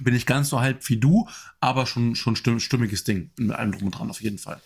bin 0.00 0.14
ich 0.14 0.26
ganz 0.26 0.48
so 0.48 0.60
halb 0.60 0.88
wie 0.88 0.98
du, 0.98 1.28
aber 1.60 1.86
schon, 1.86 2.14
schon 2.14 2.36
stimm, 2.36 2.60
stimmiges 2.60 3.04
Ding. 3.04 3.30
Mit 3.36 3.56
allem 3.56 3.72
drum 3.72 3.86
und 3.86 3.98
dran, 3.98 4.10
auf 4.10 4.22
jeden 4.22 4.38
Fall. 4.38 4.60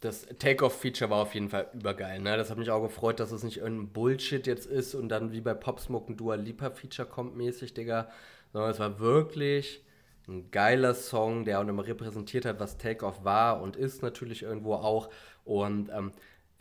Das 0.00 0.26
Take-Off-Feature 0.38 1.10
war 1.10 1.18
auf 1.18 1.34
jeden 1.34 1.48
Fall 1.48 1.68
übergeil. 1.74 2.20
Ne? 2.20 2.36
Das 2.36 2.50
hat 2.50 2.58
mich 2.58 2.70
auch 2.70 2.82
gefreut, 2.82 3.20
dass 3.20 3.30
es 3.30 3.44
nicht 3.44 3.58
irgendein 3.58 3.92
Bullshit 3.92 4.46
jetzt 4.46 4.66
ist 4.66 4.94
und 4.94 5.08
dann 5.08 5.30
wie 5.30 5.40
bei 5.40 5.54
Popsmoke 5.54 6.12
ein 6.12 6.16
Dua 6.16 6.34
Lipa-Feature 6.34 7.08
kommt 7.08 7.36
mäßig, 7.36 7.72
Digga. 7.74 8.10
Sondern 8.52 8.70
es 8.70 8.80
war 8.80 8.98
wirklich 8.98 9.84
ein 10.28 10.50
geiler 10.50 10.94
Song, 10.94 11.44
der 11.44 11.60
auch 11.60 11.66
immer 11.66 11.86
repräsentiert 11.86 12.44
hat, 12.44 12.58
was 12.58 12.78
Take-Off 12.78 13.24
war 13.24 13.62
und 13.62 13.76
ist 13.76 14.02
natürlich 14.02 14.42
irgendwo 14.42 14.74
auch. 14.74 15.08
Und 15.44 15.88
ähm, 15.90 16.12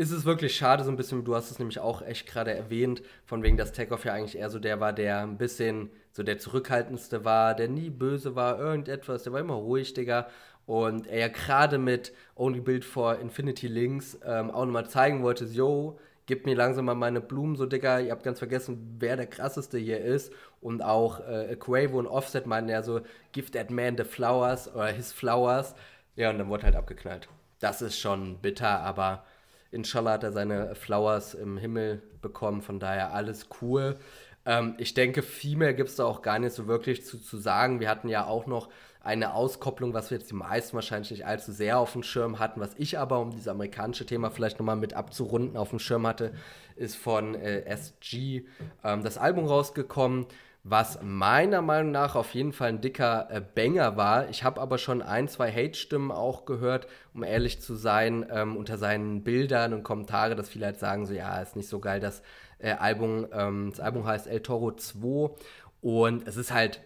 ist 0.01 0.09
es 0.09 0.25
wirklich 0.25 0.55
schade, 0.55 0.83
so 0.83 0.89
ein 0.89 0.97
bisschen, 0.97 1.23
du 1.23 1.35
hast 1.35 1.51
es 1.51 1.59
nämlich 1.59 1.79
auch 1.79 2.01
echt 2.01 2.25
gerade 2.25 2.51
erwähnt, 2.51 3.03
von 3.23 3.43
wegen, 3.43 3.55
dass 3.55 3.71
Takeoff 3.71 4.03
ja 4.03 4.13
eigentlich 4.13 4.35
eher 4.35 4.49
so 4.49 4.57
der 4.57 4.79
war, 4.79 4.93
der 4.93 5.19
ein 5.19 5.37
bisschen 5.37 5.91
so 6.11 6.23
der 6.23 6.39
zurückhaltendste 6.39 7.23
war, 7.23 7.53
der 7.53 7.67
nie 7.67 7.91
böse 7.91 8.35
war, 8.35 8.59
irgendetwas, 8.59 9.21
der 9.21 9.33
war 9.33 9.39
immer 9.39 9.53
ruhig, 9.53 9.93
Digga. 9.93 10.27
Und 10.65 11.05
er 11.05 11.19
ja 11.19 11.27
gerade 11.27 11.77
mit 11.77 12.13
Only 12.35 12.61
Build 12.61 12.83
for 12.83 13.19
Infinity 13.19 13.67
Links 13.67 14.17
ähm, 14.25 14.49
auch 14.49 14.65
nochmal 14.65 14.89
zeigen 14.89 15.21
wollte, 15.21 15.45
yo, 15.45 15.99
gib 16.25 16.47
mir 16.47 16.55
langsam 16.55 16.85
mal 16.85 16.95
meine 16.95 17.21
Blumen, 17.21 17.55
so 17.55 17.67
Digga, 17.67 17.99
ihr 17.99 18.11
habt 18.11 18.23
ganz 18.23 18.39
vergessen, 18.39 18.95
wer 18.97 19.17
der 19.17 19.27
krasseste 19.27 19.77
hier 19.77 20.01
ist. 20.01 20.33
Und 20.61 20.81
auch 20.81 21.19
äh, 21.27 21.55
Quavo 21.59 21.99
und 21.99 22.07
Offset 22.07 22.47
meinten 22.47 22.71
ja 22.71 22.81
so, 22.81 23.01
give 23.33 23.51
that 23.51 23.69
man 23.69 23.97
the 23.97 24.03
flowers 24.03 24.67
oder 24.73 24.87
his 24.87 25.13
flowers. 25.13 25.75
Ja, 26.15 26.31
und 26.31 26.39
dann 26.39 26.49
wurde 26.49 26.63
halt 26.63 26.75
abgeknallt. 26.75 27.29
Das 27.59 27.83
ist 27.83 27.99
schon 27.99 28.39
bitter, 28.39 28.79
aber 28.79 29.23
inshallah 29.71 30.13
hat 30.13 30.23
er 30.23 30.31
seine 30.31 30.75
Flowers 30.75 31.33
im 31.33 31.57
Himmel 31.57 32.01
bekommen, 32.21 32.61
von 32.61 32.79
daher 32.79 33.13
alles 33.13 33.47
cool. 33.61 33.97
Ähm, 34.45 34.75
ich 34.77 34.93
denke, 34.93 35.21
viel 35.21 35.57
mehr 35.57 35.73
gibt 35.73 35.89
es 35.89 35.95
da 35.95 36.05
auch 36.05 36.21
gar 36.21 36.39
nicht 36.39 36.53
so 36.53 36.67
wirklich 36.67 37.05
zu, 37.05 37.17
zu 37.19 37.37
sagen. 37.37 37.79
Wir 37.79 37.89
hatten 37.89 38.09
ja 38.09 38.25
auch 38.25 38.45
noch 38.45 38.69
eine 39.03 39.33
Auskopplung, 39.33 39.93
was 39.93 40.11
wir 40.11 40.19
jetzt 40.19 40.29
die 40.29 40.35
meisten 40.35 40.75
wahrscheinlich 40.75 41.11
nicht 41.11 41.25
allzu 41.25 41.51
sehr 41.51 41.79
auf 41.79 41.93
dem 41.93 42.03
Schirm 42.03 42.37
hatten. 42.39 42.59
Was 42.59 42.75
ich 42.77 42.99
aber, 42.99 43.19
um 43.19 43.31
dieses 43.31 43.47
amerikanische 43.47 44.05
Thema 44.05 44.29
vielleicht 44.29 44.59
nochmal 44.59 44.75
mit 44.75 44.93
abzurunden, 44.93 45.57
auf 45.57 45.71
dem 45.71 45.79
Schirm 45.79 46.05
hatte, 46.05 46.33
ist 46.75 46.95
von 46.95 47.35
äh, 47.35 47.61
SG 47.61 48.45
ähm, 48.83 49.03
das 49.03 49.17
Album 49.17 49.45
rausgekommen, 49.45 50.27
was 50.63 50.99
meiner 51.01 51.61
Meinung 51.61 51.91
nach 51.91 52.15
auf 52.15 52.33
jeden 52.35 52.53
Fall 52.53 52.69
ein 52.69 52.81
dicker 52.81 53.27
äh, 53.31 53.41
Banger 53.41 53.97
war. 53.97 54.29
Ich 54.29 54.43
habe 54.43 54.61
aber 54.61 54.77
schon 54.77 55.01
ein, 55.01 55.27
zwei 55.27 55.51
Hate-Stimmen 55.51 56.11
auch 56.11 56.45
gehört, 56.45 56.87
um 57.13 57.23
ehrlich 57.23 57.61
zu 57.61 57.75
sein, 57.75 58.25
ähm, 58.31 58.57
unter 58.57 58.77
seinen 58.77 59.23
Bildern 59.23 59.73
und 59.73 59.83
Kommentare, 59.83 60.35
dass 60.35 60.49
viele 60.49 60.67
halt 60.67 60.79
sagen, 60.79 61.05
so 61.05 61.13
ja, 61.13 61.41
ist 61.41 61.55
nicht 61.55 61.69
so 61.69 61.79
geil, 61.79 61.99
das 61.99 62.21
äh, 62.59 62.73
Album, 62.73 63.27
ähm, 63.33 63.71
das 63.71 63.79
Album 63.79 64.05
heißt 64.05 64.27
El 64.27 64.41
Toro 64.41 64.71
2 64.71 65.35
und 65.81 66.27
es 66.27 66.37
ist 66.37 66.53
halt 66.53 66.81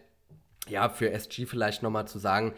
ja, 0.68 0.90
für 0.90 1.12
SG 1.12 1.46
vielleicht 1.46 1.84
nochmal 1.84 2.08
zu 2.08 2.20
sagen, 2.20 2.54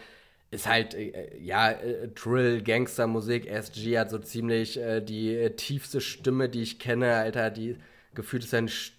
ist 0.50 0.68
halt, 0.68 0.94
äh, 0.94 1.38
ja, 1.40 1.72
äh, 1.72 2.08
Drill, 2.10 2.62
Gangster-Musik. 2.62 3.48
SG 3.48 3.98
hat 3.98 4.10
so 4.10 4.18
ziemlich 4.20 4.80
äh, 4.80 5.02
die 5.02 5.36
äh, 5.36 5.56
tiefste 5.56 6.00
Stimme, 6.00 6.50
die 6.50 6.62
ich 6.62 6.80
kenne, 6.80 7.16
Alter. 7.16 7.50
Die 7.52 7.78
gefühlt 8.14 8.44
ist 8.44 8.52
seine 8.52 8.70
Stimme 8.70 8.97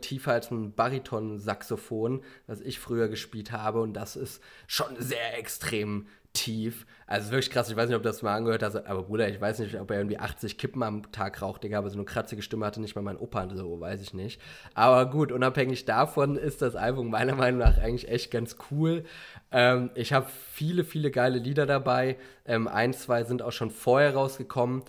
tiefer 0.00 0.32
als 0.32 0.50
ein 0.50 0.72
Bariton-Saxophon, 0.72 2.22
was 2.46 2.60
ich 2.60 2.78
früher 2.78 3.08
gespielt 3.08 3.52
habe. 3.52 3.80
Und 3.80 3.94
das 3.94 4.16
ist 4.16 4.42
schon 4.66 4.96
sehr 4.98 5.38
extrem 5.38 6.06
tief. 6.32 6.86
Also 7.06 7.32
wirklich 7.32 7.50
krass, 7.50 7.68
ich 7.68 7.76
weiß 7.76 7.88
nicht, 7.88 7.96
ob 7.96 8.02
du 8.02 8.08
das 8.08 8.22
mal 8.22 8.36
angehört 8.36 8.62
hast, 8.62 8.76
aber 8.76 9.02
Bruder, 9.02 9.28
ich 9.28 9.40
weiß 9.40 9.58
nicht, 9.58 9.74
ob 9.80 9.90
er 9.90 9.98
irgendwie 9.98 10.18
80 10.18 10.58
Kippen 10.58 10.82
am 10.82 11.10
Tag 11.10 11.42
raucht, 11.42 11.64
Digga, 11.64 11.78
aber 11.78 11.90
so 11.90 11.96
eine 11.96 12.04
kratzige 12.04 12.40
Stimme 12.40 12.64
hatte 12.64 12.80
nicht 12.80 12.94
mal 12.94 13.02
mein 13.02 13.16
Opa, 13.16 13.48
so 13.52 13.80
weiß 13.80 14.00
ich 14.00 14.14
nicht. 14.14 14.40
Aber 14.74 15.10
gut, 15.10 15.32
unabhängig 15.32 15.86
davon 15.86 16.36
ist 16.36 16.62
das 16.62 16.76
Album 16.76 17.10
meiner 17.10 17.34
Meinung 17.34 17.58
nach 17.58 17.78
eigentlich 17.78 18.08
echt 18.08 18.30
ganz 18.30 18.56
cool. 18.70 19.04
Ähm, 19.50 19.90
ich 19.94 20.12
habe 20.12 20.28
viele, 20.52 20.84
viele 20.84 21.10
geile 21.10 21.38
Lieder 21.38 21.66
dabei. 21.66 22.16
Ähm, 22.44 22.68
ein, 22.68 22.92
zwei 22.92 23.24
sind 23.24 23.42
auch 23.42 23.52
schon 23.52 23.70
vorher 23.70 24.14
rausgekommen. 24.14 24.84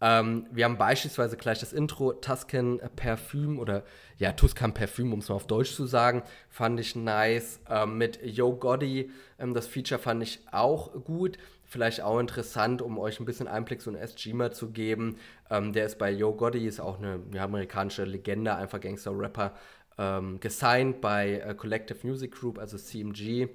Ähm, 0.00 0.46
wir 0.50 0.64
haben 0.64 0.78
beispielsweise 0.78 1.36
gleich 1.36 1.58
das 1.58 1.72
Intro 1.72 2.12
Tuscan 2.12 2.80
Parfüm 2.96 3.58
oder 3.58 3.82
ja, 4.16 4.32
Tuscan 4.32 4.72
Parfüm, 4.72 5.12
um 5.12 5.18
es 5.18 5.28
mal 5.28 5.34
auf 5.36 5.46
Deutsch 5.46 5.74
zu 5.74 5.86
sagen, 5.86 6.22
fand 6.48 6.78
ich 6.78 6.94
nice. 6.94 7.60
Ähm, 7.68 7.98
mit 7.98 8.20
Yo 8.24 8.54
Gotti, 8.54 9.10
ähm, 9.38 9.54
das 9.54 9.66
Feature 9.66 10.00
fand 10.00 10.22
ich 10.22 10.40
auch 10.52 10.92
gut. 11.04 11.38
Vielleicht 11.64 12.00
auch 12.00 12.18
interessant, 12.18 12.80
um 12.80 12.98
euch 12.98 13.20
ein 13.20 13.26
bisschen 13.26 13.46
Einblick 13.46 13.82
so 13.82 13.90
in 13.90 14.36
mal 14.36 14.52
zu 14.52 14.70
geben. 14.70 15.16
Ähm, 15.50 15.72
der 15.72 15.86
ist 15.86 15.98
bei 15.98 16.10
Yo 16.10 16.32
Gotti, 16.32 16.66
ist 16.66 16.80
auch 16.80 16.98
eine 16.98 17.20
ja, 17.34 17.44
amerikanische 17.44 18.04
Legende, 18.04 18.54
einfach 18.54 18.80
Gangster-Rapper, 18.80 19.54
ähm, 19.98 20.40
gesigned 20.40 21.00
bei 21.00 21.40
äh, 21.40 21.54
Collective 21.54 22.06
Music 22.06 22.32
Group, 22.32 22.58
also 22.58 22.78
CMG 22.78 23.48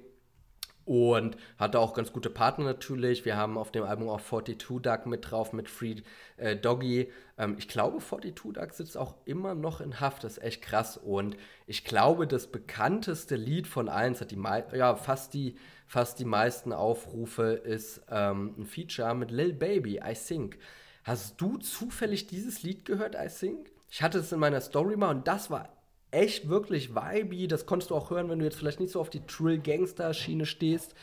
und 0.84 1.36
hatte 1.58 1.78
auch 1.78 1.94
ganz 1.94 2.12
gute 2.12 2.30
Partner 2.30 2.64
natürlich. 2.64 3.24
Wir 3.24 3.36
haben 3.36 3.56
auf 3.56 3.70
dem 3.70 3.84
Album 3.84 4.08
auch 4.08 4.20
42 4.20 4.82
Duck 4.82 5.06
mit 5.06 5.30
drauf, 5.30 5.52
mit 5.52 5.68
Free 5.68 5.96
äh, 6.36 6.56
Doggy. 6.56 7.10
Ähm, 7.38 7.56
ich 7.58 7.68
glaube, 7.68 7.98
42 7.98 8.52
Duck 8.52 8.72
sitzt 8.72 8.96
auch 8.96 9.14
immer 9.24 9.54
noch 9.54 9.80
in 9.80 10.00
Haft. 10.00 10.24
Das 10.24 10.38
ist 10.38 10.44
echt 10.44 10.62
krass. 10.62 10.96
Und 10.96 11.36
ich 11.66 11.84
glaube, 11.84 12.26
das 12.26 12.48
bekannteste 12.48 13.36
Lied 13.36 13.66
von 13.66 13.88
allen, 13.88 14.14
hat 14.18 14.30
die 14.30 14.42
ja, 14.76 14.96
fast 14.96 15.34
die, 15.34 15.56
fast 15.86 16.18
die 16.18 16.24
meisten 16.24 16.72
Aufrufe, 16.72 17.52
ist 17.52 18.02
ähm, 18.10 18.54
ein 18.58 18.66
Feature 18.66 19.14
mit 19.14 19.30
Lil 19.30 19.52
Baby, 19.52 20.00
I 20.04 20.14
Think. 20.14 20.58
Hast 21.02 21.40
du 21.40 21.58
zufällig 21.58 22.26
dieses 22.26 22.62
Lied 22.62 22.84
gehört, 22.84 23.14
I 23.14 23.28
Think? 23.28 23.70
Ich 23.90 24.02
hatte 24.02 24.18
es 24.18 24.32
in 24.32 24.40
meiner 24.40 24.60
Story 24.60 24.96
mal 24.96 25.10
und 25.10 25.28
das 25.28 25.50
war 25.50 25.73
echt 26.14 26.48
wirklich 26.48 26.94
vibey. 26.94 27.48
Das 27.48 27.66
konntest 27.66 27.90
du 27.90 27.94
auch 27.94 28.10
hören, 28.10 28.28
wenn 28.30 28.38
du 28.38 28.44
jetzt 28.44 28.56
vielleicht 28.56 28.80
nicht 28.80 28.92
so 28.92 29.00
auf 29.00 29.10
die 29.10 29.20
Trill-Gangster-Schiene 29.26 30.46
stehst. 30.46 30.94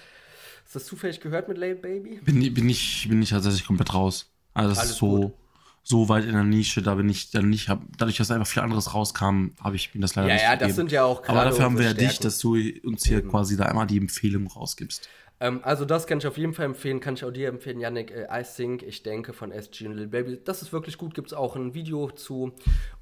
Hast 0.64 0.76
du 0.76 0.80
das 0.80 0.86
zufällig 0.86 1.20
gehört 1.20 1.48
mit 1.48 1.58
Late 1.58 1.76
Baby? 1.76 2.20
Bin, 2.24 2.54
bin, 2.54 2.70
ich, 2.70 3.08
bin 3.10 3.22
ich 3.22 3.30
tatsächlich 3.30 3.66
komplett 3.66 3.94
raus. 3.94 4.32
Also 4.54 4.70
das 4.70 4.80
Alles 4.80 4.92
ist 4.92 4.98
so, 4.98 5.38
so 5.84 6.10
weit 6.10 6.26
in 6.26 6.34
der 6.34 6.44
Nische, 6.44 6.82
da 6.82 6.96
bin 6.96 7.10
ich 7.10 7.32
dann 7.32 7.50
nicht, 7.50 7.70
hab, 7.70 7.82
dadurch, 7.98 8.18
dass 8.18 8.32
einfach 8.32 8.48
viel 8.48 8.64
anderes 8.64 8.94
rauskam, 8.94 9.50
habe 9.62 9.76
ich 9.76 9.94
mir 9.94 10.02
das 10.02 10.16
leider 10.16 10.30
ja, 10.30 10.34
nicht 10.36 10.44
Ja, 10.44 10.52
ja, 10.52 10.58
das 10.58 10.76
sind 10.76 10.92
ja 10.92 11.04
auch 11.04 11.28
Aber 11.28 11.44
dafür 11.44 11.66
haben 11.66 11.78
wir 11.78 11.86
ja 11.86 11.94
dich, 11.94 12.20
dass 12.20 12.40
du 12.40 12.56
uns 12.84 13.06
hier 13.06 13.20
Eben. 13.20 13.30
quasi 13.30 13.58
da 13.58 13.66
einmal 13.66 13.88
die 13.88 13.98
Empfehlung 13.98 14.48
rausgibst. 14.48 15.10
Ähm, 15.42 15.60
also 15.64 15.86
das 15.86 16.06
kann 16.06 16.20
ich 16.20 16.28
auf 16.28 16.38
jeden 16.38 16.54
Fall 16.54 16.68
empfehlen, 16.68 17.00
kann 17.00 17.16
ich 17.16 17.26
auch 17.26 17.32
dir 17.32 17.50
empfehlen, 17.50 17.80
Yannick. 17.80 18.12
Äh, 18.12 18.28
I 18.32 18.44
Think, 18.44 18.84
ich 18.84 19.02
denke 19.02 19.34
von 19.34 19.52
SG 19.52 19.88
und 19.88 19.96
Lil 19.96 20.08
Baby. 20.08 20.40
Das 20.46 20.62
ist 20.62 20.72
wirklich 20.72 20.98
gut, 21.00 21.16
gibt 21.16 21.30
es 21.30 21.34
auch 21.34 21.56
ein 21.56 21.74
Video 21.74 22.12
zu. 22.12 22.54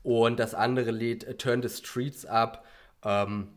Und 0.03 0.39
das 0.39 0.55
andere 0.55 0.91
Lied, 0.91 1.25
äh, 1.25 1.35
Turn 1.35 1.61
the 1.61 1.69
Streets 1.69 2.25
Up. 2.25 2.65
Ähm, 3.03 3.49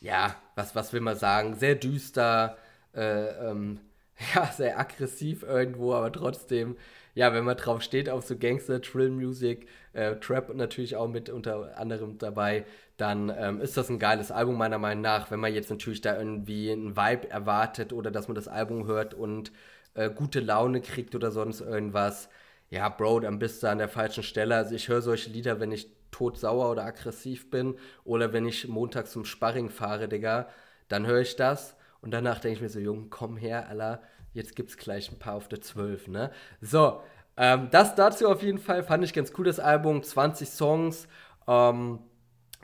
ja, 0.00 0.36
was, 0.54 0.76
was 0.76 0.92
will 0.92 1.00
man 1.00 1.16
sagen? 1.16 1.56
Sehr 1.56 1.74
düster, 1.74 2.56
äh, 2.94 3.50
ähm, 3.50 3.80
ja, 4.34 4.46
sehr 4.46 4.78
aggressiv 4.78 5.42
irgendwo, 5.42 5.92
aber 5.94 6.12
trotzdem 6.12 6.76
ja, 7.14 7.32
wenn 7.34 7.44
man 7.44 7.56
drauf 7.56 7.82
steht 7.82 8.08
auf 8.08 8.24
so 8.26 8.36
Gangster, 8.36 8.80
Trill 8.80 9.10
Music, 9.10 9.66
äh, 9.92 10.16
Trap 10.16 10.54
natürlich 10.54 10.96
auch 10.96 11.08
mit 11.08 11.28
unter 11.30 11.76
anderem 11.78 12.18
dabei, 12.18 12.64
dann 12.96 13.32
ähm, 13.36 13.60
ist 13.60 13.76
das 13.76 13.88
ein 13.90 13.98
geiles 13.98 14.30
Album 14.30 14.56
meiner 14.58 14.78
Meinung 14.78 15.02
nach. 15.02 15.30
Wenn 15.30 15.40
man 15.40 15.54
jetzt 15.54 15.70
natürlich 15.70 16.00
da 16.00 16.18
irgendwie 16.18 16.70
einen 16.70 16.96
Vibe 16.96 17.30
erwartet 17.30 17.92
oder 17.92 18.10
dass 18.10 18.28
man 18.28 18.34
das 18.34 18.48
Album 18.48 18.86
hört 18.86 19.14
und 19.14 19.52
äh, 19.94 20.10
gute 20.10 20.40
Laune 20.40 20.80
kriegt 20.80 21.14
oder 21.14 21.30
sonst 21.30 21.60
irgendwas, 21.60 22.28
ja, 22.70 22.88
Bro, 22.88 23.20
dann 23.20 23.38
bist 23.38 23.62
du 23.62 23.68
an 23.68 23.78
der 23.78 23.88
falschen 23.88 24.22
Stelle. 24.22 24.54
Also 24.56 24.74
ich 24.74 24.88
höre 24.88 25.02
solche 25.02 25.30
Lieder, 25.30 25.60
wenn 25.60 25.72
ich 25.72 25.88
todsauer 26.10 26.70
oder 26.70 26.84
aggressiv 26.84 27.50
bin 27.50 27.76
oder 28.04 28.32
wenn 28.32 28.46
ich 28.46 28.68
montags 28.68 29.12
zum 29.12 29.24
Sparring 29.24 29.70
fahre, 29.70 30.08
Digga, 30.08 30.48
dann 30.88 31.06
höre 31.06 31.20
ich 31.20 31.36
das 31.36 31.76
und 32.00 32.12
danach 32.12 32.40
denke 32.40 32.56
ich 32.56 32.62
mir 32.62 32.68
so, 32.68 32.78
Junge, 32.80 33.06
komm 33.10 33.36
her, 33.36 33.68
Alter, 33.68 34.02
Jetzt 34.32 34.56
gibt 34.56 34.70
es 34.70 34.76
gleich 34.76 35.10
ein 35.10 35.18
paar 35.18 35.34
auf 35.34 35.48
der 35.48 35.60
12, 35.60 36.08
ne? 36.08 36.30
So, 36.60 37.00
ähm, 37.36 37.68
das 37.70 37.94
dazu 37.94 38.28
auf 38.28 38.42
jeden 38.42 38.58
Fall 38.58 38.82
fand 38.82 39.04
ich 39.04 39.12
ganz 39.12 39.32
cool, 39.38 39.44
das 39.44 39.60
Album. 39.60 40.02
20 40.02 40.48
Songs. 40.48 41.08
Ähm, 41.48 42.00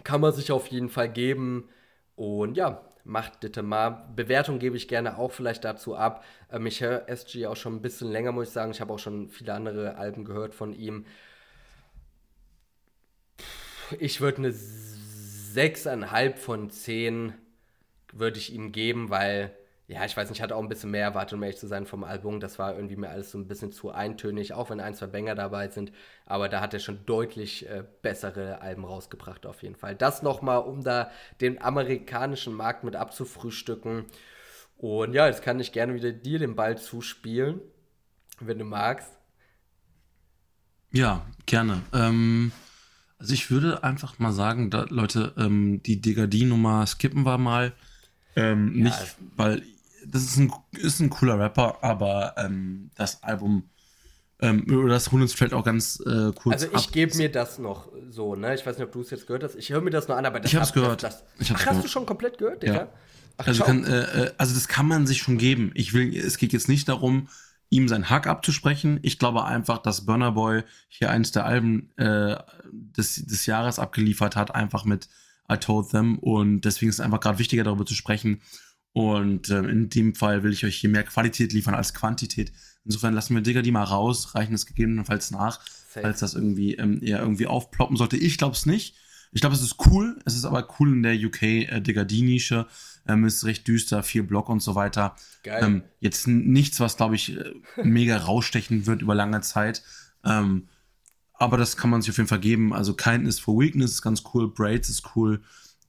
kann 0.05 0.21
man 0.21 0.33
sich 0.33 0.53
auf 0.53 0.69
jeden 0.69 0.89
Fall 0.89 1.09
geben. 1.09 1.69
Und 2.15 2.57
ja, 2.57 2.85
macht 3.05 3.41
bitte 3.41 3.63
mal. 3.63 3.91
Bewertung 4.15 4.59
gebe 4.59 4.77
ich 4.77 4.89
gerne 4.89 5.19
auch 5.19 5.33
vielleicht 5.33 5.65
dazu 5.65 5.97
ab. 5.97 6.25
Ähm, 6.53 6.67
ich 6.67 6.81
höre 6.81 7.09
SG 7.09 7.47
auch 7.47 7.57
schon 7.57 7.77
ein 7.77 7.83
bisschen 7.83 8.11
länger, 8.11 8.33
muss 8.33 8.49
ich 8.49 8.53
sagen. 8.53 8.71
Ich 8.71 8.81
habe 8.81 8.93
auch 8.93 8.99
schon 8.99 9.29
viele 9.29 9.55
andere 9.55 9.97
Alben 9.97 10.25
gehört 10.25 10.55
von 10.55 10.73
ihm. 10.73 11.07
Ich 13.99 14.21
würde 14.21 14.39
eine 14.39 14.51
6,5 14.51 16.37
von 16.37 16.71
10 16.71 17.33
würde 18.13 18.39
ich 18.39 18.53
ihm 18.53 18.73
geben, 18.73 19.11
weil 19.11 19.57
ja, 19.89 20.05
ich 20.05 20.17
weiß 20.17 20.29
nicht, 20.29 20.39
ich 20.39 20.43
hatte 20.43 20.57
auch 20.57 20.63
ein 20.63 20.69
bisschen 20.69 20.91
mehr 20.91 21.05
erwartet, 21.05 21.35
um 21.35 21.43
ehrlich 21.43 21.59
zu 21.59 21.69
sein, 21.69 21.87
vom 21.87 22.03
Album. 22.05 22.41
Das 22.41 22.59
war 22.59 22.75
irgendwie 22.75 22.97
mir 22.97 23.09
alles 23.09 23.31
so 23.31 23.39
ein 23.39 23.47
bisschen 23.47 23.71
zu 23.73 23.93
eintönig, 23.93 24.53
auch 24.53 24.71
wenn 24.71 24.81
ein, 24.81 24.95
zwei 24.95 25.07
Banger 25.07 25.37
dabei 25.37 25.69
sind. 25.69 25.93
Aber 26.25 26.49
da 26.49 26.61
hat 26.61 26.75
er 26.75 26.81
schon 26.81 27.07
deutlich 27.07 27.69
äh, 27.69 27.85
bessere 28.03 28.61
Alben 28.61 28.85
rausgebracht, 28.85 29.47
auf 29.47 29.63
jeden 29.63 29.77
Fall. 29.77 29.95
Das 29.95 30.23
nochmal, 30.23 30.59
um 30.59 30.83
da 30.83 31.11
den 31.41 31.63
amerikanischen 31.63 32.55
Markt 32.55 32.85
mit 32.85 32.97
abzufrühstücken. 32.97 34.07
Und 34.77 35.15
ja, 35.15 35.27
jetzt 35.29 35.43
kann 35.43 35.61
ich 35.61 35.73
gerne 35.73 35.95
wieder 35.95 36.13
dir 36.13 36.39
den 36.41 36.57
Ball 36.57 36.79
zuspielen, 36.79 37.61
wenn 38.41 38.59
du 38.59 38.65
magst. 38.65 39.13
Ja, 40.93 41.27
gerne. 41.47 41.83
Ähm, 41.93 42.53
also 43.19 43.35
ich 43.35 43.51
würde 43.51 43.85
einfach 43.85 44.19
mal 44.19 44.33
sagen, 44.33 44.71
da, 44.71 44.87
Leute, 44.89 45.33
ähm, 45.39 45.83
die 45.85 46.01
Degadie-Nummer 46.01 46.87
skippen 46.87 47.25
wir 47.25 47.39
mal 47.39 47.73
Ähm, 48.37 48.75
ja. 48.77 48.85
Nicht, 48.85 49.17
weil 49.37 49.63
das 50.11 50.23
ist 50.23 50.37
ein, 50.39 50.53
ist 50.73 51.01
ein 51.01 51.11
cooler 51.11 51.39
Rapper, 51.39 51.79
aber 51.83 52.35
ähm, 52.37 52.91
das 52.95 53.23
Album 53.23 53.71
ähm, 54.41 54.67
oder 54.71 54.95
das 54.95 55.11
holen 55.13 55.23
uns 55.23 55.33
vielleicht 55.33 55.55
auch 55.55 55.65
ganz 55.65 55.99
äh, 56.01 56.33
kurz 56.35 56.63
Also 56.63 56.69
ich 56.77 56.93
gebe 56.93 57.17
mir 57.17 57.31
das 57.31 57.59
noch 57.59 57.89
so, 58.11 58.35
ne? 58.35 58.55
Ich 58.55 58.67
weiß 58.67 58.77
nicht, 58.77 58.87
ob 58.87 58.93
du 58.93 59.01
es 59.01 59.11
jetzt 59.11 59.27
gehört 59.27 59.43
hast. 59.43 59.55
Ich 59.55 59.71
höre 59.71 59.81
mir 59.81 59.91
das 59.91 60.09
noch 60.09 60.17
an, 60.17 60.27
aber 60.27 60.41
das 60.41 60.53
Ich 60.53 60.59
hab's 60.59 60.73
gehört. 60.75 61.03
Das, 61.03 61.25
das, 61.39 61.51
ach, 61.53 61.59
gehört. 61.59 61.67
hast 61.67 61.85
du 61.85 61.89
schon 61.89 62.05
komplett 62.05 62.37
gehört, 62.37 62.63
Digga? 62.63 62.75
Ja. 62.75 62.89
Ach, 63.39 63.47
also, 63.47 63.65
kann, 63.65 63.85
äh, 63.85 64.25
äh, 64.25 64.33
also 64.37 64.55
das 64.55 64.69
kann 64.69 64.87
man 64.87 65.07
sich 65.07 65.19
schon 65.19 65.39
geben. 65.39 65.71
Ich 65.75 65.95
will, 65.95 66.15
es 66.15 66.37
geht 66.37 66.53
jetzt 66.53 66.69
nicht 66.69 66.89
darum, 66.89 67.29
ihm 67.71 67.89
seinen 67.89 68.11
Hack 68.11 68.27
abzusprechen. 68.27 68.99
Ich 69.03 69.19
glaube 69.19 69.45
einfach, 69.45 69.79
dass 69.79 70.05
Burner 70.05 70.33
Boy 70.33 70.63
hier 70.89 71.11
eines 71.11 71.33
der 71.33 71.47
Alben 71.47 71.91
äh, 71.97 72.37
des, 72.71 73.27
des 73.27 73.47
Jahres 73.47 73.79
abgeliefert 73.79 74.37
hat, 74.37 74.55
einfach 74.55 74.85
mit 74.85 75.09
I 75.51 75.57
Told 75.57 75.91
Them. 75.91 76.19
Und 76.19 76.63
deswegen 76.63 76.91
ist 76.91 76.97
es 76.97 77.01
einfach 77.01 77.21
gerade 77.21 77.39
wichtiger, 77.39 77.65
darüber 77.65 77.87
zu 77.87 77.95
sprechen. 77.95 78.43
Und 78.97 79.51
äh, 79.51 79.59
in 79.59 79.91
dem 79.91 80.15
Fall 80.15 80.43
will 80.43 80.55
ich 80.55 80.65
euch 80.65 80.79
hier 80.79 80.89
mehr 80.89 81.05
Qualität 81.05 81.53
liefern 81.53 81.75
als 81.75 81.93
Quantität. 81.93 82.51
Insofern 82.87 83.13
lassen 83.13 83.35
wir 83.35 83.43
Digger 83.43 83.61
die 83.61 83.71
mal 83.71 83.83
raus, 83.83 84.35
reichen 84.35 84.55
es 84.55 84.65
gegebenenfalls 84.65 85.31
nach, 85.33 85.61
Safe. 85.61 86.01
falls 86.01 86.21
das 86.21 86.33
irgendwie 86.33 86.77
ähm, 86.77 87.03
eher 87.03 87.19
irgendwie 87.19 87.47
aufploppen 87.47 87.99
sollte. 87.99 88.17
Ich 88.17 88.39
glaube 88.39 88.57
es 88.57 88.65
nicht. 88.65 88.97
Ich 89.33 89.43
glaube, 89.43 89.55
es 89.55 89.61
ist 89.61 89.77
cool. 89.85 90.19
Es 90.25 90.35
ist 90.35 90.47
aber 90.47 90.67
cool 90.81 90.95
in 90.95 91.03
der 91.03 91.15
UK 91.15 91.43
äh, 91.43 91.81
Digger 91.83 92.07
D-Nische. 92.07 92.69
Ähm, 93.07 93.27
ist 93.27 93.45
recht 93.45 93.69
düster, 93.69 94.03
viel 94.03 94.23
Block 94.23 94.49
und 94.49 94.61
so 94.61 94.75
weiter. 94.75 95.15
Geil. 95.43 95.63
Ähm, 95.63 95.83
jetzt 96.01 96.27
nichts, 96.27 96.81
was, 96.81 96.97
glaube 96.97 97.17
ich, 97.17 97.37
äh, 97.37 97.53
mega 97.85 98.17
rausstechen 98.17 98.87
wird 98.87 99.03
über 99.03 99.15
lange 99.15 99.43
Zeit. 99.43 99.83
Ähm, 100.25 100.69
aber 101.35 101.59
das 101.59 101.77
kann 101.77 101.91
man 101.91 102.01
sich 102.01 102.13
auf 102.13 102.17
jeden 102.17 102.31
Fall 102.31 102.41
geben. 102.41 102.73
Also 102.73 102.95
Kindness 102.95 103.41
for 103.41 103.61
Weakness 103.61 103.91
ist 103.91 104.03
ganz 104.03 104.23
cool, 104.33 104.51
Braids 104.51 104.89
ist 104.89 105.15
cool. 105.15 105.43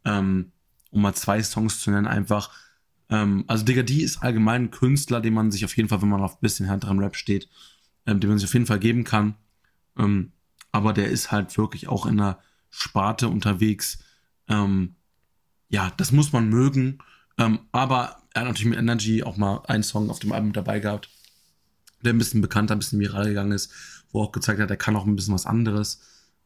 Ähm, 0.03 0.51
um 0.89 1.03
mal 1.03 1.13
zwei 1.13 1.41
Songs 1.41 1.79
zu 1.79 1.89
nennen, 1.91 2.05
einfach. 2.05 2.51
Ähm, 3.09 3.45
also 3.47 3.63
Digga 3.63 3.83
D 3.83 4.01
ist 4.01 4.21
allgemein 4.21 4.63
ein 4.63 4.71
Künstler, 4.71 5.21
den 5.21 5.33
man 5.33 5.51
sich 5.51 5.65
auf 5.65 5.75
jeden 5.77 5.89
Fall, 5.89 6.01
wenn 6.01 6.09
man 6.09 6.21
auf 6.21 6.35
ein 6.35 6.41
bisschen 6.41 6.65
härteren 6.65 6.99
Rap 6.99 7.15
steht, 7.15 7.49
ähm, 8.05 8.19
den 8.19 8.29
man 8.29 8.39
sich 8.39 8.47
auf 8.47 8.53
jeden 8.53 8.65
Fall 8.65 8.79
geben 8.79 9.03
kann. 9.03 9.35
Ähm, 9.97 10.31
aber 10.71 10.93
der 10.93 11.07
ist 11.07 11.31
halt 11.31 11.57
wirklich 11.57 11.87
auch 11.87 12.05
in 12.05 12.19
einer 12.19 12.39
Sparte 12.69 13.29
unterwegs. 13.29 13.99
Ähm, 14.47 14.95
ja, 15.69 15.91
das 15.97 16.11
muss 16.11 16.33
man 16.33 16.49
mögen. 16.49 16.99
Ähm, 17.37 17.59
aber 17.71 18.23
er 18.33 18.41
hat 18.41 18.47
natürlich 18.47 18.69
mit 18.69 18.79
Energy 18.79 19.23
auch 19.23 19.37
mal 19.37 19.63
einen 19.67 19.83
Song 19.83 20.09
auf 20.09 20.19
dem 20.19 20.31
Album 20.31 20.53
dabei 20.53 20.79
gehabt, 20.79 21.09
der 22.01 22.13
ein 22.13 22.17
bisschen 22.17 22.41
bekannter, 22.41 22.75
ein 22.75 22.79
bisschen 22.79 22.99
viral 22.99 23.27
gegangen 23.27 23.51
ist, 23.51 23.71
wo 24.11 24.21
auch 24.21 24.31
gezeigt 24.31 24.59
hat, 24.59 24.69
er 24.69 24.77
kann 24.77 24.95
auch 24.95 25.05
ein 25.05 25.15
bisschen 25.15 25.33
was 25.33 25.45
anderes. 25.45 26.01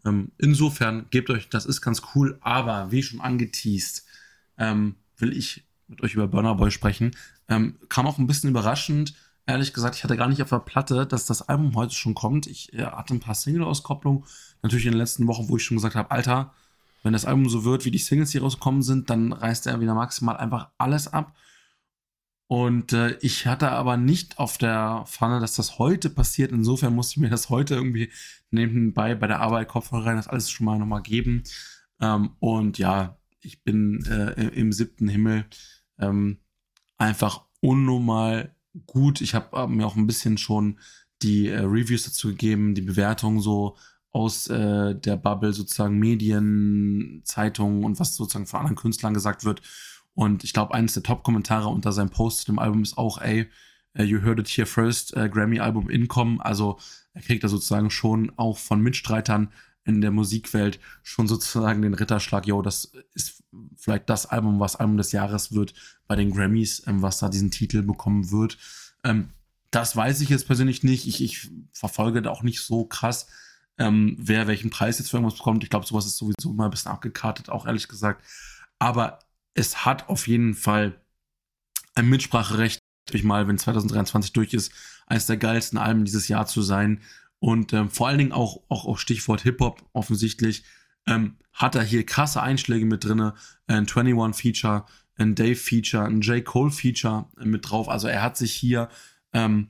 Ähm, 0.05 0.31
insofern, 0.37 1.07
gebt 1.09 1.29
euch, 1.29 1.49
das 1.49 1.65
ist 1.65 1.81
ganz 1.81 2.01
cool, 2.15 2.37
aber 2.41 2.91
wie 2.91 3.03
schon 3.03 3.21
angeteased, 3.21 4.05
will 5.17 5.35
ich 5.35 5.65
mit 5.91 6.01
euch 6.01 6.15
über 6.15 6.27
Burner 6.27 6.55
Boy 6.55 6.71
sprechen. 6.71 7.11
Ähm, 7.47 7.77
kam 7.89 8.07
auch 8.07 8.17
ein 8.17 8.27
bisschen 8.27 8.49
überraschend. 8.49 9.13
Ehrlich 9.45 9.73
gesagt, 9.73 9.95
ich 9.95 10.03
hatte 10.03 10.17
gar 10.17 10.27
nicht 10.27 10.41
auf 10.41 10.49
der 10.49 10.59
Platte, 10.59 11.05
dass 11.05 11.25
das 11.25 11.47
Album 11.47 11.75
heute 11.75 11.93
schon 11.93 12.15
kommt. 12.15 12.47
Ich 12.47 12.73
äh, 12.73 12.85
hatte 12.85 13.13
ein 13.13 13.19
paar 13.19 13.35
Single-Auskopplungen. 13.35 14.23
Natürlich 14.63 14.85
in 14.85 14.93
den 14.93 14.99
letzten 14.99 15.27
Wochen, 15.27 15.49
wo 15.49 15.57
ich 15.57 15.63
schon 15.63 15.77
gesagt 15.77 15.95
habe, 15.95 16.09
Alter, 16.09 16.53
wenn 17.03 17.13
das 17.13 17.25
Album 17.25 17.49
so 17.49 17.63
wird, 17.63 17.85
wie 17.85 17.91
die 17.91 17.97
Singles, 17.97 18.31
die 18.31 18.37
rausgekommen 18.37 18.81
sind, 18.81 19.09
dann 19.09 19.33
reißt 19.33 19.67
er 19.67 19.81
wieder 19.81 19.93
maximal 19.93 20.37
einfach 20.37 20.69
alles 20.77 21.11
ab. 21.11 21.35
Und 22.47 22.93
äh, 22.93 23.17
ich 23.21 23.47
hatte 23.47 23.71
aber 23.71 23.97
nicht 23.97 24.37
auf 24.37 24.57
der 24.57 25.05
Pfanne, 25.07 25.39
dass 25.39 25.55
das 25.55 25.79
heute 25.79 26.09
passiert. 26.09 26.51
Insofern 26.51 26.93
musste 26.93 27.13
ich 27.13 27.17
mir 27.17 27.29
das 27.29 27.49
heute 27.49 27.75
irgendwie 27.75 28.11
nebenbei 28.51 29.15
bei 29.15 29.27
der 29.27 29.39
Arbeit 29.39 29.69
Kopfhörer 29.69 30.05
rein, 30.05 30.17
das 30.17 30.27
alles 30.27 30.51
schon 30.51 30.65
mal 30.65 30.77
nochmal 30.77 31.01
geben. 31.01 31.43
Ähm, 31.99 32.31
und 32.39 32.77
ja, 32.77 33.17
ich 33.39 33.63
bin 33.63 34.05
äh, 34.05 34.49
im 34.49 34.71
siebten 34.71 35.07
Himmel 35.07 35.45
ähm, 36.01 36.39
einfach 36.97 37.45
unnormal 37.61 38.55
gut. 38.85 39.21
Ich 39.21 39.35
habe 39.35 39.67
mir 39.67 39.85
auch 39.85 39.95
ein 39.95 40.07
bisschen 40.07 40.37
schon 40.37 40.79
die 41.21 41.47
äh, 41.47 41.59
Reviews 41.59 42.03
dazu 42.03 42.29
gegeben, 42.29 42.75
die 42.75 42.81
Bewertungen 42.81 43.39
so 43.39 43.77
aus 44.11 44.47
äh, 44.47 44.95
der 44.95 45.15
Bubble 45.15 45.53
sozusagen 45.53 45.97
Medien, 45.97 47.21
Zeitungen 47.23 47.83
und 47.83 47.99
was 47.99 48.15
sozusagen 48.15 48.45
von 48.45 48.59
anderen 48.59 48.75
Künstlern 48.75 49.13
gesagt 49.13 49.45
wird. 49.45 49.61
Und 50.13 50.43
ich 50.43 50.53
glaube, 50.53 50.73
eines 50.73 50.93
der 50.93 51.03
Top-Kommentare 51.03 51.69
unter 51.69 51.93
seinem 51.93 52.09
Post 52.09 52.39
zu 52.39 52.45
dem 52.47 52.59
Album 52.59 52.81
ist 52.81 52.97
auch, 52.97 53.21
ey, 53.21 53.49
uh, 53.97 54.03
you 54.03 54.21
heard 54.21 54.39
it 54.39 54.49
here 54.49 54.65
first, 54.65 55.15
uh, 55.15 55.29
Grammy-Album 55.29 55.89
Income. 55.89 56.43
Also 56.43 56.77
er 57.13 57.21
kriegt 57.21 57.43
da 57.43 57.47
sozusagen 57.47 57.89
schon 57.89 58.31
auch 58.37 58.57
von 58.57 58.81
Mitstreitern 58.81 59.51
in 59.83 60.01
der 60.01 60.11
Musikwelt 60.11 60.79
schon 61.03 61.27
sozusagen 61.27 61.81
den 61.81 61.93
Ritterschlag, 61.93 62.45
yo, 62.45 62.61
das 62.61 62.91
ist 63.13 63.43
vielleicht 63.75 64.09
das 64.09 64.27
Album, 64.27 64.59
was 64.59 64.75
Album 64.75 64.97
des 64.97 65.11
Jahres 65.11 65.53
wird 65.53 65.73
bei 66.07 66.15
den 66.15 66.31
Grammys, 66.31 66.83
ähm, 66.87 67.01
was 67.01 67.19
da 67.19 67.29
diesen 67.29 67.51
Titel 67.51 67.81
bekommen 67.81 68.31
wird. 68.31 68.57
Ähm, 69.03 69.29
das 69.71 69.95
weiß 69.95 70.21
ich 70.21 70.29
jetzt 70.29 70.47
persönlich 70.47 70.83
nicht. 70.83 71.07
Ich, 71.07 71.23
ich 71.23 71.49
verfolge 71.71 72.21
da 72.21 72.29
auch 72.29 72.43
nicht 72.43 72.61
so 72.61 72.85
krass 72.85 73.27
ähm, 73.81 74.15
wer 74.19 74.47
welchen 74.47 74.69
Preis 74.69 74.99
jetzt 74.99 75.09
für 75.09 75.17
irgendwas 75.17 75.37
bekommt. 75.37 75.63
Ich 75.63 75.69
glaube, 75.69 75.85
sowas 75.85 76.05
ist 76.05 76.17
sowieso 76.17 76.51
immer 76.51 76.65
ein 76.65 76.71
bisschen 76.71 76.91
abgekartet, 76.91 77.49
auch 77.49 77.65
ehrlich 77.65 77.87
gesagt. 77.87 78.23
Aber 78.79 79.19
es 79.53 79.85
hat 79.85 80.07
auf 80.07 80.27
jeden 80.27 80.53
Fall 80.53 81.01
ein 81.95 82.07
Mitspracherecht, 82.07 82.79
ich 83.11 83.23
mal, 83.23 83.47
wenn 83.47 83.57
2023 83.57 84.33
durch 84.33 84.53
ist, 84.53 84.71
eines 85.07 85.25
der 85.25 85.37
geilsten 85.37 85.77
Alben 85.77 86.05
dieses 86.05 86.27
Jahr 86.27 86.45
zu 86.45 86.61
sein. 86.61 87.01
Und 87.41 87.73
ähm, 87.73 87.89
vor 87.89 88.07
allen 88.07 88.19
Dingen 88.19 88.31
auch, 88.33 88.61
auch, 88.69 88.85
auch 88.85 88.99
Stichwort 88.99 89.41
Hip-Hop 89.41 89.83
offensichtlich, 89.93 90.63
ähm, 91.07 91.37
hat 91.51 91.73
er 91.73 91.81
hier 91.81 92.05
krasse 92.05 92.41
Einschläge 92.41 92.85
mit 92.85 93.03
drin. 93.03 93.31
Ein 93.65 93.87
21-Feature, 93.87 94.85
ein 95.15 95.33
Dave-Feature, 95.33 96.05
ein 96.05 96.21
J. 96.21 96.45
Cole-Feature 96.45 97.29
mit 97.43 97.67
drauf. 97.67 97.89
Also 97.89 98.07
er 98.07 98.21
hat 98.21 98.37
sich 98.37 98.53
hier 98.53 98.89
ähm, 99.33 99.69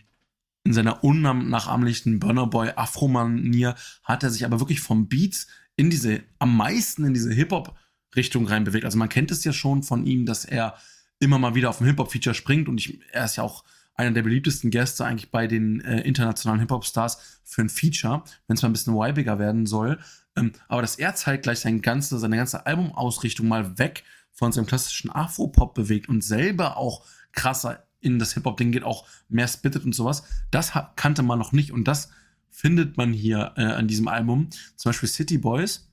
in 0.65 0.73
seiner 0.73 1.01
unnachahmlichen 1.01 2.19
Burner 2.19 2.45
Boy 2.45 2.71
Afro-Manier 2.75 3.75
hat 4.03 4.23
er 4.23 4.31
sich 4.31 4.43
aber 4.43 4.59
wirklich 4.59 4.81
vom 4.81 5.07
Beats 5.07 5.47
in 5.77 5.89
diese, 5.89 6.23
am 6.39 6.57
meisten 6.57 7.05
in 7.05 7.13
diese 7.13 7.31
Hip-Hop-Richtung 7.31 8.47
reinbewegt. 8.47 8.83
Also 8.83 8.97
man 8.97 9.09
kennt 9.09 9.31
es 9.31 9.45
ja 9.45 9.53
schon 9.53 9.81
von 9.81 10.05
ihm, 10.05 10.25
dass 10.25 10.43
er 10.43 10.75
immer 11.19 11.39
mal 11.39 11.55
wieder 11.55 11.69
auf 11.69 11.79
ein 11.79 11.87
Hip-Hop-Feature 11.87 12.35
springt 12.35 12.67
und 12.67 12.79
ich, 12.79 12.99
er 13.13 13.23
ist 13.23 13.37
ja 13.37 13.43
auch 13.43 13.63
einer 13.95 14.11
der 14.11 14.23
beliebtesten 14.23 14.71
Gäste 14.71 15.05
eigentlich 15.05 15.31
bei 15.31 15.47
den 15.47 15.81
äh, 15.81 16.01
internationalen 16.01 16.59
Hip-Hop-Stars 16.59 17.41
für 17.43 17.61
ein 17.61 17.69
Feature, 17.69 18.23
wenn 18.47 18.55
es 18.55 18.61
mal 18.61 18.69
ein 18.69 18.73
bisschen 18.73 18.95
weibiger 18.95 19.39
werden 19.39 19.65
soll. 19.65 19.99
Ähm, 20.35 20.53
aber 20.67 20.81
dass 20.81 20.95
er 20.95 21.15
zeitgleich 21.15 21.59
sein 21.59 21.81
ganze, 21.81 22.17
seine 22.17 22.37
ganze 22.37 22.65
Albumausrichtung 22.65 23.47
mal 23.47 23.77
weg 23.77 24.03
von 24.31 24.51
seinem 24.51 24.65
klassischen 24.65 25.11
Afro-Pop 25.11 25.73
bewegt 25.73 26.09
und 26.09 26.23
selber 26.23 26.77
auch 26.77 27.05
krasser 27.33 27.85
in 27.99 28.17
das 28.17 28.33
Hip-Hop-Ding 28.33 28.71
geht, 28.71 28.83
auch 28.83 29.07
mehr 29.29 29.47
spittet 29.47 29.85
und 29.85 29.93
sowas. 29.93 30.23
Das 30.49 30.71
kannte 30.95 31.21
man 31.21 31.37
noch 31.37 31.51
nicht 31.51 31.71
und 31.71 31.87
das 31.87 32.09
findet 32.49 32.97
man 32.97 33.13
hier 33.13 33.53
äh, 33.55 33.63
an 33.63 33.87
diesem 33.87 34.07
Album. 34.07 34.49
Zum 34.75 34.89
Beispiel 34.89 35.09
City 35.09 35.37
Boys 35.37 35.89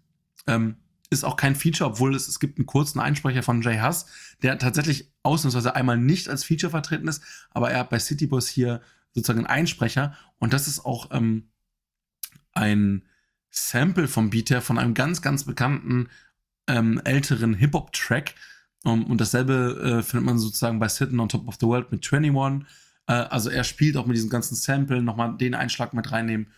ähm, 0.47 0.77
ist 1.11 1.25
auch 1.25 1.37
kein 1.37 1.55
Feature, 1.55 1.91
obwohl 1.91 2.15
es, 2.15 2.29
es 2.29 2.41
gibt 2.41 2.59
einen 2.59 2.67
kurzen 2.67 3.01
Einsprecher 3.01 3.43
von 3.43 3.63
Jay 3.63 3.81
Huss, 3.81 4.07
der 4.43 4.59
tatsächlich 4.59 5.11
ausnahmsweise 5.23 5.75
einmal 5.75 5.97
nicht 5.97 6.29
als 6.29 6.45
Feature 6.45 6.71
vertreten 6.71 7.09
ist, 7.09 7.23
aber 7.51 7.71
er 7.71 7.81
hat 7.81 7.91
bei 7.91 7.99
City 7.99 8.27
Boys 8.27 8.49
hier 8.49 8.81
sozusagen 9.15 9.41
einen 9.41 9.47
Einsprecher 9.47 10.17
und 10.39 10.53
das 10.53 10.69
ist 10.69 10.85
auch 10.85 11.11
ähm, 11.13 11.49
ein 12.53 13.05
Sample 13.51 14.09
vom 14.09 14.31
Beat 14.31 14.51
her 14.51 14.61
von 14.61 14.79
einem 14.79 14.95
ganz, 14.95 15.23
ganz 15.23 15.45
bekannten 15.45 16.09
ähm, 16.67 17.01
älteren 17.05 17.55
Hip-Hop-Track, 17.55 18.35
um, 18.85 19.05
und 19.07 19.21
dasselbe 19.21 19.99
äh, 19.99 20.03
findet 20.03 20.27
man 20.27 20.39
sozusagen 20.39 20.79
bei 20.79 20.89
Sitting 20.89 21.19
on 21.19 21.29
Top 21.29 21.49
of 21.49 21.57
the 21.61 21.67
World 21.67 21.91
mit 21.91 22.07
21. 22.13 22.67
Äh, 23.07 23.13
also 23.13 23.51
er 23.51 23.65
spielt 23.65 23.97
auch 23.97 24.07
mit 24.07 24.17
diesem 24.17 24.31
ganzen 24.31 24.55
Sample, 24.55 25.03
nochmal 25.03 25.37
den 25.37 25.55
Einschlag 25.55 25.95
mit 25.95 26.13
reinnehmen. 26.13 26.49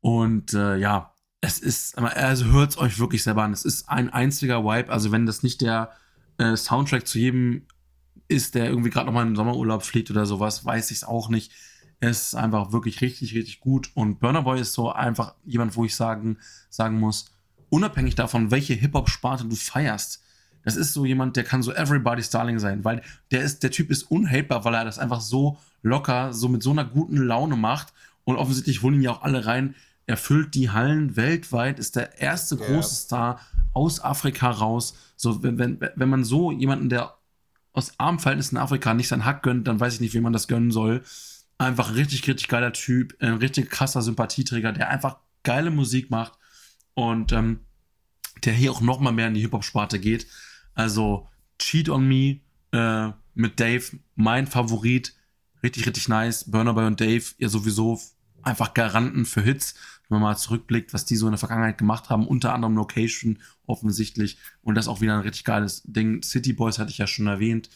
Und 0.00 0.54
äh, 0.54 0.76
ja, 0.76 1.14
es 1.40 1.58
ist, 1.58 1.96
also 1.98 2.46
hört 2.46 2.70
es 2.70 2.78
euch 2.78 2.98
wirklich 2.98 3.22
selber 3.22 3.42
an. 3.42 3.52
Es 3.52 3.64
ist 3.64 3.88
ein 3.88 4.10
einziger 4.10 4.64
Vibe. 4.64 4.92
Also 4.92 5.10
wenn 5.10 5.26
das 5.26 5.42
nicht 5.42 5.60
der 5.60 5.90
äh, 6.38 6.56
Soundtrack 6.56 7.06
zu 7.06 7.18
jedem 7.18 7.62
ist, 8.28 8.54
der 8.54 8.66
irgendwie 8.66 8.90
gerade 8.90 9.06
nochmal 9.06 9.22
in 9.22 9.30
den 9.30 9.36
Sommerurlaub 9.36 9.82
fliegt 9.82 10.10
oder 10.10 10.26
sowas, 10.26 10.64
weiß 10.64 10.90
ich 10.90 10.98
es 10.98 11.04
auch 11.04 11.28
nicht. 11.28 11.52
Es 11.98 12.28
ist 12.28 12.34
einfach 12.34 12.72
wirklich 12.72 13.00
richtig, 13.00 13.34
richtig 13.34 13.60
gut. 13.60 13.90
Und 13.94 14.20
Burner 14.20 14.42
Boy 14.42 14.60
ist 14.60 14.72
so 14.72 14.92
einfach 14.92 15.34
jemand, 15.44 15.76
wo 15.76 15.84
ich 15.84 15.96
sagen, 15.96 16.38
sagen 16.68 16.98
muss, 16.98 17.26
unabhängig 17.68 18.14
davon, 18.14 18.50
welche 18.50 18.74
Hip-Hop-Sparte 18.74 19.44
du 19.46 19.56
feierst, 19.56 20.22
das 20.62 20.76
ist 20.76 20.92
so 20.92 21.06
jemand, 21.06 21.36
der 21.36 21.44
kann 21.44 21.62
so 21.62 21.72
Everybody's 21.72 22.30
Darling 22.30 22.58
sein, 22.58 22.84
weil 22.84 23.02
der 23.30 23.42
ist, 23.42 23.62
der 23.62 23.70
Typ 23.70 23.90
ist 23.90 24.04
unhatebar, 24.04 24.64
weil 24.64 24.74
er 24.74 24.84
das 24.84 24.98
einfach 24.98 25.20
so 25.20 25.58
locker, 25.82 26.34
so 26.34 26.48
mit 26.48 26.62
so 26.62 26.70
einer 26.70 26.84
guten 26.84 27.16
Laune 27.16 27.56
macht. 27.56 27.94
Und 28.24 28.36
offensichtlich 28.36 28.82
holen 28.82 28.96
ihn 28.96 29.02
ja 29.02 29.12
auch 29.12 29.22
alle 29.22 29.46
rein. 29.46 29.74
Er 30.10 30.16
füllt 30.16 30.56
die 30.56 30.70
Hallen 30.70 31.14
weltweit, 31.14 31.78
ist 31.78 31.94
der 31.94 32.18
erste 32.20 32.56
große 32.56 32.70
yeah. 32.72 32.82
Star 32.82 33.40
aus 33.72 34.02
Afrika 34.02 34.50
raus. 34.50 34.96
So, 35.14 35.44
wenn, 35.44 35.56
wenn, 35.56 35.78
wenn 35.94 36.08
man 36.08 36.24
so 36.24 36.50
jemanden, 36.50 36.88
der 36.88 37.16
aus 37.72 37.92
armen 37.96 38.18
Verhältnissen 38.18 38.56
in 38.56 38.60
Afrika 38.60 38.92
nicht 38.92 39.06
seinen 39.06 39.24
Hack 39.24 39.44
gönnt, 39.44 39.68
dann 39.68 39.78
weiß 39.78 39.94
ich 39.94 40.00
nicht, 40.00 40.12
wie 40.12 40.20
man 40.20 40.32
das 40.32 40.48
gönnen 40.48 40.72
soll. 40.72 41.04
Einfach 41.58 41.90
ein 41.90 41.94
richtig, 41.94 42.26
richtig 42.26 42.48
geiler 42.48 42.72
Typ, 42.72 43.14
ein 43.20 43.34
richtig 43.34 43.70
krasser 43.70 44.02
Sympathieträger, 44.02 44.72
der 44.72 44.88
einfach 44.90 45.18
geile 45.44 45.70
Musik 45.70 46.10
macht 46.10 46.32
und 46.94 47.30
ähm, 47.30 47.60
der 48.44 48.54
hier 48.54 48.72
auch 48.72 48.80
noch 48.80 48.98
mal 48.98 49.12
mehr 49.12 49.28
in 49.28 49.34
die 49.34 49.42
Hip-Hop-Sparte 49.42 50.00
geht. 50.00 50.26
Also 50.74 51.28
Cheat 51.60 51.88
on 51.88 52.08
Me 52.08 52.40
äh, 52.72 53.12
mit 53.34 53.60
Dave, 53.60 53.84
mein 54.16 54.48
Favorit. 54.48 55.14
Richtig, 55.62 55.86
richtig 55.86 56.08
nice. 56.08 56.50
Burner 56.50 56.74
Boy 56.74 56.86
und 56.86 57.00
Dave, 57.00 57.22
ja 57.38 57.48
sowieso 57.48 58.00
einfach 58.42 58.74
Garanten 58.74 59.24
für 59.24 59.42
Hits, 59.42 59.74
wenn 60.08 60.20
man 60.20 60.30
mal 60.30 60.36
zurückblickt, 60.36 60.92
was 60.92 61.04
die 61.04 61.16
so 61.16 61.26
in 61.26 61.32
der 61.32 61.38
Vergangenheit 61.38 61.78
gemacht 61.78 62.10
haben, 62.10 62.26
unter 62.26 62.52
anderem 62.52 62.76
Location 62.76 63.38
offensichtlich 63.66 64.38
und 64.62 64.74
das 64.74 64.88
auch 64.88 65.00
wieder 65.00 65.14
ein 65.14 65.20
richtig 65.20 65.44
geiles 65.44 65.82
Ding. 65.84 66.22
City 66.22 66.52
Boys 66.52 66.78
hatte 66.78 66.90
ich 66.90 66.98
ja 66.98 67.06
schon 67.06 67.26
erwähnt. 67.26 67.70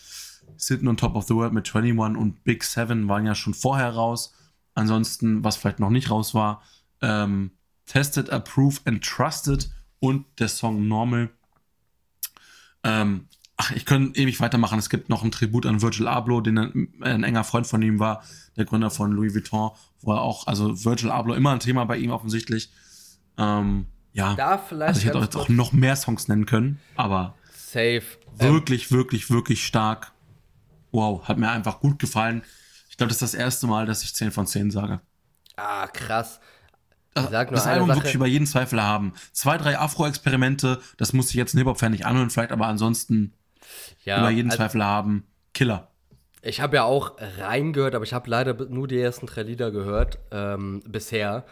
Sitting 0.57 0.89
on 0.89 0.97
Top 0.97 1.15
of 1.17 1.27
the 1.27 1.35
World 1.35 1.53
mit 1.53 1.75
21 1.75 2.21
und 2.21 2.45
Big 2.45 2.65
Seven 2.65 3.09
waren 3.09 3.27
ja 3.27 3.35
schon 3.35 3.55
vorher 3.55 3.91
raus. 3.91 4.35
Ansonsten, 4.75 5.45
was 5.45 5.57
vielleicht 5.57 5.81
noch 5.81 5.91
nicht 5.91 6.11
raus 6.11 6.35
war, 6.35 6.62
ähm, 7.01 7.53
Tested, 7.87 8.31
Approved 8.31 8.87
and 8.87 9.05
Trusted 9.05 9.71
und 10.01 10.27
der 10.39 10.49
Song 10.49 10.89
Normal. 10.89 11.31
Ähm, 12.83 13.29
ach, 13.57 13.71
ich 13.73 13.85
könnte 13.87 14.19
ewig 14.19 14.41
weitermachen. 14.41 14.79
Es 14.79 14.91
gibt 14.91 15.09
noch 15.09 15.23
ein 15.23 15.31
Tribut 15.31 15.67
an 15.67 15.83
Virgil 15.83 16.09
Abloh, 16.09 16.41
den 16.41 16.59
ein, 16.59 16.89
ein, 17.01 17.25
enger 17.25 17.45
Freund 17.45 17.67
von 17.67 17.83
ihm 17.83 17.99
war, 17.99 18.23
der 18.57 18.65
Gründer 18.65 18.91
von 18.91 19.13
Louis 19.13 19.35
Vuitton, 19.35 19.71
wo 20.01 20.13
er 20.13 20.21
auch, 20.21 20.47
also 20.47 20.85
Virgil 20.85 21.11
Abloh 21.11 21.35
immer 21.35 21.53
ein 21.53 21.61
Thema 21.61 21.85
bei 21.85 21.97
ihm 21.97 22.11
offensichtlich. 22.11 22.71
Ähm, 23.39 23.87
ja, 24.13 24.35
da 24.35 24.59
vielleicht 24.59 24.89
also 24.89 25.01
ich 25.01 25.07
hätte 25.07 25.19
jetzt 25.19 25.37
auch 25.37 25.49
noch 25.49 25.73
mehr 25.73 25.97
Songs 25.97 26.29
nennen 26.29 26.47
können, 26.47 26.81
aber 26.97 27.35
safe. 27.53 28.03
Wirklich, 28.39 28.91
ähm, 28.91 28.97
wirklich, 28.97 29.31
wirklich 29.31 29.65
stark. 29.65 30.13
Wow, 30.93 31.27
hat 31.27 31.39
mir 31.39 31.51
einfach 31.51 31.81
gut 31.81 31.99
gefallen. 31.99 32.43
Ich 32.89 32.97
glaube, 32.97 33.09
das 33.09 33.21
ist 33.21 33.35
das 33.35 33.35
erste 33.35 33.67
Mal, 33.67 33.87
dass 33.87 34.05
ich 34.05 34.15
10 34.15 34.31
von 34.31 34.47
10 34.47 34.71
sage. 34.71 35.01
Ah, 35.57 35.89
krass. 35.89 36.39
Ich 37.17 37.23
sag 37.23 37.51
nur 37.51 37.57
das 37.57 37.67
Album 37.67 37.89
Sache. 37.89 37.99
wirklich 37.99 38.15
über 38.15 38.27
jeden 38.27 38.47
Zweifel 38.47 38.83
haben. 38.83 39.15
Zwei, 39.33 39.57
drei 39.57 39.79
Afro-Experimente, 39.79 40.81
das 40.97 41.13
muss 41.13 41.31
ich 41.31 41.35
jetzt 41.35 41.55
ein 41.55 41.59
Hip-Hop-Fan 41.59 41.93
nicht 41.93 42.07
anhören, 42.07 42.31
vielleicht, 42.31 42.53
aber 42.53 42.67
ansonsten 42.67 43.33
ja, 44.05 44.21
über 44.21 44.31
jeden 44.31 44.51
also, 44.51 44.62
Zweifel 44.62 44.85
haben. 44.85 45.27
Killer. 45.53 45.89
Ich 46.43 46.61
habe 46.61 46.77
ja 46.77 46.85
auch 46.85 47.17
reingehört, 47.39 47.95
aber 47.95 48.05
ich 48.05 48.12
habe 48.12 48.29
leider 48.29 48.55
nur 48.67 48.87
die 48.87 49.01
ersten 49.01 49.27
drei 49.27 49.43
Lieder 49.43 49.71
gehört 49.71 50.19
ähm, 50.31 50.83
bisher. 50.87 51.45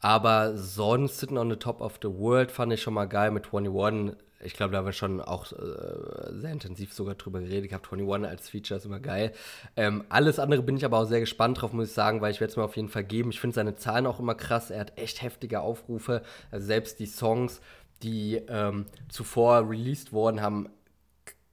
Aber 0.00 0.56
sonst 0.56 1.18
Sitting 1.18 1.38
on 1.38 1.50
the 1.50 1.56
Top 1.56 1.80
of 1.80 1.98
the 2.02 2.08
World 2.08 2.50
fand 2.50 2.72
ich 2.72 2.82
schon 2.82 2.94
mal 2.94 3.06
geil 3.06 3.30
mit 3.30 3.52
21 3.52 4.16
ich 4.44 4.54
glaube, 4.54 4.72
da 4.72 4.78
haben 4.78 4.86
wir 4.86 4.92
schon 4.92 5.20
auch 5.20 5.52
äh, 5.52 6.32
sehr 6.32 6.52
intensiv 6.52 6.92
sogar 6.92 7.14
drüber 7.14 7.40
geredet. 7.40 7.66
Ich 7.66 7.72
habe 7.72 7.84
21 7.84 8.28
als 8.28 8.48
Feature, 8.48 8.78
ist 8.78 8.86
immer 8.86 9.00
geil. 9.00 9.32
Ähm, 9.76 10.04
alles 10.08 10.38
andere 10.38 10.62
bin 10.62 10.76
ich 10.76 10.84
aber 10.84 10.98
auch 10.98 11.04
sehr 11.04 11.20
gespannt 11.20 11.60
drauf, 11.60 11.72
muss 11.72 11.88
ich 11.88 11.94
sagen, 11.94 12.20
weil 12.20 12.32
ich 12.32 12.40
werde 12.40 12.50
es 12.50 12.56
mir 12.56 12.64
auf 12.64 12.76
jeden 12.76 12.88
Fall 12.88 13.04
geben. 13.04 13.30
Ich 13.30 13.40
finde 13.40 13.54
seine 13.54 13.76
Zahlen 13.76 14.06
auch 14.06 14.18
immer 14.18 14.34
krass. 14.34 14.70
Er 14.70 14.80
hat 14.80 14.98
echt 14.98 15.22
heftige 15.22 15.60
Aufrufe. 15.60 16.22
Also 16.50 16.66
selbst 16.66 16.98
die 16.98 17.06
Songs, 17.06 17.60
die 18.02 18.42
ähm, 18.48 18.86
zuvor 19.08 19.68
released 19.68 20.12
wurden, 20.12 20.40
haben 20.40 20.68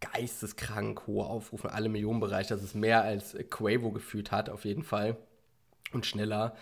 geisteskrank 0.02 1.08
hohe 1.08 1.26
Aufrufe 1.26 1.68
in 1.68 1.74
alle 1.74 1.89
Millionenbereiche. 1.89 2.54
Das 2.54 2.64
ist 2.64 2.76
mehr 2.76 3.04
als 3.04 3.36
Quavo 3.50 3.91
gefühlt 3.91 4.32
hat, 4.32 4.50
auf 4.50 4.66
jeden 4.66 4.84
Fall. 4.84 5.18
Und 5.91 6.06
schneller. 6.06 6.56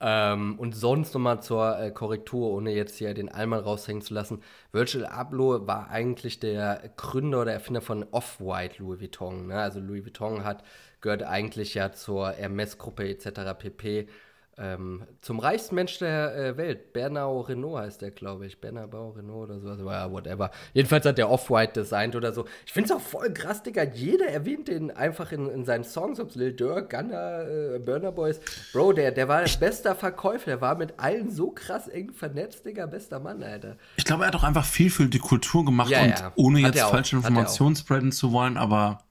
Ähm, 0.00 0.58
und 0.58 0.74
sonst 0.74 1.14
nochmal 1.14 1.42
zur 1.42 1.78
äh, 1.78 1.90
Korrektur, 1.90 2.50
ohne 2.50 2.72
jetzt 2.72 2.98
hier 2.98 3.14
den 3.14 3.28
Allmann 3.28 3.60
raushängen 3.60 4.02
zu 4.02 4.12
lassen. 4.12 4.42
Virgil 4.72 5.06
Abloh 5.06 5.66
war 5.66 5.90
eigentlich 5.90 6.40
der 6.40 6.92
Gründer 6.96 7.42
oder 7.42 7.52
Erfinder 7.52 7.80
von 7.80 8.04
Off-White 8.10 8.82
Louis 8.82 9.00
Vuitton. 9.00 9.46
Ne? 9.46 9.56
Also 9.56 9.80
Louis 9.80 10.04
Vuitton 10.04 10.44
hat, 10.44 10.64
gehört 11.00 11.22
eigentlich 11.22 11.74
ja 11.74 11.92
zur 11.92 12.32
Hermes-Gruppe 12.32 13.08
etc. 13.08 13.56
pp 13.56 14.08
ähm, 14.56 15.02
zum 15.20 15.40
reichsten 15.40 15.74
Mensch 15.74 15.98
der 15.98 16.36
äh, 16.36 16.56
Welt. 16.56 16.92
Bernard 16.92 17.48
Renault 17.48 17.80
heißt 17.80 18.02
der, 18.02 18.12
glaube 18.12 18.46
ich. 18.46 18.60
Bernard 18.60 18.90
Bau 18.90 19.10
Renault 19.10 19.50
oder 19.50 19.58
sowas. 19.58 19.78
Ja, 19.80 20.10
whatever. 20.10 20.50
Jedenfalls 20.72 21.04
hat 21.06 21.18
der 21.18 21.28
Off-White 21.28 21.72
designt 21.72 22.14
oder 22.14 22.32
so. 22.32 22.44
Ich 22.64 22.72
finde 22.72 22.90
es 22.90 22.96
auch 22.96 23.00
voll 23.00 23.32
krass, 23.32 23.62
Digga. 23.62 23.82
Jeder 23.82 24.26
erwähnt 24.26 24.68
den 24.68 24.90
einfach 24.90 25.32
in, 25.32 25.48
in 25.48 25.64
seinen 25.64 25.84
Songs, 25.84 26.20
ob 26.20 26.30
es 26.30 26.36
Lil 26.36 26.52
Durk, 26.52 26.90
Gunner, 26.90 27.48
äh, 27.48 27.78
Burner 27.80 28.12
Boys. 28.12 28.40
Bro, 28.72 28.92
der, 28.92 29.10
der 29.10 29.26
war 29.28 29.42
bester 29.58 29.96
Verkäufer. 29.96 30.46
Der 30.46 30.60
war 30.60 30.76
mit 30.76 31.00
allen 31.00 31.30
so 31.30 31.50
krass 31.50 31.88
eng 31.88 32.12
vernetzt, 32.12 32.64
Digga. 32.64 32.86
Bester 32.86 33.18
Mann, 33.18 33.42
Alter. 33.42 33.76
Ich 33.96 34.04
glaube, 34.04 34.24
er 34.24 34.28
hat 34.28 34.36
auch 34.36 34.44
einfach 34.44 34.64
viel 34.64 34.90
für 34.90 35.06
die 35.06 35.18
Kultur 35.18 35.64
gemacht 35.64 35.90
ja, 35.90 36.02
und 36.02 36.10
ja. 36.10 36.32
ohne 36.36 36.62
hat 36.62 36.74
jetzt 36.76 36.84
falsche 36.84 37.16
Informationen 37.16 37.74
spreaden 37.74 38.12
zu 38.12 38.32
wollen, 38.32 38.56
aber 38.56 39.02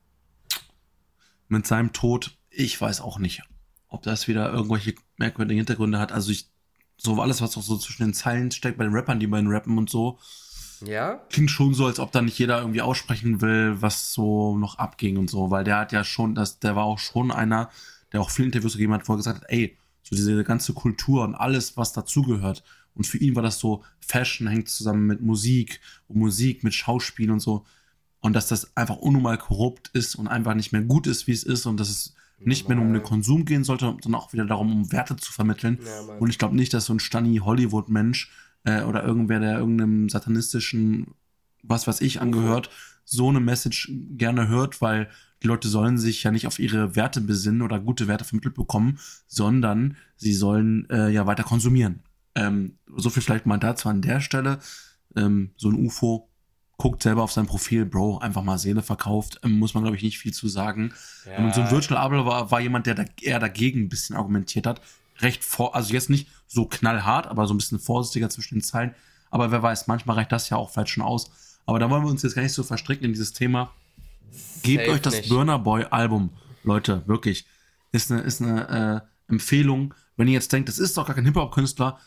mit 1.49 1.67
seinem 1.67 1.91
Tod, 1.91 2.37
ich 2.49 2.79
weiß 2.79 3.01
auch 3.01 3.19
nicht 3.19 3.43
ob 3.93 4.01
das 4.01 4.27
wieder 4.27 4.51
irgendwelche 4.51 4.95
merkwürdigen 5.17 5.59
Hintergründe 5.59 5.99
hat. 5.99 6.11
Also 6.11 6.31
ich, 6.31 6.49
so 6.97 7.21
alles, 7.21 7.41
was 7.41 7.55
auch 7.55 7.61
so 7.61 7.77
zwischen 7.77 8.03
den 8.03 8.13
Zeilen 8.13 8.49
steckt 8.49 8.79
bei 8.79 8.83
den 8.83 8.93
Rappern, 8.93 9.19
die 9.19 9.27
bei 9.27 9.37
den 9.37 9.51
rappen 9.51 9.77
und 9.77 9.89
so. 9.89 10.17
Ja. 10.83 11.21
Klingt 11.29 11.51
schon 11.51 11.75
so, 11.75 11.85
als 11.85 11.99
ob 11.99 12.11
da 12.11 12.21
nicht 12.21 12.37
jeder 12.39 12.59
irgendwie 12.59 12.81
aussprechen 12.81 13.39
will, 13.39 13.81
was 13.81 14.11
so 14.11 14.57
noch 14.57 14.79
abging 14.79 15.17
und 15.17 15.29
so, 15.29 15.51
weil 15.51 15.63
der 15.63 15.77
hat 15.77 15.91
ja 15.91 16.03
schon, 16.03 16.33
das, 16.33 16.59
der 16.59 16.75
war 16.75 16.85
auch 16.85 16.97
schon 16.97 17.31
einer, 17.31 17.69
der 18.11 18.21
auch 18.21 18.31
viele 18.31 18.47
Interviews 18.47 18.73
gegeben 18.73 18.93
hat, 18.93 19.07
wo 19.07 19.13
er 19.13 19.17
gesagt 19.17 19.41
hat, 19.41 19.49
ey, 19.49 19.77
so 20.01 20.15
diese 20.15 20.43
ganze 20.43 20.73
Kultur 20.73 21.23
und 21.23 21.35
alles, 21.35 21.77
was 21.77 21.93
dazugehört. 21.93 22.63
Und 22.95 23.05
für 23.05 23.19
ihn 23.19 23.35
war 23.35 23.43
das 23.43 23.59
so, 23.59 23.83
Fashion 23.99 24.47
hängt 24.47 24.69
zusammen 24.69 25.05
mit 25.05 25.21
Musik 25.21 25.81
und 26.07 26.17
Musik 26.17 26.63
mit 26.63 26.73
Schauspiel 26.73 27.29
und 27.29 27.39
so. 27.39 27.63
Und 28.21 28.33
dass 28.33 28.47
das 28.47 28.75
einfach 28.75 28.97
unnormal 28.97 29.37
korrupt 29.37 29.89
ist 29.93 30.15
und 30.15 30.27
einfach 30.27 30.55
nicht 30.55 30.71
mehr 30.71 30.81
gut 30.81 31.05
ist, 31.05 31.27
wie 31.27 31.31
es 31.31 31.43
ist 31.43 31.67
und 31.67 31.79
dass 31.79 31.89
es 31.89 32.15
nicht 32.45 32.67
mehr 32.67 32.75
nur 32.75 32.85
um 32.85 32.93
den 32.93 33.03
Konsum 33.03 33.45
gehen 33.45 33.63
sollte, 33.63 33.95
sondern 34.01 34.21
auch 34.21 34.33
wieder 34.33 34.45
darum, 34.45 34.71
um 34.71 34.91
Werte 34.91 35.15
zu 35.15 35.31
vermitteln. 35.31 35.79
Ja, 35.83 36.15
und 36.15 36.29
ich 36.29 36.37
glaube 36.37 36.55
nicht, 36.55 36.73
dass 36.73 36.85
so 36.85 36.93
ein 36.93 36.99
Stunny 36.99 37.37
Hollywood-Mensch 37.37 38.31
äh, 38.63 38.83
oder 38.83 39.03
irgendwer, 39.03 39.39
der 39.39 39.57
irgendeinem 39.57 40.09
satanistischen, 40.09 41.07
was 41.63 41.87
weiß 41.87 42.01
ich, 42.01 42.21
angehört, 42.21 42.69
so 43.05 43.29
eine 43.29 43.39
Message 43.39 43.91
gerne 44.11 44.47
hört, 44.47 44.81
weil 44.81 45.09
die 45.41 45.47
Leute 45.47 45.67
sollen 45.67 45.97
sich 45.97 46.23
ja 46.23 46.31
nicht 46.31 46.47
auf 46.47 46.59
ihre 46.59 46.95
Werte 46.95 47.19
besinnen 47.19 47.61
oder 47.61 47.79
gute 47.79 48.07
Werte 48.07 48.23
vermittelt 48.23 48.55
bekommen, 48.55 48.99
sondern 49.27 49.97
sie 50.15 50.33
sollen 50.33 50.89
äh, 50.89 51.09
ja 51.09 51.25
weiter 51.25 51.43
konsumieren. 51.43 51.99
Ähm, 52.35 52.77
so 52.95 53.09
viel 53.09 53.21
vielleicht 53.21 53.45
mal 53.45 53.57
dazu 53.57 53.89
an 53.89 54.01
der 54.01 54.21
Stelle. 54.21 54.59
Ähm, 55.15 55.51
so 55.57 55.69
ein 55.69 55.75
UFO 55.75 56.29
guckt 56.78 57.03
selber 57.03 57.24
auf 57.24 57.32
sein 57.32 57.45
Profil, 57.45 57.86
Bro, 57.86 58.19
einfach 58.19 58.43
mal 58.43 58.57
Seele 58.57 58.82
verkauft, 58.82 59.39
ähm, 59.43 59.59
muss 59.59 59.74
man, 59.74 59.84
glaube 59.84 59.95
ich, 59.95 60.03
nicht 60.03 60.19
viel 60.19 60.34
zu 60.34 60.47
sagen. 60.47 60.93
Ja. 61.26 61.38
Und 61.38 61.53
so 61.53 61.61
ein 61.61 61.71
Virtual 61.71 61.99
Abel 61.99 62.26
war, 62.26 62.51
war 62.51 62.59
jemand, 62.59 62.88
der 62.88 62.95
da 62.95 63.05
eher 63.21 63.39
dagegen 63.39 63.82
ein 63.82 63.89
bisschen 63.89 64.15
argumentiert 64.15 64.67
hat. 64.67 64.82
Recht 65.19 65.43
vor, 65.43 65.76
also 65.76 65.93
jetzt 65.93 66.09
nicht 66.09 66.28
so 66.47 66.65
knallhart, 66.65 67.28
aber 67.28 67.45
so 67.47 67.53
ein 67.53 67.57
bisschen 67.57 67.80
vorsichtiger 67.80 68.30
zwischen 68.30 68.55
den 68.55 68.63
Zeilen. 68.63 68.95
Aber 69.30 69.51
wer 69.51 69.61
weiß, 69.61 69.88
manchmal 69.88 70.17
reicht 70.17 70.32
das 70.32 70.49
ja 70.49 70.57
auch 70.57 70.71
vielleicht 70.71 70.89
schon 70.89 71.03
aus. 71.03 71.32
Aber 71.65 71.80
da 71.80 71.89
wollen 71.89 72.03
wir 72.03 72.09
uns 72.09 72.24
jetzt 72.24 72.36
gar 72.36 72.41
nicht 72.41 72.53
so 72.53 72.63
verstricken 72.63 73.05
in 73.05 73.13
dieses 73.13 73.34
Thema. 73.34 73.71
Gebt 74.63 74.88
euch 74.88 75.01
das 75.01 75.15
nicht. 75.15 75.30
Burner 75.30 75.59
Boy 75.59 75.86
Album, 75.89 76.32
Leute, 76.63 77.03
wirklich. 77.05 77.45
Ist 77.91 78.11
eine, 78.11 78.21
ist 78.21 78.41
eine 78.41 79.03
äh, 79.28 79.32
Empfehlung. 79.32 79.93
Wenn 80.17 80.28
ihr 80.28 80.34
jetzt 80.34 80.51
denkt, 80.51 80.69
das 80.69 80.80
ist 80.80 80.97
doch 80.97 81.05
gar 81.05 81.15
kein 81.15 81.26
Hip-Hop-Künstler, 81.26 81.99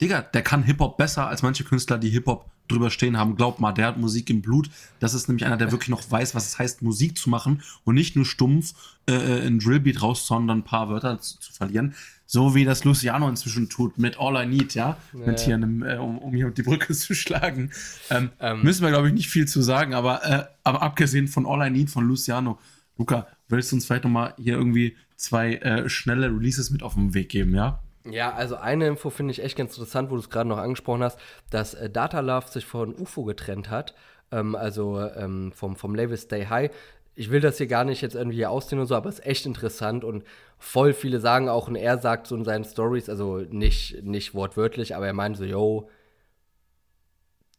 Digga, 0.00 0.22
der 0.22 0.42
kann 0.42 0.62
Hip-Hop 0.62 0.96
besser 0.96 1.26
als 1.26 1.42
manche 1.42 1.64
Künstler, 1.64 1.98
die 1.98 2.10
Hip-Hop 2.10 2.50
drüber 2.68 2.90
stehen 2.90 3.16
haben. 3.16 3.36
Glaubt 3.36 3.60
mal, 3.60 3.72
der 3.72 3.86
hat 3.86 3.98
Musik 3.98 4.30
im 4.30 4.42
Blut. 4.42 4.70
Das 5.00 5.14
ist 5.14 5.28
nämlich 5.28 5.44
einer, 5.44 5.56
der 5.56 5.72
wirklich 5.72 5.88
noch 5.88 6.10
weiß, 6.10 6.34
was 6.34 6.46
es 6.46 6.58
heißt, 6.58 6.82
Musik 6.82 7.16
zu 7.16 7.30
machen 7.30 7.62
und 7.84 7.94
nicht 7.94 8.16
nur 8.16 8.24
stumpf 8.24 8.74
äh, 9.08 9.14
äh 9.14 9.46
in 9.46 9.58
Drillbeat 9.58 10.02
rauszuhauen, 10.02 10.46
dann 10.46 10.58
ein 10.58 10.64
paar 10.64 10.88
Wörter 10.88 11.20
zu, 11.20 11.38
zu, 11.38 11.52
verlieren. 11.52 11.94
So 12.26 12.54
wie 12.54 12.64
das 12.64 12.84
Luciano 12.84 13.28
inzwischen 13.28 13.68
tut 13.68 13.98
mit 13.98 14.18
All 14.18 14.42
I 14.42 14.46
Need, 14.46 14.74
ja? 14.74 14.96
ja. 15.12 15.26
Mit 15.26 15.40
hier 15.40 15.54
einem, 15.54 15.82
äh, 15.82 15.96
um, 15.96 16.18
um, 16.18 16.34
hier 16.34 16.50
die 16.50 16.62
Brücke 16.62 16.92
zu 16.94 17.14
schlagen. 17.14 17.70
Ähm, 18.10 18.30
ähm. 18.40 18.62
Müssen 18.62 18.82
wir, 18.82 18.90
glaube 18.90 19.08
ich, 19.08 19.14
nicht 19.14 19.28
viel 19.28 19.46
zu 19.46 19.62
sagen, 19.62 19.94
aber, 19.94 20.24
äh, 20.24 20.44
aber 20.64 20.82
abgesehen 20.82 21.28
von 21.28 21.46
All 21.46 21.66
I 21.66 21.70
Need 21.70 21.90
von 21.90 22.06
Luciano, 22.06 22.58
Luca, 22.98 23.26
willst 23.48 23.70
du 23.70 23.76
uns 23.76 23.86
vielleicht 23.86 24.04
nochmal 24.04 24.34
hier 24.38 24.54
irgendwie 24.54 24.96
zwei 25.16 25.54
äh, 25.56 25.88
schnelle 25.88 26.28
Releases 26.28 26.70
mit 26.70 26.82
auf 26.82 26.94
den 26.94 27.14
Weg 27.14 27.28
geben, 27.28 27.54
ja? 27.54 27.80
Ja, 28.10 28.32
also 28.32 28.56
eine 28.56 28.86
Info 28.86 29.10
finde 29.10 29.32
ich 29.32 29.42
echt 29.42 29.56
ganz 29.56 29.76
interessant, 29.76 30.10
wo 30.10 30.14
du 30.14 30.20
es 30.20 30.30
gerade 30.30 30.48
noch 30.48 30.58
angesprochen 30.58 31.02
hast, 31.02 31.18
dass 31.50 31.74
äh, 31.74 31.90
Data 31.90 32.20
Love 32.20 32.48
sich 32.48 32.64
von 32.64 32.94
UFO 32.94 33.24
getrennt 33.24 33.70
hat, 33.70 33.94
ähm, 34.30 34.54
also 34.54 35.00
ähm, 35.00 35.52
vom, 35.52 35.76
vom 35.76 35.94
Label 35.94 36.16
Stay 36.16 36.46
High. 36.46 36.70
Ich 37.14 37.30
will 37.30 37.40
das 37.40 37.56
hier 37.58 37.66
gar 37.66 37.84
nicht 37.84 38.02
jetzt 38.02 38.14
irgendwie 38.14 38.44
ausdehnen 38.46 38.82
und 38.82 38.86
so, 38.88 38.94
aber 38.94 39.08
es 39.08 39.18
ist 39.18 39.26
echt 39.26 39.46
interessant 39.46 40.04
und 40.04 40.24
voll 40.58 40.92
viele 40.92 41.18
sagen 41.18 41.48
auch, 41.48 41.68
und 41.68 41.76
er 41.76 41.98
sagt 41.98 42.26
so 42.26 42.36
in 42.36 42.44
seinen 42.44 42.64
Stories, 42.64 43.08
also 43.08 43.38
nicht, 43.38 44.02
nicht 44.04 44.34
wortwörtlich, 44.34 44.94
aber 44.94 45.06
er 45.06 45.14
meint 45.14 45.36
so, 45.36 45.44
yo, 45.44 45.88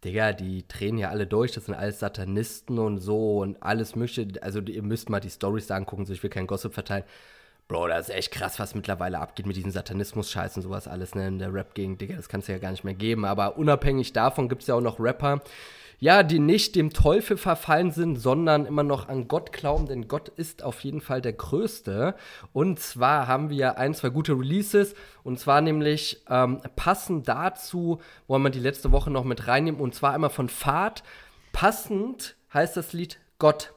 Digga, 0.03 0.33
die 0.33 0.67
drehen 0.67 0.97
ja 0.99 1.09
alle 1.09 1.25
durch, 1.25 1.53
das 1.53 1.65
sind 1.65 1.73
alles 1.75 1.99
Satanisten 1.99 2.77
und 2.77 2.99
so 2.99 3.39
und 3.39 3.61
alles 3.63 3.95
möchte, 3.95 4.27
also 4.41 4.61
ihr 4.61 4.83
müsst 4.83 5.09
mal 5.09 5.19
die 5.19 5.29
Stories 5.29 5.67
da 5.67 5.75
angucken, 5.75 6.05
so 6.05 6.13
ich 6.13 6.21
will 6.21 6.29
kein 6.29 6.47
Gossip 6.47 6.73
verteilen. 6.73 7.03
Bro, 7.67 7.89
das 7.89 8.07
ist 8.07 8.15
echt 8.15 8.31
krass, 8.31 8.59
was 8.59 8.75
mittlerweile 8.75 9.19
abgeht 9.19 9.45
mit 9.45 9.57
diesem 9.57 9.71
Satanismus-Scheiß 9.71 10.55
und 10.55 10.63
sowas 10.63 10.87
alles, 10.87 11.15
ne? 11.15 11.27
In 11.27 11.39
der 11.39 11.53
Rap-Gegend, 11.53 11.99
Digga, 11.99 12.15
das 12.15 12.29
kannst 12.29 12.47
du 12.47 12.53
ja 12.53 12.59
gar 12.59 12.71
nicht 12.71 12.85
mehr 12.85 12.93
geben. 12.93 13.25
Aber 13.25 13.57
unabhängig 13.57 14.13
davon 14.13 14.47
gibt 14.47 14.61
es 14.61 14.69
ja 14.69 14.75
auch 14.75 14.81
noch 14.81 15.01
Rapper, 15.01 15.41
ja, 15.99 16.23
die 16.23 16.39
nicht 16.39 16.75
dem 16.75 16.93
Teufel 16.93 17.35
verfallen 17.35 17.91
sind, 17.91 18.17
sondern 18.17 18.65
immer 18.65 18.83
noch 18.83 19.09
an 19.09 19.27
Gott 19.27 19.51
glauben, 19.51 19.87
denn 19.87 20.07
Gott 20.07 20.29
ist 20.29 20.63
auf 20.63 20.79
jeden 20.81 21.01
Fall 21.01 21.21
der 21.21 21.33
Größte. 21.33 22.15
Und 22.53 22.79
zwar 22.79 23.27
haben 23.27 23.49
wir 23.49 23.77
ein, 23.77 23.93
zwei 23.93 24.09
gute 24.09 24.33
Releases 24.33 24.93
und 25.23 25.37
zwar 25.37 25.59
nämlich 25.59 26.23
ähm, 26.29 26.61
passend 26.77 27.27
dazu, 27.27 27.99
wollen 28.27 28.43
wir 28.43 28.49
die 28.49 28.59
letzte 28.59 28.91
Woche 28.93 29.09
noch 29.09 29.23
mit 29.25 29.47
reinnehmen 29.47 29.81
und 29.81 29.93
zwar 29.93 30.13
einmal 30.13 30.29
von 30.29 30.49
Fahrt. 30.49 31.03
Passend 31.51 32.35
heißt 32.53 32.77
das 32.77 32.93
Lied 32.93 33.19
Gott 33.39 33.73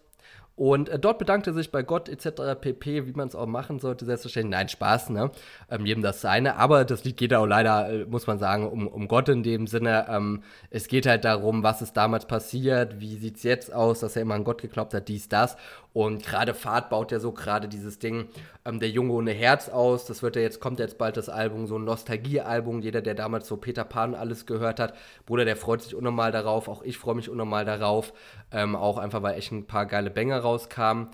Und 0.61 0.91
äh, 0.91 0.99
dort 0.99 1.19
bedankte 1.19 1.55
sich 1.55 1.73
bei 1.73 1.83
Gott 1.83 2.11
etc. 2.11 2.61
pp, 2.61 3.07
wie 3.07 3.13
man 3.13 3.29
es 3.29 3.35
auch 3.35 3.47
machen 3.47 3.79
sollte, 3.79 4.05
selbstverständlich. 4.05 4.51
Nein, 4.51 4.69
Spaß, 4.69 5.09
ne? 5.09 5.31
Ähm, 5.71 5.87
jedem 5.87 6.03
das 6.03 6.21
seine. 6.21 6.57
Aber 6.57 6.85
das 6.85 7.03
Lied 7.03 7.17
geht 7.17 7.33
auch 7.33 7.47
leider, 7.47 7.89
äh, 7.89 8.05
muss 8.05 8.27
man 8.27 8.39
sagen, 8.39 8.69
um, 8.69 8.87
um 8.87 9.09
Gott 9.09 9.31
in 9.31 9.43
dem 9.43 9.67
Sinne. 9.67 10.05
Ähm, 10.11 10.43
es 10.69 10.87
geht 10.87 11.07
halt 11.07 11.25
darum, 11.25 11.63
was 11.63 11.81
ist 11.81 11.97
damals 11.97 12.27
passiert, 12.27 13.01
wie 13.01 13.17
sieht 13.17 13.39
es 13.39 13.43
jetzt 13.43 13.73
aus, 13.73 14.01
dass 14.01 14.17
er 14.17 14.23
immer 14.23 14.35
an 14.35 14.45
Gott 14.45 14.61
geglaubt 14.61 14.93
hat, 14.93 15.09
dies, 15.09 15.31
das. 15.31 15.57
Und 15.93 16.25
gerade 16.25 16.55
Fahrt 16.55 16.89
baut 16.89 17.11
ja 17.11 17.19
so 17.19 17.33
gerade 17.33 17.67
dieses 17.67 17.99
Ding, 17.99 18.29
ähm, 18.65 18.79
der 18.79 18.91
Junge 18.91 19.13
ohne 19.13 19.33
Herz 19.33 19.69
aus. 19.69 20.05
Das 20.05 20.23
wird 20.23 20.37
ja 20.37 20.43
jetzt, 20.43 20.61
kommt 20.61 20.79
jetzt 20.79 20.99
bald 20.99 21.17
das 21.17 21.29
Album, 21.29 21.67
so 21.67 21.77
ein 21.79 21.85
Nostalgie-Album. 21.85 22.81
Jeder, 22.81 23.03
der 23.03 23.15
damals 23.15 23.49
so 23.49 23.57
Peter 23.57 23.85
Pan 23.85 24.15
alles 24.15 24.47
gehört 24.47 24.79
hat, 24.79 24.95
Bruder, 25.27 25.45
der 25.45 25.57
freut 25.57 25.83
sich 25.83 25.95
unnormal 25.95 26.31
darauf. 26.33 26.69
Auch 26.69 26.83
ich 26.83 26.99
freue 26.99 27.17
mich 27.17 27.29
unnormal 27.29 27.65
darauf. 27.65 28.13
Ähm, 28.53 28.77
auch 28.77 28.99
einfach, 28.99 29.23
weil 29.23 29.37
echt 29.37 29.51
ein 29.53 29.67
paar 29.67 29.87
geile 29.87 30.11
Banger 30.11 30.39
rauskamen. 30.51 31.09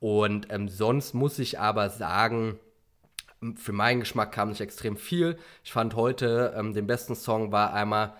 Und 0.00 0.46
ähm, 0.50 0.68
sonst 0.68 1.14
muss 1.14 1.38
ich 1.38 1.58
aber 1.58 1.90
sagen, 1.90 2.58
für 3.56 3.72
meinen 3.72 4.00
Geschmack 4.00 4.32
kam 4.32 4.50
nicht 4.50 4.60
extrem 4.60 4.96
viel. 4.96 5.36
Ich 5.64 5.72
fand 5.72 5.94
heute, 5.94 6.54
ähm, 6.56 6.74
den 6.74 6.86
besten 6.86 7.14
Song 7.14 7.52
war 7.52 7.72
einmal 7.72 8.14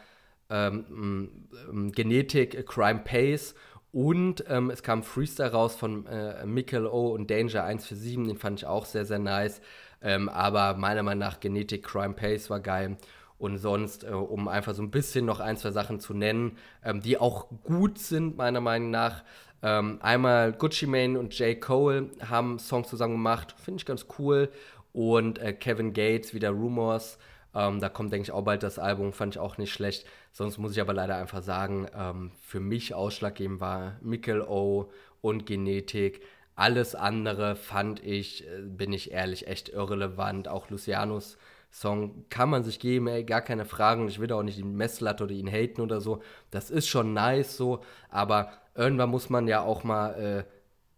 ähm, 0.49 1.49
Genetik 1.95 2.67
Crime 2.67 3.01
Pace 3.01 3.55
und 3.93 4.45
ähm, 4.49 4.71
es 4.71 4.83
kam 4.83 5.03
Freestyle 5.03 5.53
raus 5.53 5.75
von 5.77 6.07
äh, 6.07 6.45
Mikkel 6.47 6.87
O 6.87 7.09
und 7.09 7.31
Danger 7.31 7.65
147, 7.65 8.29
den 8.29 8.37
fand 8.39 8.61
ich 8.61 8.67
auch 8.67 8.87
sehr, 8.87 9.05
sehr 9.05 9.19
nice. 9.19 9.61
Ähm, 10.03 10.29
aber 10.29 10.75
meiner 10.75 11.03
Meinung 11.03 11.21
nach 11.21 11.41
Genetik 11.41 11.85
Crime 11.85 12.15
Pace 12.15 12.51
war 12.51 12.61
geil. 12.61 12.97
Und 13.39 13.59
sonst, 13.59 14.05
äh, 14.05 14.09
um 14.11 14.49
einfach 14.49 14.75
so 14.75 14.83
ein 14.83 14.91
bisschen 14.91 15.25
noch 15.25 15.41
ein, 15.41 15.57
zwei 15.57 15.71
Sachen 15.71 15.99
zu 15.99 16.15
nennen, 16.15 16.57
ähm, 16.85 17.01
die 17.01 17.19
auch 17.19 17.47
gut 17.65 17.99
sind, 17.99 18.37
meiner 18.37 18.61
Meinung 18.61 18.91
nach. 18.91 19.25
Ähm, 19.63 19.99
einmal 20.03 20.53
Gucci 20.53 20.87
Mane 20.87 21.19
und 21.19 21.39
J. 21.39 21.61
Cole 21.61 22.11
haben 22.27 22.59
Songs 22.59 22.89
zusammen 22.89 23.15
gemacht, 23.15 23.55
finde 23.63 23.81
ich 23.81 23.87
ganz 23.87 24.07
cool. 24.19 24.51
Und 24.93 25.39
äh, 25.39 25.53
Kevin 25.53 25.93
Gates, 25.93 26.35
wieder 26.35 26.51
Rumors. 26.51 27.19
Ähm, 27.55 27.81
da 27.81 27.89
kommt, 27.89 28.13
denke 28.13 28.25
ich, 28.25 28.33
auch 28.33 28.43
bald 28.43 28.63
das 28.63 28.79
Album, 28.79 29.13
fand 29.13 29.35
ich 29.35 29.41
auch 29.41 29.59
nicht 29.59 29.73
schlecht. 29.73 30.07
Sonst 30.33 30.59
muss 30.59 30.73
ich 30.73 30.81
aber 30.81 30.95
leider 30.95 31.17
einfach 31.17 31.43
sagen, 31.43 31.87
ähm, 31.97 32.31
für 32.41 32.61
mich 32.61 32.95
ausschlaggebend 32.95 33.61
war 33.61 33.97
Mikkel 34.01 34.43
O 34.43 34.91
und 35.21 35.47
Genetik. 35.47 36.23
Alles 36.55 36.95
andere 36.95 37.57
fand 37.57 38.05
ich, 38.05 38.47
äh, 38.47 38.63
bin 38.63 38.93
ich 38.93 39.13
ehrlich, 39.13 39.47
echt 39.47 39.69
irrelevant. 39.69 40.49
Auch 40.49 40.71
Lucianos 40.71 41.39
Song 41.73 42.25
kann 42.31 42.51
man 42.51 42.65
sich 42.65 42.81
geben, 42.81 43.07
ey, 43.07 43.25
gar 43.25 43.43
keine 43.43 43.65
Fragen. 43.65 44.09
Ich 44.09 44.19
will 44.19 44.27
da 44.27 44.37
auch 44.37 44.43
nicht 44.43 44.59
die 44.59 44.65
Messlatte 44.65 45.25
oder 45.25 45.33
ihn 45.33 45.51
haten 45.51 45.81
oder 45.81 46.01
so. 46.01 46.23
Das 46.51 46.71
ist 46.71 46.89
schon 46.89 47.15
nice 47.15 47.57
so, 47.57 47.81
aber 48.09 48.53
irgendwann 48.81 49.11
muss 49.11 49.31
man 49.31 49.47
ja 49.47 49.63
auch 49.63 49.85
mal, 49.85 50.15
äh, 50.15 50.45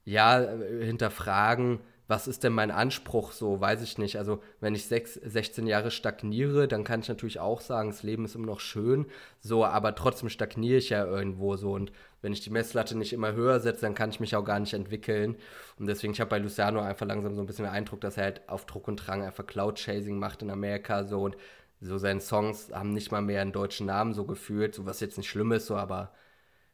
ja, 0.04 0.40
äh, 0.42 0.84
hinterfragen, 0.84 1.80
was 2.08 2.28
ist 2.28 2.44
denn 2.44 2.52
mein 2.52 2.70
Anspruch 2.70 3.32
so, 3.32 3.60
weiß 3.60 3.82
ich 3.82 3.96
nicht. 3.96 4.18
Also 4.18 4.42
wenn 4.60 4.74
ich 4.74 4.86
sechs, 4.86 5.14
16 5.14 5.66
Jahre 5.66 5.90
stagniere, 5.90 6.68
dann 6.68 6.84
kann 6.84 7.00
ich 7.00 7.08
natürlich 7.08 7.40
auch 7.40 7.60
sagen, 7.60 7.90
das 7.90 8.02
Leben 8.02 8.24
ist 8.24 8.34
immer 8.34 8.46
noch 8.46 8.60
schön, 8.60 9.06
so, 9.40 9.64
aber 9.64 9.94
trotzdem 9.94 10.28
stagniere 10.28 10.78
ich 10.78 10.90
ja 10.90 11.06
irgendwo 11.06 11.56
so. 11.56 11.72
Und 11.72 11.92
wenn 12.20 12.32
ich 12.32 12.40
die 12.40 12.50
Messlatte 12.50 12.98
nicht 12.98 13.12
immer 13.12 13.32
höher 13.32 13.60
setze, 13.60 13.82
dann 13.82 13.94
kann 13.94 14.10
ich 14.10 14.20
mich 14.20 14.36
auch 14.36 14.44
gar 14.44 14.60
nicht 14.60 14.74
entwickeln. 14.74 15.36
Und 15.78 15.86
deswegen, 15.86 16.12
ich 16.12 16.20
habe 16.20 16.30
bei 16.30 16.38
Luciano 16.38 16.80
einfach 16.80 17.06
langsam 17.06 17.34
so 17.34 17.40
ein 17.40 17.46
bisschen 17.46 17.64
den 17.64 17.74
Eindruck, 17.74 18.00
dass 18.00 18.16
er 18.18 18.24
halt 18.24 18.48
auf 18.48 18.66
Druck 18.66 18.88
und 18.88 18.96
Drang 18.96 19.22
einfach 19.22 19.46
Cloud-Chasing 19.46 20.18
macht 20.18 20.42
in 20.42 20.50
Amerika 20.50 21.04
so. 21.04 21.22
Und 21.22 21.36
so 21.80 21.98
seine 21.98 22.20
Songs 22.20 22.70
haben 22.72 22.92
nicht 22.92 23.10
mal 23.10 23.22
mehr 23.22 23.42
einen 23.42 23.52
deutschen 23.52 23.86
Namen 23.86 24.12
so 24.12 24.24
gefühlt, 24.24 24.74
so 24.74 24.86
was 24.86 25.00
jetzt 25.00 25.16
nicht 25.18 25.30
schlimm 25.30 25.52
ist, 25.52 25.66
so, 25.66 25.76
aber 25.76 26.12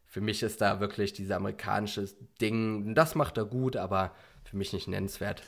für 0.08 0.20
mich 0.20 0.42
ist 0.42 0.60
da 0.60 0.80
wirklich 0.80 1.12
dieses 1.12 1.32
amerikanische 1.32 2.08
Ding, 2.40 2.94
das 2.94 3.14
macht 3.14 3.36
er 3.36 3.44
gut, 3.44 3.76
aber 3.76 4.14
für 4.44 4.56
mich 4.56 4.72
nicht 4.72 4.88
nennenswert. 4.88 5.42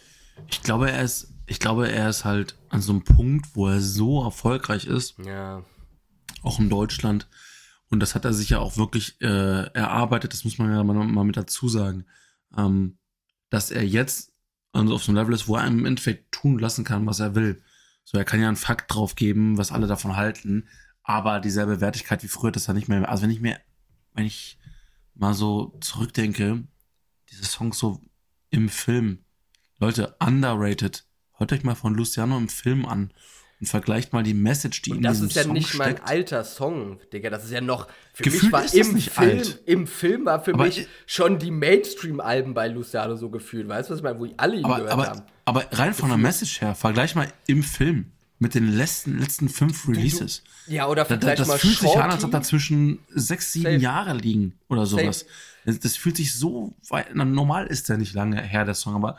Ich 0.49 0.63
glaube, 0.63 0.91
er 0.91 1.03
ist, 1.03 1.33
ich 1.47 1.59
glaube, 1.59 1.91
er 1.91 2.09
ist 2.09 2.25
halt 2.25 2.57
an 2.69 2.81
so 2.81 2.93
einem 2.93 3.05
Punkt, 3.05 3.55
wo 3.55 3.69
er 3.69 3.81
so 3.81 4.23
erfolgreich 4.23 4.87
ist. 4.87 5.19
Ja. 5.19 5.65
Auch 6.43 6.59
in 6.59 6.71
Deutschland. 6.71 7.29
Und 7.91 8.01
das 8.01 8.15
hat 8.15 8.25
er 8.25 8.33
sich 8.33 8.51
ja 8.51 8.59
auch 8.59 8.77
wirklich 8.77 9.21
äh, 9.21 9.65
erarbeitet, 9.73 10.33
das 10.33 10.45
muss 10.45 10.59
man 10.59 10.73
ja 10.73 10.85
mal, 10.85 10.95
mal 10.95 11.25
mit 11.25 11.37
dazu 11.37 11.69
sagen. 11.69 12.07
Ähm, 12.57 12.99
dass 13.49 13.71
er 13.71 13.85
jetzt 13.85 14.33
also 14.73 14.95
auf 14.95 15.03
so 15.03 15.11
einem 15.11 15.19
Level 15.19 15.35
ist, 15.35 15.49
wo 15.49 15.57
er 15.57 15.67
im 15.67 15.85
Endeffekt 15.85 16.33
tun 16.33 16.59
lassen 16.59 16.85
kann, 16.85 17.07
was 17.07 17.21
er 17.21 17.35
will. 17.35 17.63
So, 18.05 18.19
er 18.19 18.25
kann 18.25 18.41
ja 18.41 18.49
einen 18.49 18.57
Fakt 18.57 18.95
drauf 18.95 19.15
geben, 19.15 19.59
was 19.59 19.73
alle 19.73 19.87
davon 19.87 20.17
halten, 20.17 20.69
aber 21.03 21.41
dieselbe 21.41 21.81
Wertigkeit 21.81 22.23
wie 22.23 22.29
früher, 22.29 22.53
das 22.53 22.69
er 22.69 22.75
nicht 22.75 22.89
mehr. 22.89 23.09
Also 23.09 23.23
wenn 23.23 23.31
ich 23.31 23.41
mir, 23.41 23.59
wenn 24.15 24.27
ich 24.27 24.59
mal 25.15 25.35
so 25.35 25.77
zurückdenke, 25.81 26.65
diese 27.31 27.45
Songs 27.45 27.79
so 27.79 28.01
im 28.51 28.69
Film. 28.69 29.21
Leute, 29.79 30.17
underrated. 30.21 31.05
Hört 31.37 31.53
euch 31.53 31.63
mal 31.63 31.75
von 31.75 31.95
Luciano 31.95 32.37
im 32.37 32.49
Film 32.49 32.85
an 32.85 33.13
und 33.61 33.67
vergleicht 33.67 34.13
mal 34.13 34.23
die 34.23 34.35
Message, 34.35 34.83
die 34.83 34.91
und 34.91 34.99
in 34.99 35.03
diesem 35.05 35.29
Song 35.29 35.29
Das 35.29 35.37
ist 35.37 35.47
ja 35.47 35.53
nicht 35.53 35.69
steckt. 35.69 35.79
mein 35.79 36.01
alter 36.01 36.45
Song, 36.45 37.01
Digga. 37.13 37.31
Das 37.31 37.45
ist 37.45 37.51
ja 37.51 37.61
noch. 37.61 37.89
Für 38.13 38.25
Gefühlt 38.25 38.45
mich 38.45 38.53
war 38.53 38.75
im 38.75 38.99
Film, 38.99 39.39
alt. 39.39 39.63
im 39.67 39.87
Film 39.87 40.27
war 40.27 40.43
für 40.43 40.55
aber 40.55 40.65
mich 40.65 40.87
schon 41.07 41.39
die 41.39 41.51
Mainstream-Alben 41.51 42.55
bei 42.55 42.69
Luciano 42.69 43.17
so 43.17 43.31
gefühlt. 43.31 43.69
Weißt 43.69 43.89
du, 43.89 43.93
was 43.93 44.01
ich 44.01 44.05
meine? 44.05 44.19
Wo 44.19 44.27
alle 44.37 44.57
ihn 44.57 44.65
aber, 44.65 44.77
gehört 44.77 44.93
aber, 44.93 45.07
haben. 45.07 45.23
Aber 45.45 45.67
rein 45.73 45.95
von 45.95 46.09
der 46.09 46.19
Message 46.19 46.61
her, 46.61 46.75
vergleich 46.75 47.15
mal 47.15 47.33
im 47.47 47.63
Film 47.63 48.13
mit 48.41 48.55
den 48.55 48.69
letzten, 48.73 49.19
letzten 49.19 49.49
fünf 49.51 49.87
Releases. 49.87 50.43
Ja, 50.67 50.89
oder 50.89 51.05
vergleich 51.05 51.37
das, 51.37 51.47
das 51.47 51.49
mal 51.49 51.59
fühlt 51.59 51.75
Shorty. 51.75 51.95
sich 51.95 52.03
an, 52.03 52.11
als 52.11 52.25
ob 52.25 52.31
dazwischen 52.31 52.99
sechs, 53.11 53.53
sieben 53.53 53.65
Safe. 53.65 53.77
Jahre 53.77 54.15
liegen 54.15 54.59
oder 54.69 54.87
sowas. 54.87 55.27
Das, 55.67 55.79
das 55.79 55.97
fühlt 55.97 56.17
sich 56.17 56.35
so 56.35 56.75
weit, 56.89 57.09
na, 57.13 57.27
normal 57.27 57.67
ist 57.67 57.91
der 57.91 57.99
nicht 57.99 58.15
lange 58.15 58.41
her, 58.41 58.65
der 58.65 58.75
Song, 58.75 58.95
aber 58.95 59.19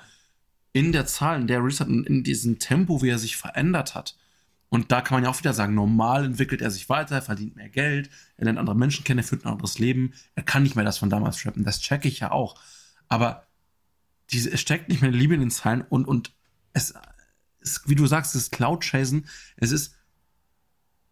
in 0.74 0.92
der 0.92 1.06
Zahl, 1.06 1.40
in 1.40 1.48
der 1.48 1.60
Release 1.60 1.80
hat, 1.80 1.88
in, 1.88 2.04
in 2.04 2.24
diesem 2.24 2.58
Tempo, 2.58 3.04
wie 3.04 3.10
er 3.10 3.20
sich 3.20 3.38
verändert 3.38 3.94
hat. 3.94 4.18
Und 4.70 4.92
da 4.92 5.02
kann 5.02 5.18
man 5.18 5.24
ja 5.24 5.30
auch 5.30 5.38
wieder 5.38 5.54
sagen, 5.54 5.76
normal 5.76 6.26
entwickelt 6.26 6.62
er 6.62 6.72
sich 6.72 6.90
weiter, 6.90 7.16
er 7.16 7.22
verdient 7.22 7.56
mehr 7.56 7.70
Geld, 7.70 8.10
er 8.38 8.46
lernt 8.46 8.58
andere 8.58 8.76
Menschen 8.76 9.04
kennen, 9.04 9.20
er 9.20 9.24
führt 9.24 9.46
ein 9.46 9.52
anderes 9.52 9.78
Leben, 9.78 10.14
er 10.34 10.44
kann 10.44 10.64
nicht 10.64 10.76
mehr 10.76 10.86
das 10.86 10.98
von 10.98 11.12
damals 11.12 11.46
rappen, 11.46 11.64
das 11.64 11.80
checke 11.80 12.08
ich 12.08 12.22
ja 12.22 12.32
auch. 12.32 12.56
Aber 13.08 13.46
diese, 14.32 14.50
es 14.50 14.62
steckt 14.62 14.90
nicht 14.90 15.02
mehr 15.04 15.12
Liebe 15.12 15.36
in 15.36 15.42
den 15.42 15.52
Zeilen 15.52 15.82
und, 15.82 16.08
und 16.08 16.32
es 16.74 16.96
ist, 17.62 17.88
wie 17.88 17.96
du 17.96 18.06
sagst, 18.08 18.36
es 18.36 18.44
ist 18.44 18.52
Cloud-Chasen, 18.52 19.28
es 19.58 19.72
ist, 19.72 19.96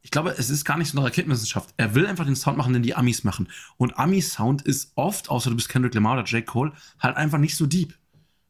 ich 0.02 0.12
glaube, 0.12 0.36
es 0.38 0.50
ist 0.50 0.66
gar 0.66 0.78
nicht 0.78 0.90
so 0.90 0.98
eine 0.98 1.06
Raketenwissenschaft. 1.06 1.74
Er 1.78 1.94
will 1.96 2.08
einfach 2.08 2.26
den 2.26 2.36
Sound 2.36 2.58
machen, 2.58 2.74
den 2.74 2.84
die 2.84 2.96
Amis 2.96 3.24
machen. 3.24 3.50
Und 3.78 3.98
Ami-Sound 3.98 4.62
ist 4.62 4.94
oft, 4.96 5.30
außer 5.30 5.50
du 5.50 5.56
bist 5.56 5.70
Kendrick 5.70 5.94
Lamar 5.94 6.14
oder 6.14 6.24
J. 6.24 6.46
Cole, 6.46 6.72
halt 7.00 7.18
einfach 7.18 7.38
nicht 7.38 7.56
so 7.56 7.66
deep. 7.66 7.98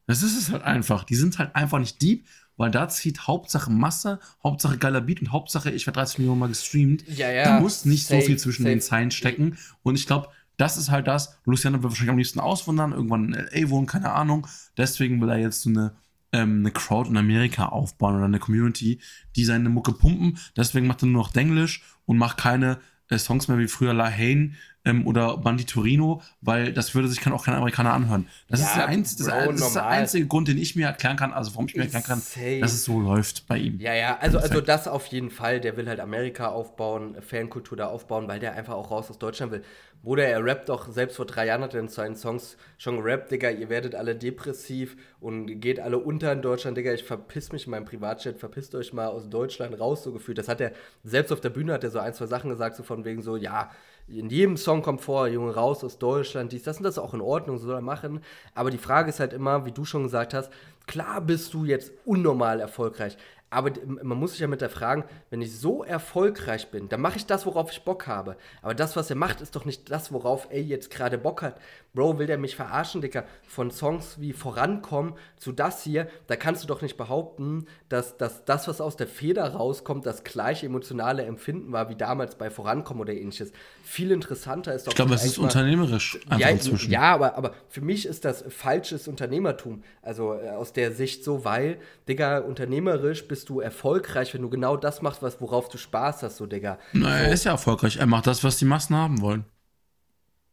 Das 0.06 0.22
ist 0.22 0.36
es 0.36 0.50
halt 0.50 0.62
einfach. 0.62 1.04
Die 1.04 1.14
sind 1.14 1.38
halt 1.38 1.54
einfach 1.54 1.78
nicht 1.78 2.00
deep, 2.02 2.26
weil 2.56 2.70
da 2.70 2.88
zieht 2.88 3.26
Hauptsache 3.26 3.70
Masse, 3.70 4.20
Hauptsache 4.42 4.76
geiler 4.76 5.00
Beat 5.00 5.20
und 5.20 5.32
Hauptsache, 5.32 5.70
ich 5.70 5.86
werde 5.86 5.98
30 5.98 6.18
Millionen 6.18 6.40
Mal 6.40 6.48
gestreamt. 6.48 7.06
Ja, 7.08 7.30
ja. 7.30 7.44
Da 7.44 7.60
muss 7.60 7.84
nicht 7.84 8.06
Safe, 8.06 8.20
so 8.20 8.26
viel 8.26 8.38
zwischen 8.38 8.62
safe. 8.64 8.74
den 8.74 8.80
Zeilen 8.80 9.10
stecken. 9.10 9.56
Und 9.82 9.94
ich 9.94 10.06
glaube, 10.06 10.28
das 10.56 10.76
ist 10.76 10.90
halt 10.90 11.06
das. 11.06 11.38
Luciano 11.44 11.82
wird 11.82 11.92
wahrscheinlich 11.92 12.10
am 12.10 12.18
liebsten 12.18 12.40
auswandern, 12.40 12.92
irgendwann 12.92 13.32
in 13.32 13.34
L.A. 13.34 13.70
wohnen, 13.70 13.86
keine 13.86 14.12
Ahnung. 14.12 14.46
Deswegen 14.76 15.20
will 15.20 15.30
er 15.30 15.38
jetzt 15.38 15.62
so 15.62 15.70
eine, 15.70 15.96
ähm, 16.32 16.60
eine 16.60 16.70
Crowd 16.70 17.08
in 17.08 17.16
Amerika 17.16 17.66
aufbauen 17.66 18.16
oder 18.16 18.24
eine 18.24 18.38
Community, 18.38 19.00
die 19.36 19.44
seine 19.44 19.68
Mucke 19.68 19.92
pumpen. 19.92 20.38
Deswegen 20.56 20.86
macht 20.86 21.02
er 21.02 21.06
nur 21.06 21.22
noch 21.22 21.32
Denglisch 21.32 21.82
und 22.06 22.18
macht 22.18 22.38
keine 22.38 22.78
äh, 23.08 23.18
Songs 23.18 23.48
mehr 23.48 23.58
wie 23.58 23.68
früher 23.68 23.92
La 23.92 24.10
Haine 24.10 24.52
ähm, 24.84 25.06
oder 25.06 25.36
Banditorino, 25.36 26.22
weil 26.40 26.72
das 26.72 26.94
würde 26.94 27.08
sich 27.08 27.20
kann 27.20 27.32
auch 27.32 27.44
kein 27.44 27.54
Amerikaner 27.54 27.92
anhören. 27.92 28.28
Das, 28.48 28.60
Ja, 28.60 28.66
ist, 28.66 28.76
der 28.76 28.86
einz 28.86 29.16
Bro, 29.16 29.52
das 29.52 29.60
ist 29.60 29.74
der 29.74 29.86
einzige 29.86 30.26
Grund, 30.26 30.48
den 30.48 30.58
ich 30.58 30.74
mir 30.76 30.86
erklären 30.86 31.16
kann, 31.16 31.32
also 31.32 31.52
warum 31.52 31.66
ich 31.66 31.76
mir 31.76 31.82
erklären 31.82 32.04
kann, 32.04 32.20
Safe. 32.20 32.60
dass 32.60 32.72
es 32.72 32.84
so 32.84 33.00
läuft 33.00 33.46
bei 33.46 33.58
ihm. 33.58 33.78
Ja, 33.80 33.94
ja, 33.94 34.18
also, 34.18 34.38
also 34.38 34.60
das 34.60 34.88
auf 34.88 35.06
jeden 35.06 35.30
Fall. 35.30 35.60
Der 35.60 35.76
will 35.76 35.88
halt 35.88 36.00
Amerika 36.00 36.48
aufbauen, 36.48 37.16
Fankultur 37.20 37.76
da 37.76 37.86
aufbauen, 37.88 38.28
weil 38.28 38.40
der 38.40 38.54
einfach 38.54 38.74
auch 38.74 38.90
raus 38.90 39.10
aus 39.10 39.18
Deutschland 39.18 39.52
will. 39.52 39.62
Bruder, 40.02 40.24
er 40.24 40.42
rappt 40.42 40.70
doch, 40.70 40.88
selbst 40.88 41.16
vor 41.16 41.26
drei 41.26 41.46
Jahren 41.46 41.60
hat 41.60 41.74
er 41.74 41.80
in 41.80 41.88
seinen 41.88 42.16
Songs 42.16 42.56
schon 42.78 43.02
gerappt, 43.02 43.30
Digga, 43.30 43.50
ihr 43.50 43.68
werdet 43.68 43.94
alle 43.94 44.16
depressiv 44.16 44.96
und 45.20 45.60
geht 45.60 45.78
alle 45.78 45.98
unter 45.98 46.32
in 46.32 46.40
Deutschland, 46.40 46.78
Digga, 46.78 46.94
ich 46.94 47.04
verpiss 47.04 47.52
mich 47.52 47.66
in 47.66 47.72
meinem 47.72 47.84
Privatchat, 47.84 48.38
verpisst 48.38 48.74
euch 48.74 48.94
mal 48.94 49.08
aus 49.08 49.28
Deutschland 49.28 49.78
raus, 49.78 50.02
so 50.02 50.12
gefühlt. 50.12 50.38
Das 50.38 50.48
hat 50.48 50.62
er, 50.62 50.72
selbst 51.04 51.32
auf 51.32 51.42
der 51.42 51.50
Bühne 51.50 51.74
hat 51.74 51.84
er 51.84 51.90
so 51.90 51.98
ein, 51.98 52.14
zwei 52.14 52.24
Sachen 52.24 52.48
gesagt, 52.48 52.76
so 52.76 52.82
von 52.82 53.04
wegen 53.04 53.20
so, 53.20 53.36
ja, 53.36 53.70
in 54.08 54.30
jedem 54.30 54.56
Song 54.56 54.80
kommt 54.80 55.02
vor, 55.02 55.28
Junge, 55.28 55.54
raus 55.54 55.84
aus 55.84 55.98
Deutschland, 55.98 56.52
dies, 56.52 56.62
das 56.62 56.78
und 56.78 56.84
das 56.84 56.98
auch 56.98 57.12
in 57.12 57.20
Ordnung, 57.20 57.58
so 57.58 57.66
soll 57.66 57.76
er 57.76 57.82
machen. 57.82 58.22
Aber 58.54 58.70
die 58.70 58.78
Frage 58.78 59.10
ist 59.10 59.20
halt 59.20 59.34
immer, 59.34 59.66
wie 59.66 59.72
du 59.72 59.84
schon 59.84 60.04
gesagt 60.04 60.32
hast, 60.32 60.50
klar 60.86 61.20
bist 61.20 61.52
du 61.52 61.64
jetzt 61.66 61.92
unnormal 62.06 62.58
erfolgreich. 62.58 63.16
Aber 63.50 63.72
man 63.86 64.16
muss 64.16 64.32
sich 64.32 64.40
ja 64.40 64.46
mit 64.46 64.60
der 64.60 64.70
fragen, 64.70 65.04
wenn 65.28 65.42
ich 65.42 65.58
so 65.58 65.82
erfolgreich 65.82 66.70
bin, 66.70 66.88
dann 66.88 67.00
mache 67.00 67.16
ich 67.16 67.26
das, 67.26 67.46
worauf 67.46 67.72
ich 67.72 67.84
Bock 67.84 68.06
habe. 68.06 68.36
Aber 68.62 68.74
das, 68.74 68.94
was 68.94 69.10
er 69.10 69.16
macht, 69.16 69.40
ist 69.40 69.56
doch 69.56 69.64
nicht 69.64 69.90
das, 69.90 70.12
worauf 70.12 70.46
er 70.50 70.62
jetzt 70.62 70.90
gerade 70.90 71.18
Bock 71.18 71.42
hat. 71.42 71.60
Bro, 71.92 72.18
will 72.20 72.26
der 72.26 72.38
mich 72.38 72.54
verarschen, 72.54 73.00
Dicker? 73.00 73.24
Von 73.48 73.72
Songs 73.72 74.20
wie 74.20 74.32
Vorankommen 74.32 75.14
zu 75.36 75.50
das 75.50 75.82
hier, 75.82 76.08
da 76.28 76.36
kannst 76.36 76.62
du 76.62 76.68
doch 76.68 76.82
nicht 76.82 76.96
behaupten, 76.96 77.66
dass, 77.88 78.16
dass 78.16 78.44
das, 78.44 78.68
was 78.68 78.80
aus 78.80 78.96
der 78.96 79.08
Feder 79.08 79.54
rauskommt, 79.54 80.06
das 80.06 80.22
gleiche 80.22 80.66
emotionale 80.66 81.24
Empfinden 81.24 81.72
war 81.72 81.88
wie 81.88 81.96
damals 81.96 82.36
bei 82.36 82.48
Vorankommen 82.48 83.00
oder 83.00 83.12
ähnliches. 83.12 83.50
Viel 83.82 84.12
interessanter 84.12 84.72
ist 84.72 84.86
doch. 84.86 84.92
Ich 84.92 84.96
glaube, 84.96 85.14
es 85.14 85.24
ist 85.24 85.38
unternehmerisch 85.38 86.20
einfach 86.26 86.38
ja, 86.38 86.48
inzwischen. 86.48 86.92
Ja, 86.92 87.12
aber, 87.12 87.36
aber 87.36 87.54
für 87.68 87.80
mich 87.80 88.06
ist 88.06 88.24
das 88.24 88.44
falsches 88.48 89.08
Unternehmertum. 89.08 89.82
Also 90.00 90.34
äh, 90.34 90.50
aus 90.50 90.72
der 90.72 90.92
Sicht 90.92 91.24
so, 91.24 91.44
weil, 91.44 91.78
Digga, 92.08 92.38
unternehmerisch 92.38 93.26
bist 93.26 93.48
du 93.48 93.58
erfolgreich, 93.58 94.32
wenn 94.32 94.42
du 94.42 94.48
genau 94.48 94.76
das 94.76 95.02
machst, 95.02 95.22
was, 95.22 95.40
worauf 95.40 95.68
du 95.68 95.76
Spaß 95.76 96.22
hast, 96.22 96.36
so, 96.36 96.46
Digga. 96.46 96.78
Na, 96.92 97.08
so. 97.08 97.24
er 97.24 97.32
ist 97.32 97.44
ja 97.44 97.52
erfolgreich. 97.52 97.96
Er 97.96 98.06
macht 98.06 98.28
das, 98.28 98.44
was 98.44 98.58
die 98.58 98.64
Massen 98.64 98.94
haben 98.94 99.20
wollen. 99.20 99.44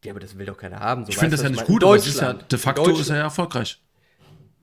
Ja, 0.04 0.12
aber 0.12 0.20
das 0.20 0.38
will 0.38 0.46
doch 0.46 0.56
keiner 0.56 0.80
haben. 0.80 1.04
So, 1.04 1.10
ich 1.10 1.18
finde 1.18 1.36
das 1.36 1.42
ja 1.42 1.50
nicht 1.50 1.64
gut, 1.64 1.82
aber 1.82 1.96
ja, 1.96 2.32
de 2.32 2.58
facto 2.58 2.90
ist 2.90 3.10
er 3.10 3.16
ja 3.16 3.22
erfolgreich. 3.24 3.80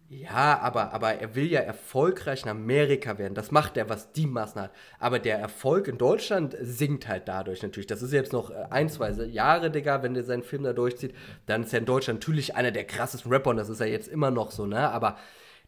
Ja, 0.08 0.60
aber, 0.60 0.94
aber 0.94 1.16
er 1.16 1.36
will 1.36 1.52
ja 1.52 1.62
erfolgreich 1.62 2.44
in 2.44 2.50
Amerika 2.50 3.18
werden. 3.18 3.34
Das 3.34 3.52
macht 3.52 3.76
er, 3.76 3.90
was 3.90 4.12
die 4.12 4.28
Massen 4.28 4.62
hat. 4.62 4.72
Aber 5.00 5.18
der 5.18 5.40
Erfolg 5.40 5.88
in 5.88 5.98
Deutschland 5.98 6.56
sinkt 6.62 7.08
halt 7.08 7.28
dadurch 7.28 7.64
natürlich. 7.64 7.88
Das 7.88 8.04
ist 8.04 8.14
jetzt 8.14 8.32
noch 8.32 8.52
äh, 8.52 8.68
ein, 8.70 8.88
zwei 8.88 9.12
Jahre, 9.12 9.72
Digga, 9.72 10.04
wenn 10.04 10.14
der 10.14 10.24
seinen 10.24 10.44
Film 10.44 10.64
da 10.64 10.74
durchzieht. 10.74 11.16
Dann 11.48 11.64
ist 11.64 11.74
er 11.74 11.80
in 11.80 11.86
Deutschland 11.86 12.20
natürlich 12.20 12.56
einer 12.56 12.72
der 12.72 12.86
krassesten 12.86 13.32
Rapper 13.32 13.50
und 13.50 13.58
das 13.58 13.70
ist 13.70 13.80
er 13.80 13.88
jetzt 13.88 14.08
immer 14.08 14.30
noch 14.30 14.52
so, 14.52 14.68
ne? 14.68 14.90
Aber 14.92 15.18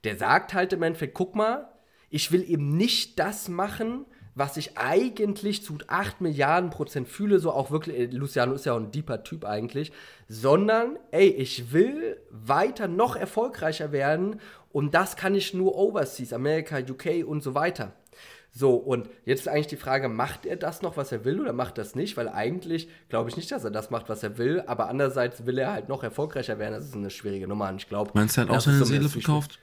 der 0.04 0.18
sagt 0.18 0.54
halt 0.54 0.72
im 0.72 0.84
Endeffekt, 0.84 1.16
guck 1.16 1.36
mal, 1.36 1.68
ich 2.10 2.32
will 2.32 2.48
eben 2.48 2.78
nicht 2.78 3.18
das 3.18 3.50
machen, 3.50 4.06
was 4.38 4.56
ich 4.56 4.78
eigentlich 4.78 5.64
zu 5.64 5.80
8 5.88 6.22
Milliarden 6.22 6.70
Prozent 6.70 7.08
fühle, 7.08 7.40
so 7.40 7.52
auch 7.52 7.72
wirklich, 7.72 7.98
äh, 7.98 8.06
Luciano 8.06 8.54
ist 8.54 8.66
ja 8.66 8.74
auch 8.74 8.80
ein 8.80 8.92
deeper 8.92 9.24
Typ 9.24 9.46
eigentlich, 9.46 9.92
sondern, 10.30 10.98
ey, 11.10 11.28
ich 11.28 11.74
will 11.74 12.18
weiter 12.30 12.88
noch 12.88 13.16
erfolgreicher 13.16 13.92
werden 13.92 14.40
und 14.72 14.94
das 14.94 15.16
kann 15.16 15.34
ich 15.34 15.56
nur 15.56 15.76
overseas, 15.76 16.34
Amerika, 16.34 16.78
UK 16.78 17.26
und 17.26 17.42
so 17.42 17.56
weiter. 17.56 17.94
So, 18.52 18.76
und 18.76 19.10
jetzt 19.26 19.42
ist 19.42 19.48
eigentlich 19.48 19.68
die 19.68 19.76
Frage, 19.76 20.08
macht 20.08 20.46
er 20.46 20.56
das 20.56 20.84
noch, 20.84 20.98
was 20.98 21.12
er 21.12 21.26
will, 21.26 21.42
oder 21.42 21.54
macht 21.54 21.80
das 21.80 21.96
nicht? 21.96 22.16
Weil 22.16 22.30
eigentlich 22.30 22.90
glaube 23.10 23.30
ich 23.30 23.38
nicht, 23.38 23.52
dass 23.52 23.64
er 23.64 23.72
das 23.72 23.90
macht, 23.90 24.08
was 24.08 24.22
er 24.22 24.38
will, 24.38 24.64
aber 24.68 24.88
andererseits 24.88 25.48
will 25.48 25.58
er 25.58 25.74
halt 25.74 25.90
noch 25.90 26.04
erfolgreicher 26.04 26.60
werden. 26.60 26.74
Das 26.74 26.86
ist 26.86 26.96
eine 26.96 27.10
schwierige 27.10 27.48
Nummer 27.48 27.70
und 27.70 27.78
ich 27.78 27.90
glaube. 27.90 28.12
Meinst 28.14 28.38
du, 28.38 28.42
er 28.42 28.48
hat 28.48 28.56
auch 28.56 28.62
seine 28.62 28.86
Seele 28.86 29.10
verkauft? 29.10 29.60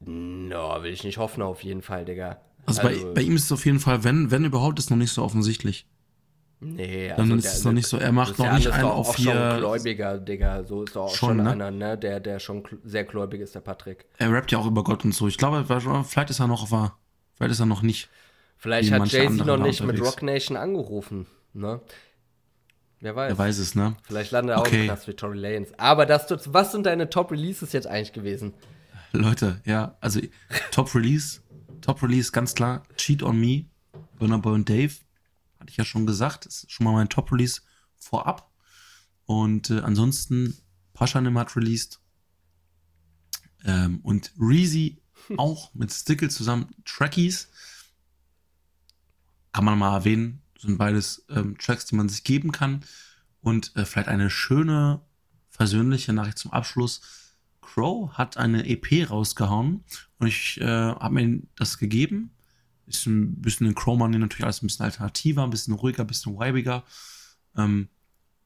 No, 0.00 0.82
will 0.82 0.92
ich 0.92 1.04
nicht 1.04 1.18
hoffen, 1.18 1.42
auf 1.42 1.62
jeden 1.62 1.82
Fall, 1.82 2.04
Digga. 2.04 2.40
Also, 2.68 2.82
also 2.82 3.06
bei, 3.06 3.14
bei, 3.14 3.22
ihm 3.22 3.36
ist 3.36 3.44
es 3.44 3.52
auf 3.52 3.64
jeden 3.66 3.80
Fall, 3.80 4.04
wenn, 4.04 4.30
wenn 4.30 4.44
überhaupt, 4.44 4.78
ist 4.78 4.90
noch 4.90 4.96
nicht 4.96 5.12
so 5.12 5.22
offensichtlich. 5.22 5.86
Nee, 6.60 7.10
also 7.10 7.22
Dann 7.22 7.38
ist 7.38 7.46
es 7.46 7.64
noch 7.64 7.72
nicht 7.72 7.86
so, 7.86 7.98
er 7.98 8.10
macht 8.10 8.38
noch 8.38 8.52
nicht 8.52 8.68
einen 8.68 8.84
auf 8.84 9.14
hier. 9.14 9.32
Schon 9.32 9.58
Gläubiger, 9.58 10.18
Digga, 10.18 10.64
so 10.64 10.82
ist 10.82 10.96
doch 10.96 11.04
auch 11.04 11.14
schon, 11.14 11.36
schon 11.36 11.44
ne? 11.44 11.52
einer, 11.52 11.70
ne, 11.70 11.96
der, 11.96 12.18
der 12.18 12.40
schon 12.40 12.64
sehr 12.82 13.04
gläubig 13.04 13.40
ist, 13.40 13.54
der 13.54 13.60
Patrick. 13.60 14.06
Er 14.18 14.32
rappt 14.32 14.50
ja 14.50 14.58
auch 14.58 14.66
über 14.66 14.82
Gott 14.82 15.04
und 15.04 15.14
so. 15.14 15.28
Ich 15.28 15.38
glaube, 15.38 15.64
vielleicht 16.04 16.30
ist 16.30 16.40
er 16.40 16.48
noch 16.48 16.66
vielleicht 16.66 17.52
ist 17.52 17.60
er 17.60 17.66
noch 17.66 17.82
nicht. 17.82 18.08
Vielleicht 18.56 18.90
hat 18.90 19.06
Jay-Z 19.06 19.46
noch 19.46 19.56
nicht 19.56 19.84
mit 19.84 20.00
Rock 20.00 20.22
Nation 20.22 20.56
angerufen, 20.56 21.26
ne? 21.52 21.80
Wer 23.00 23.14
weiß. 23.14 23.30
Wer 23.30 23.38
weiß 23.38 23.58
es, 23.58 23.76
ne? 23.76 23.96
Vielleicht 24.02 24.32
landet 24.32 24.56
er 24.56 24.60
okay. 24.60 24.68
auch 24.68 24.80
im 24.80 24.84
Knast 24.86 25.06
wie 25.06 25.14
Tory 25.14 25.38
Lanez. 25.38 25.72
Aber 25.76 26.06
das, 26.06 26.26
was 26.52 26.72
sind 26.72 26.86
deine 26.86 27.08
Top-Releases 27.08 27.72
jetzt 27.72 27.86
eigentlich 27.86 28.12
gewesen? 28.12 28.54
Leute, 29.12 29.60
ja, 29.64 29.96
also 30.00 30.20
Top-Release 30.72 31.40
Top 31.80 32.02
Release 32.02 32.32
ganz 32.32 32.54
klar 32.54 32.82
Cheat 32.96 33.22
on 33.22 33.40
Me, 33.40 33.66
Burner 34.18 34.38
Boy 34.38 34.54
und 34.54 34.68
Dave. 34.68 34.94
Hatte 35.58 35.70
ich 35.70 35.76
ja 35.76 35.84
schon 35.84 36.06
gesagt. 36.06 36.46
Das 36.46 36.64
ist 36.64 36.72
schon 36.72 36.84
mal 36.84 36.92
mein 36.92 37.08
Top 37.08 37.32
Release 37.32 37.62
vorab. 37.96 38.50
Und 39.24 39.70
äh, 39.70 39.80
ansonsten 39.80 40.56
Paschanim 40.94 41.38
hat 41.38 41.54
released. 41.54 42.00
Ähm, 43.64 44.00
und 44.02 44.32
Reezy 44.40 45.02
auch 45.36 45.74
mit 45.74 45.92
Stickle 45.92 46.28
zusammen 46.28 46.74
Trackies. 46.84 47.48
Kann 49.52 49.64
man 49.64 49.78
mal 49.78 49.94
erwähnen. 49.94 50.42
Sind 50.58 50.78
beides 50.78 51.24
ähm, 51.28 51.56
Tracks, 51.58 51.84
die 51.86 51.94
man 51.94 52.08
sich 52.08 52.24
geben 52.24 52.52
kann. 52.52 52.84
Und 53.40 53.76
äh, 53.76 53.84
vielleicht 53.84 54.08
eine 54.08 54.30
schöne, 54.30 55.02
versöhnliche 55.50 56.12
Nachricht 56.12 56.38
zum 56.38 56.52
Abschluss. 56.52 57.00
Crow 57.68 58.10
hat 58.12 58.36
eine 58.36 58.66
EP 58.66 59.10
rausgehauen 59.10 59.84
und 60.18 60.26
ich 60.26 60.60
äh, 60.60 60.64
habe 60.64 61.14
mir 61.14 61.42
das 61.56 61.78
gegeben. 61.78 62.30
Ist 62.86 63.06
ein 63.06 63.40
bisschen 63.42 63.66
in 63.66 63.74
Crow 63.74 63.98
Money 63.98 64.18
natürlich 64.18 64.44
alles 64.44 64.62
ein 64.62 64.68
bisschen 64.68 64.86
alternativer, 64.86 65.44
ein 65.44 65.50
bisschen 65.50 65.74
ruhiger, 65.74 66.04
ein 66.04 66.06
bisschen 66.06 66.38
weibiger. 66.38 66.84
Ähm, 67.56 67.88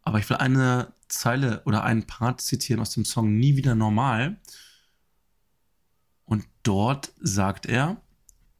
aber 0.02 0.18
ich 0.18 0.28
will 0.28 0.38
eine 0.38 0.92
Zeile 1.06 1.62
oder 1.66 1.84
einen 1.84 2.06
Part 2.06 2.40
zitieren 2.40 2.80
aus 2.80 2.90
dem 2.90 3.04
Song 3.04 3.36
Nie 3.36 3.56
wieder 3.56 3.76
normal. 3.76 4.40
Und 6.24 6.44
dort 6.64 7.12
sagt 7.20 7.66
er, 7.66 8.02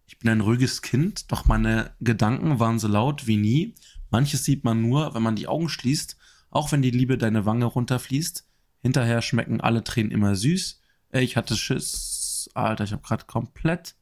ich 0.06 0.18
bin 0.18 0.30
ein 0.30 0.40
ruhiges 0.40 0.82
Kind, 0.82 1.32
doch 1.32 1.46
meine 1.46 1.92
Gedanken 2.00 2.60
waren 2.60 2.78
so 2.78 2.86
laut 2.86 3.26
wie 3.26 3.36
nie. 3.36 3.74
Manches 4.10 4.44
sieht 4.44 4.62
man 4.62 4.80
nur, 4.80 5.14
wenn 5.14 5.22
man 5.22 5.36
die 5.36 5.48
Augen 5.48 5.68
schließt, 5.68 6.16
auch 6.50 6.70
wenn 6.70 6.82
die 6.82 6.90
Liebe 6.90 7.18
deine 7.18 7.46
Wange 7.46 7.64
runterfließt. 7.64 8.46
Hinterher 8.82 9.22
schmecken 9.22 9.60
alle 9.60 9.84
Tränen 9.84 10.10
immer 10.10 10.34
süß. 10.34 10.80
Ich 11.12 11.36
hatte 11.36 11.56
Schiss. 11.56 12.50
Alter, 12.54 12.84
ich 12.84 12.92
habe 12.92 13.02
gerade 13.02 13.24
komplett 13.26 13.94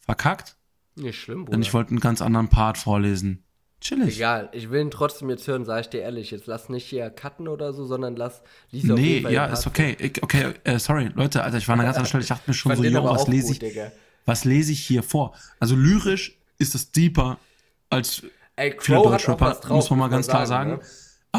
verkackt. 0.00 0.56
Nicht 0.96 1.20
schlimm, 1.20 1.44
Bruder. 1.44 1.52
Denn 1.52 1.62
ich 1.62 1.72
wollte 1.72 1.90
einen 1.90 2.00
ganz 2.00 2.20
anderen 2.20 2.48
Part 2.48 2.78
vorlesen. 2.78 3.44
Chillig. 3.80 4.16
Egal, 4.16 4.48
ich 4.52 4.70
will 4.70 4.80
ihn 4.80 4.90
trotzdem 4.90 5.28
jetzt 5.28 5.46
hören, 5.46 5.64
sag 5.64 5.80
ich 5.82 5.88
dir 5.88 6.00
ehrlich. 6.00 6.30
Jetzt 6.30 6.46
lass 6.46 6.68
nicht 6.70 6.86
hier 6.86 7.10
cutten 7.10 7.46
oder 7.46 7.72
so, 7.72 7.84
sondern 7.84 8.16
lass 8.16 8.42
Lisa 8.70 8.94
Nee, 8.94 9.18
ja, 9.18 9.46
ist 9.46 9.66
okay. 9.66 9.94
Ich, 10.00 10.22
okay, 10.22 10.54
äh, 10.64 10.78
sorry, 10.78 11.10
Leute, 11.14 11.44
Alter, 11.44 11.58
ich 11.58 11.68
war 11.68 11.74
an 11.74 11.80
einer 11.80 11.88
ganz 11.88 11.98
anderen 11.98 12.08
Stelle. 12.08 12.22
Ich 12.22 12.28
dachte 12.28 12.50
mir 12.50 12.54
schon 12.54 12.74
so, 12.76 12.82
yo, 12.82 13.04
was 13.04 13.28
lese 13.28 13.52
ich, 13.52 13.58
Digga. 13.58 13.92
was 14.24 14.44
lese 14.44 14.72
ich 14.72 14.80
hier 14.80 15.02
vor? 15.02 15.34
Also 15.60 15.76
lyrisch 15.76 16.38
ist 16.58 16.74
es 16.74 16.90
deeper 16.90 17.38
als 17.90 18.22
Ey, 18.56 18.70
Crow 18.74 19.04
Deutschrapper, 19.04 19.60
muss 19.68 19.90
man 19.90 19.98
mal 19.98 20.08
ganz 20.08 20.26
klar 20.26 20.46
sagen. 20.46 20.70
sagen. 20.70 20.82
Ne? 20.82 20.88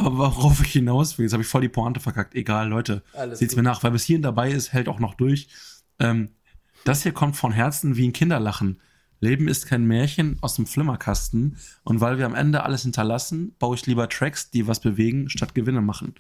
Aber 0.05 0.35
worauf 0.35 0.61
ich 0.61 0.71
hinaus 0.71 1.17
will, 1.17 1.25
jetzt 1.25 1.33
habe 1.33 1.43
ich 1.43 1.49
voll 1.49 1.61
die 1.61 1.69
Pointe 1.69 1.99
verkackt. 1.99 2.35
Egal, 2.35 2.69
Leute, 2.69 3.03
seht's 3.33 3.55
mir 3.55 3.63
nach. 3.63 3.83
Wer 3.83 3.91
bis 3.91 4.03
hierhin 4.03 4.21
dabei 4.21 4.51
ist, 4.51 4.73
hält 4.73 4.87
auch 4.87 4.99
noch 4.99 5.15
durch. 5.15 5.47
Ähm, 5.99 6.29
das 6.83 7.03
hier 7.03 7.11
kommt 7.11 7.35
von 7.35 7.51
Herzen 7.51 7.97
wie 7.97 8.07
ein 8.07 8.13
Kinderlachen. 8.13 8.79
Leben 9.19 9.47
ist 9.47 9.65
kein 9.65 9.85
Märchen 9.85 10.37
aus 10.41 10.55
dem 10.55 10.65
Flimmerkasten. 10.65 11.57
Und 11.83 12.01
weil 12.01 12.17
wir 12.17 12.25
am 12.25 12.35
Ende 12.35 12.63
alles 12.63 12.83
hinterlassen, 12.83 13.55
baue 13.59 13.75
ich 13.75 13.85
lieber 13.85 14.09
Tracks, 14.09 14.51
die 14.51 14.67
was 14.67 14.79
bewegen, 14.79 15.29
statt 15.29 15.55
Gewinne 15.55 15.81
machen. 15.81 16.15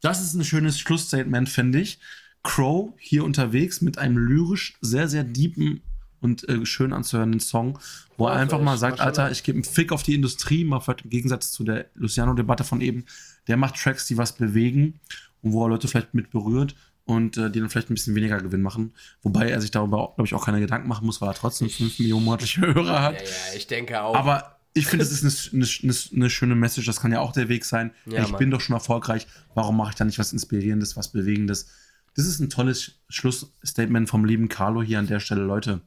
Das 0.00 0.22
ist 0.22 0.34
ein 0.34 0.44
schönes 0.44 0.78
Schlussstatement, 0.78 1.48
finde 1.48 1.80
ich. 1.80 1.98
Crow 2.42 2.94
hier 2.98 3.24
unterwegs 3.24 3.80
mit 3.80 3.98
einem 3.98 4.16
lyrisch 4.16 4.78
sehr, 4.80 5.08
sehr 5.08 5.24
deepen 5.24 5.82
und 6.20 6.48
äh, 6.48 6.64
schön 6.66 6.92
anzuhörenden 6.92 7.40
Song, 7.40 7.78
wo 8.16 8.24
oh, 8.24 8.28
er 8.28 8.36
einfach 8.36 8.60
mal 8.60 8.78
sagt, 8.78 9.00
Alter, 9.00 9.30
ich 9.30 9.42
gebe 9.42 9.56
einen 9.56 9.64
Fick 9.64 9.92
auf 9.92 10.02
die 10.02 10.14
Industrie, 10.14 10.64
mal 10.64 10.80
vielleicht 10.80 11.02
im 11.04 11.10
Gegensatz 11.10 11.52
zu 11.52 11.64
der 11.64 11.86
Luciano-Debatte 11.94 12.64
von 12.64 12.80
eben, 12.80 13.04
der 13.46 13.56
macht 13.56 13.76
Tracks, 13.76 14.06
die 14.06 14.16
was 14.16 14.32
bewegen 14.32 15.00
und 15.42 15.52
wo 15.52 15.64
er 15.64 15.70
Leute 15.70 15.88
vielleicht 15.88 16.14
mit 16.14 16.30
berührt 16.30 16.74
und 17.04 17.38
äh, 17.38 17.50
die 17.50 17.60
dann 17.60 17.70
vielleicht 17.70 17.90
ein 17.90 17.94
bisschen 17.94 18.14
weniger 18.14 18.40
Gewinn 18.40 18.60
machen. 18.60 18.92
Wobei 19.22 19.48
er 19.48 19.60
sich 19.60 19.70
darüber, 19.70 20.12
glaube 20.14 20.26
ich, 20.26 20.34
auch 20.34 20.44
keine 20.44 20.60
Gedanken 20.60 20.88
machen 20.88 21.06
muss, 21.06 21.20
weil 21.20 21.30
er 21.30 21.34
trotzdem 21.34 21.70
5 21.70 21.98
Millionen 22.00 22.24
monatliche 22.24 22.60
Hörer 22.60 23.02
hat. 23.02 23.14
Ja, 23.14 23.26
ja, 23.26 23.56
ich 23.56 23.66
denke 23.66 24.02
auch. 24.02 24.14
Aber 24.14 24.58
ich 24.74 24.86
finde, 24.86 25.04
das 25.04 25.12
ist 25.12 25.52
eine, 25.52 25.64
eine, 25.64 25.98
eine, 26.14 26.30
schöne 26.30 26.54
Message. 26.54 26.86
Das 26.86 27.00
kann 27.00 27.10
ja 27.10 27.20
auch 27.20 27.32
der 27.32 27.48
Weg 27.48 27.64
sein. 27.64 27.92
Ja, 28.06 28.22
ich 28.22 28.30
Mann. 28.30 28.38
bin 28.38 28.50
doch 28.50 28.60
schon 28.60 28.74
erfolgreich. 28.74 29.26
Warum 29.54 29.76
mache 29.76 29.90
ich 29.90 29.96
da 29.96 30.04
nicht 30.04 30.18
was 30.18 30.32
Inspirierendes, 30.32 30.96
was 30.96 31.08
Bewegendes? 31.08 31.68
Das 32.14 32.26
ist 32.26 32.40
ein 32.40 32.50
tolles 32.50 33.00
Schlussstatement 33.08 34.08
vom 34.08 34.24
lieben 34.24 34.48
Carlo 34.48 34.82
hier 34.82 34.98
an 34.98 35.06
der 35.06 35.20
Stelle, 35.20 35.42
Leute. 35.42 35.80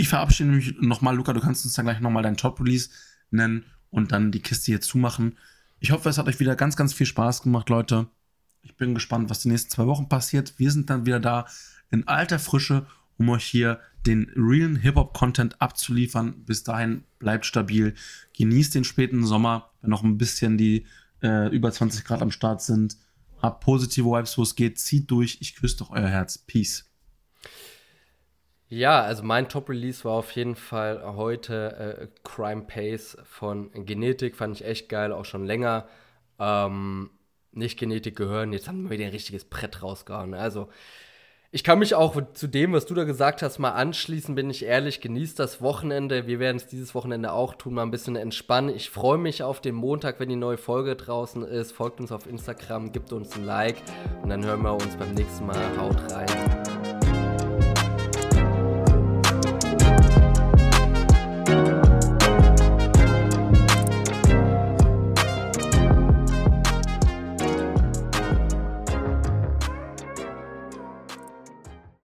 Ich 0.00 0.08
verabschiede 0.08 0.48
mich 0.48 0.76
nochmal, 0.80 1.14
Luca, 1.14 1.34
du 1.34 1.40
kannst 1.40 1.66
uns 1.66 1.74
dann 1.74 1.84
gleich 1.84 2.00
nochmal 2.00 2.22
deinen 2.22 2.38
Top-Release 2.38 2.88
nennen 3.30 3.66
und 3.90 4.12
dann 4.12 4.32
die 4.32 4.40
Kiste 4.40 4.72
hier 4.72 4.80
zumachen. 4.80 5.36
Ich 5.78 5.90
hoffe, 5.90 6.08
es 6.08 6.16
hat 6.16 6.26
euch 6.26 6.40
wieder 6.40 6.56
ganz, 6.56 6.74
ganz 6.74 6.94
viel 6.94 7.04
Spaß 7.04 7.42
gemacht, 7.42 7.68
Leute. 7.68 8.06
Ich 8.62 8.78
bin 8.78 8.94
gespannt, 8.94 9.28
was 9.28 9.40
die 9.40 9.50
nächsten 9.50 9.68
zwei 9.68 9.84
Wochen 9.84 10.08
passiert. 10.08 10.54
Wir 10.56 10.70
sind 10.70 10.88
dann 10.88 11.04
wieder 11.04 11.20
da 11.20 11.44
in 11.90 12.08
alter 12.08 12.38
Frische, 12.38 12.86
um 13.18 13.28
euch 13.28 13.44
hier 13.44 13.78
den 14.06 14.32
realen 14.34 14.76
Hip-Hop-Content 14.76 15.60
abzuliefern. 15.60 16.46
Bis 16.46 16.62
dahin 16.62 17.04
bleibt 17.18 17.44
stabil. 17.44 17.92
Genießt 18.38 18.74
den 18.74 18.84
späten 18.84 19.26
Sommer, 19.26 19.68
wenn 19.82 19.90
noch 19.90 20.02
ein 20.02 20.16
bisschen 20.16 20.56
die 20.56 20.86
äh, 21.22 21.54
über 21.54 21.70
20 21.70 22.06
Grad 22.06 22.22
am 22.22 22.30
Start 22.30 22.62
sind. 22.62 22.96
Habt 23.42 23.62
positive 23.62 24.06
Vibes, 24.06 24.38
wo 24.38 24.44
es 24.44 24.54
geht. 24.54 24.78
Zieht 24.78 25.10
durch. 25.10 25.36
Ich 25.42 25.56
küsse 25.56 25.76
doch 25.76 25.90
euer 25.90 26.08
Herz. 26.08 26.38
Peace. 26.38 26.89
Ja, 28.72 29.02
also 29.02 29.24
mein 29.24 29.48
Top-Release 29.48 30.04
war 30.04 30.12
auf 30.12 30.30
jeden 30.30 30.54
Fall 30.54 31.02
heute 31.16 31.98
äh, 32.02 32.08
Crime 32.22 32.62
Pace 32.62 33.16
von 33.24 33.68
Genetik. 33.84 34.36
Fand 34.36 34.54
ich 34.54 34.64
echt 34.64 34.88
geil, 34.88 35.12
auch 35.12 35.24
schon 35.24 35.44
länger. 35.44 35.88
Ähm, 36.38 37.10
nicht 37.50 37.80
Genetik 37.80 38.14
gehören. 38.14 38.52
Jetzt 38.52 38.68
haben 38.68 38.84
wir 38.84 38.90
wieder 38.90 39.06
ein 39.06 39.10
richtiges 39.10 39.44
Brett 39.44 39.82
rausgehauen. 39.82 40.34
Also, 40.34 40.68
Ich 41.52 41.64
kann 41.64 41.80
mich 41.80 41.96
auch 41.96 42.16
zu 42.34 42.46
dem, 42.46 42.72
was 42.72 42.86
du 42.86 42.94
da 42.94 43.02
gesagt 43.02 43.42
hast, 43.42 43.58
mal 43.58 43.72
anschließen, 43.72 44.36
bin 44.36 44.50
ich 44.50 44.64
ehrlich. 44.64 45.00
Genießt 45.00 45.36
das 45.40 45.60
Wochenende. 45.60 46.28
Wir 46.28 46.38
werden 46.38 46.58
es 46.58 46.68
dieses 46.68 46.94
Wochenende 46.94 47.32
auch 47.32 47.54
tun, 47.56 47.74
mal 47.74 47.82
ein 47.82 47.90
bisschen 47.90 48.14
entspannen. 48.14 48.72
Ich 48.74 48.88
freue 48.88 49.18
mich 49.18 49.42
auf 49.42 49.60
den 49.60 49.74
Montag, 49.74 50.20
wenn 50.20 50.28
die 50.28 50.36
neue 50.36 50.58
Folge 50.58 50.94
draußen 50.94 51.42
ist. 51.42 51.72
Folgt 51.72 51.98
uns 52.00 52.12
auf 52.12 52.28
Instagram, 52.28 52.92
gibt 52.92 53.12
uns 53.12 53.34
ein 53.34 53.44
Like 53.44 53.78
und 54.22 54.28
dann 54.28 54.44
hören 54.44 54.62
wir 54.62 54.74
uns 54.74 54.94
beim 54.96 55.12
nächsten 55.14 55.46
Mal. 55.46 55.76
Haut 55.76 56.00
rein. 56.12 56.79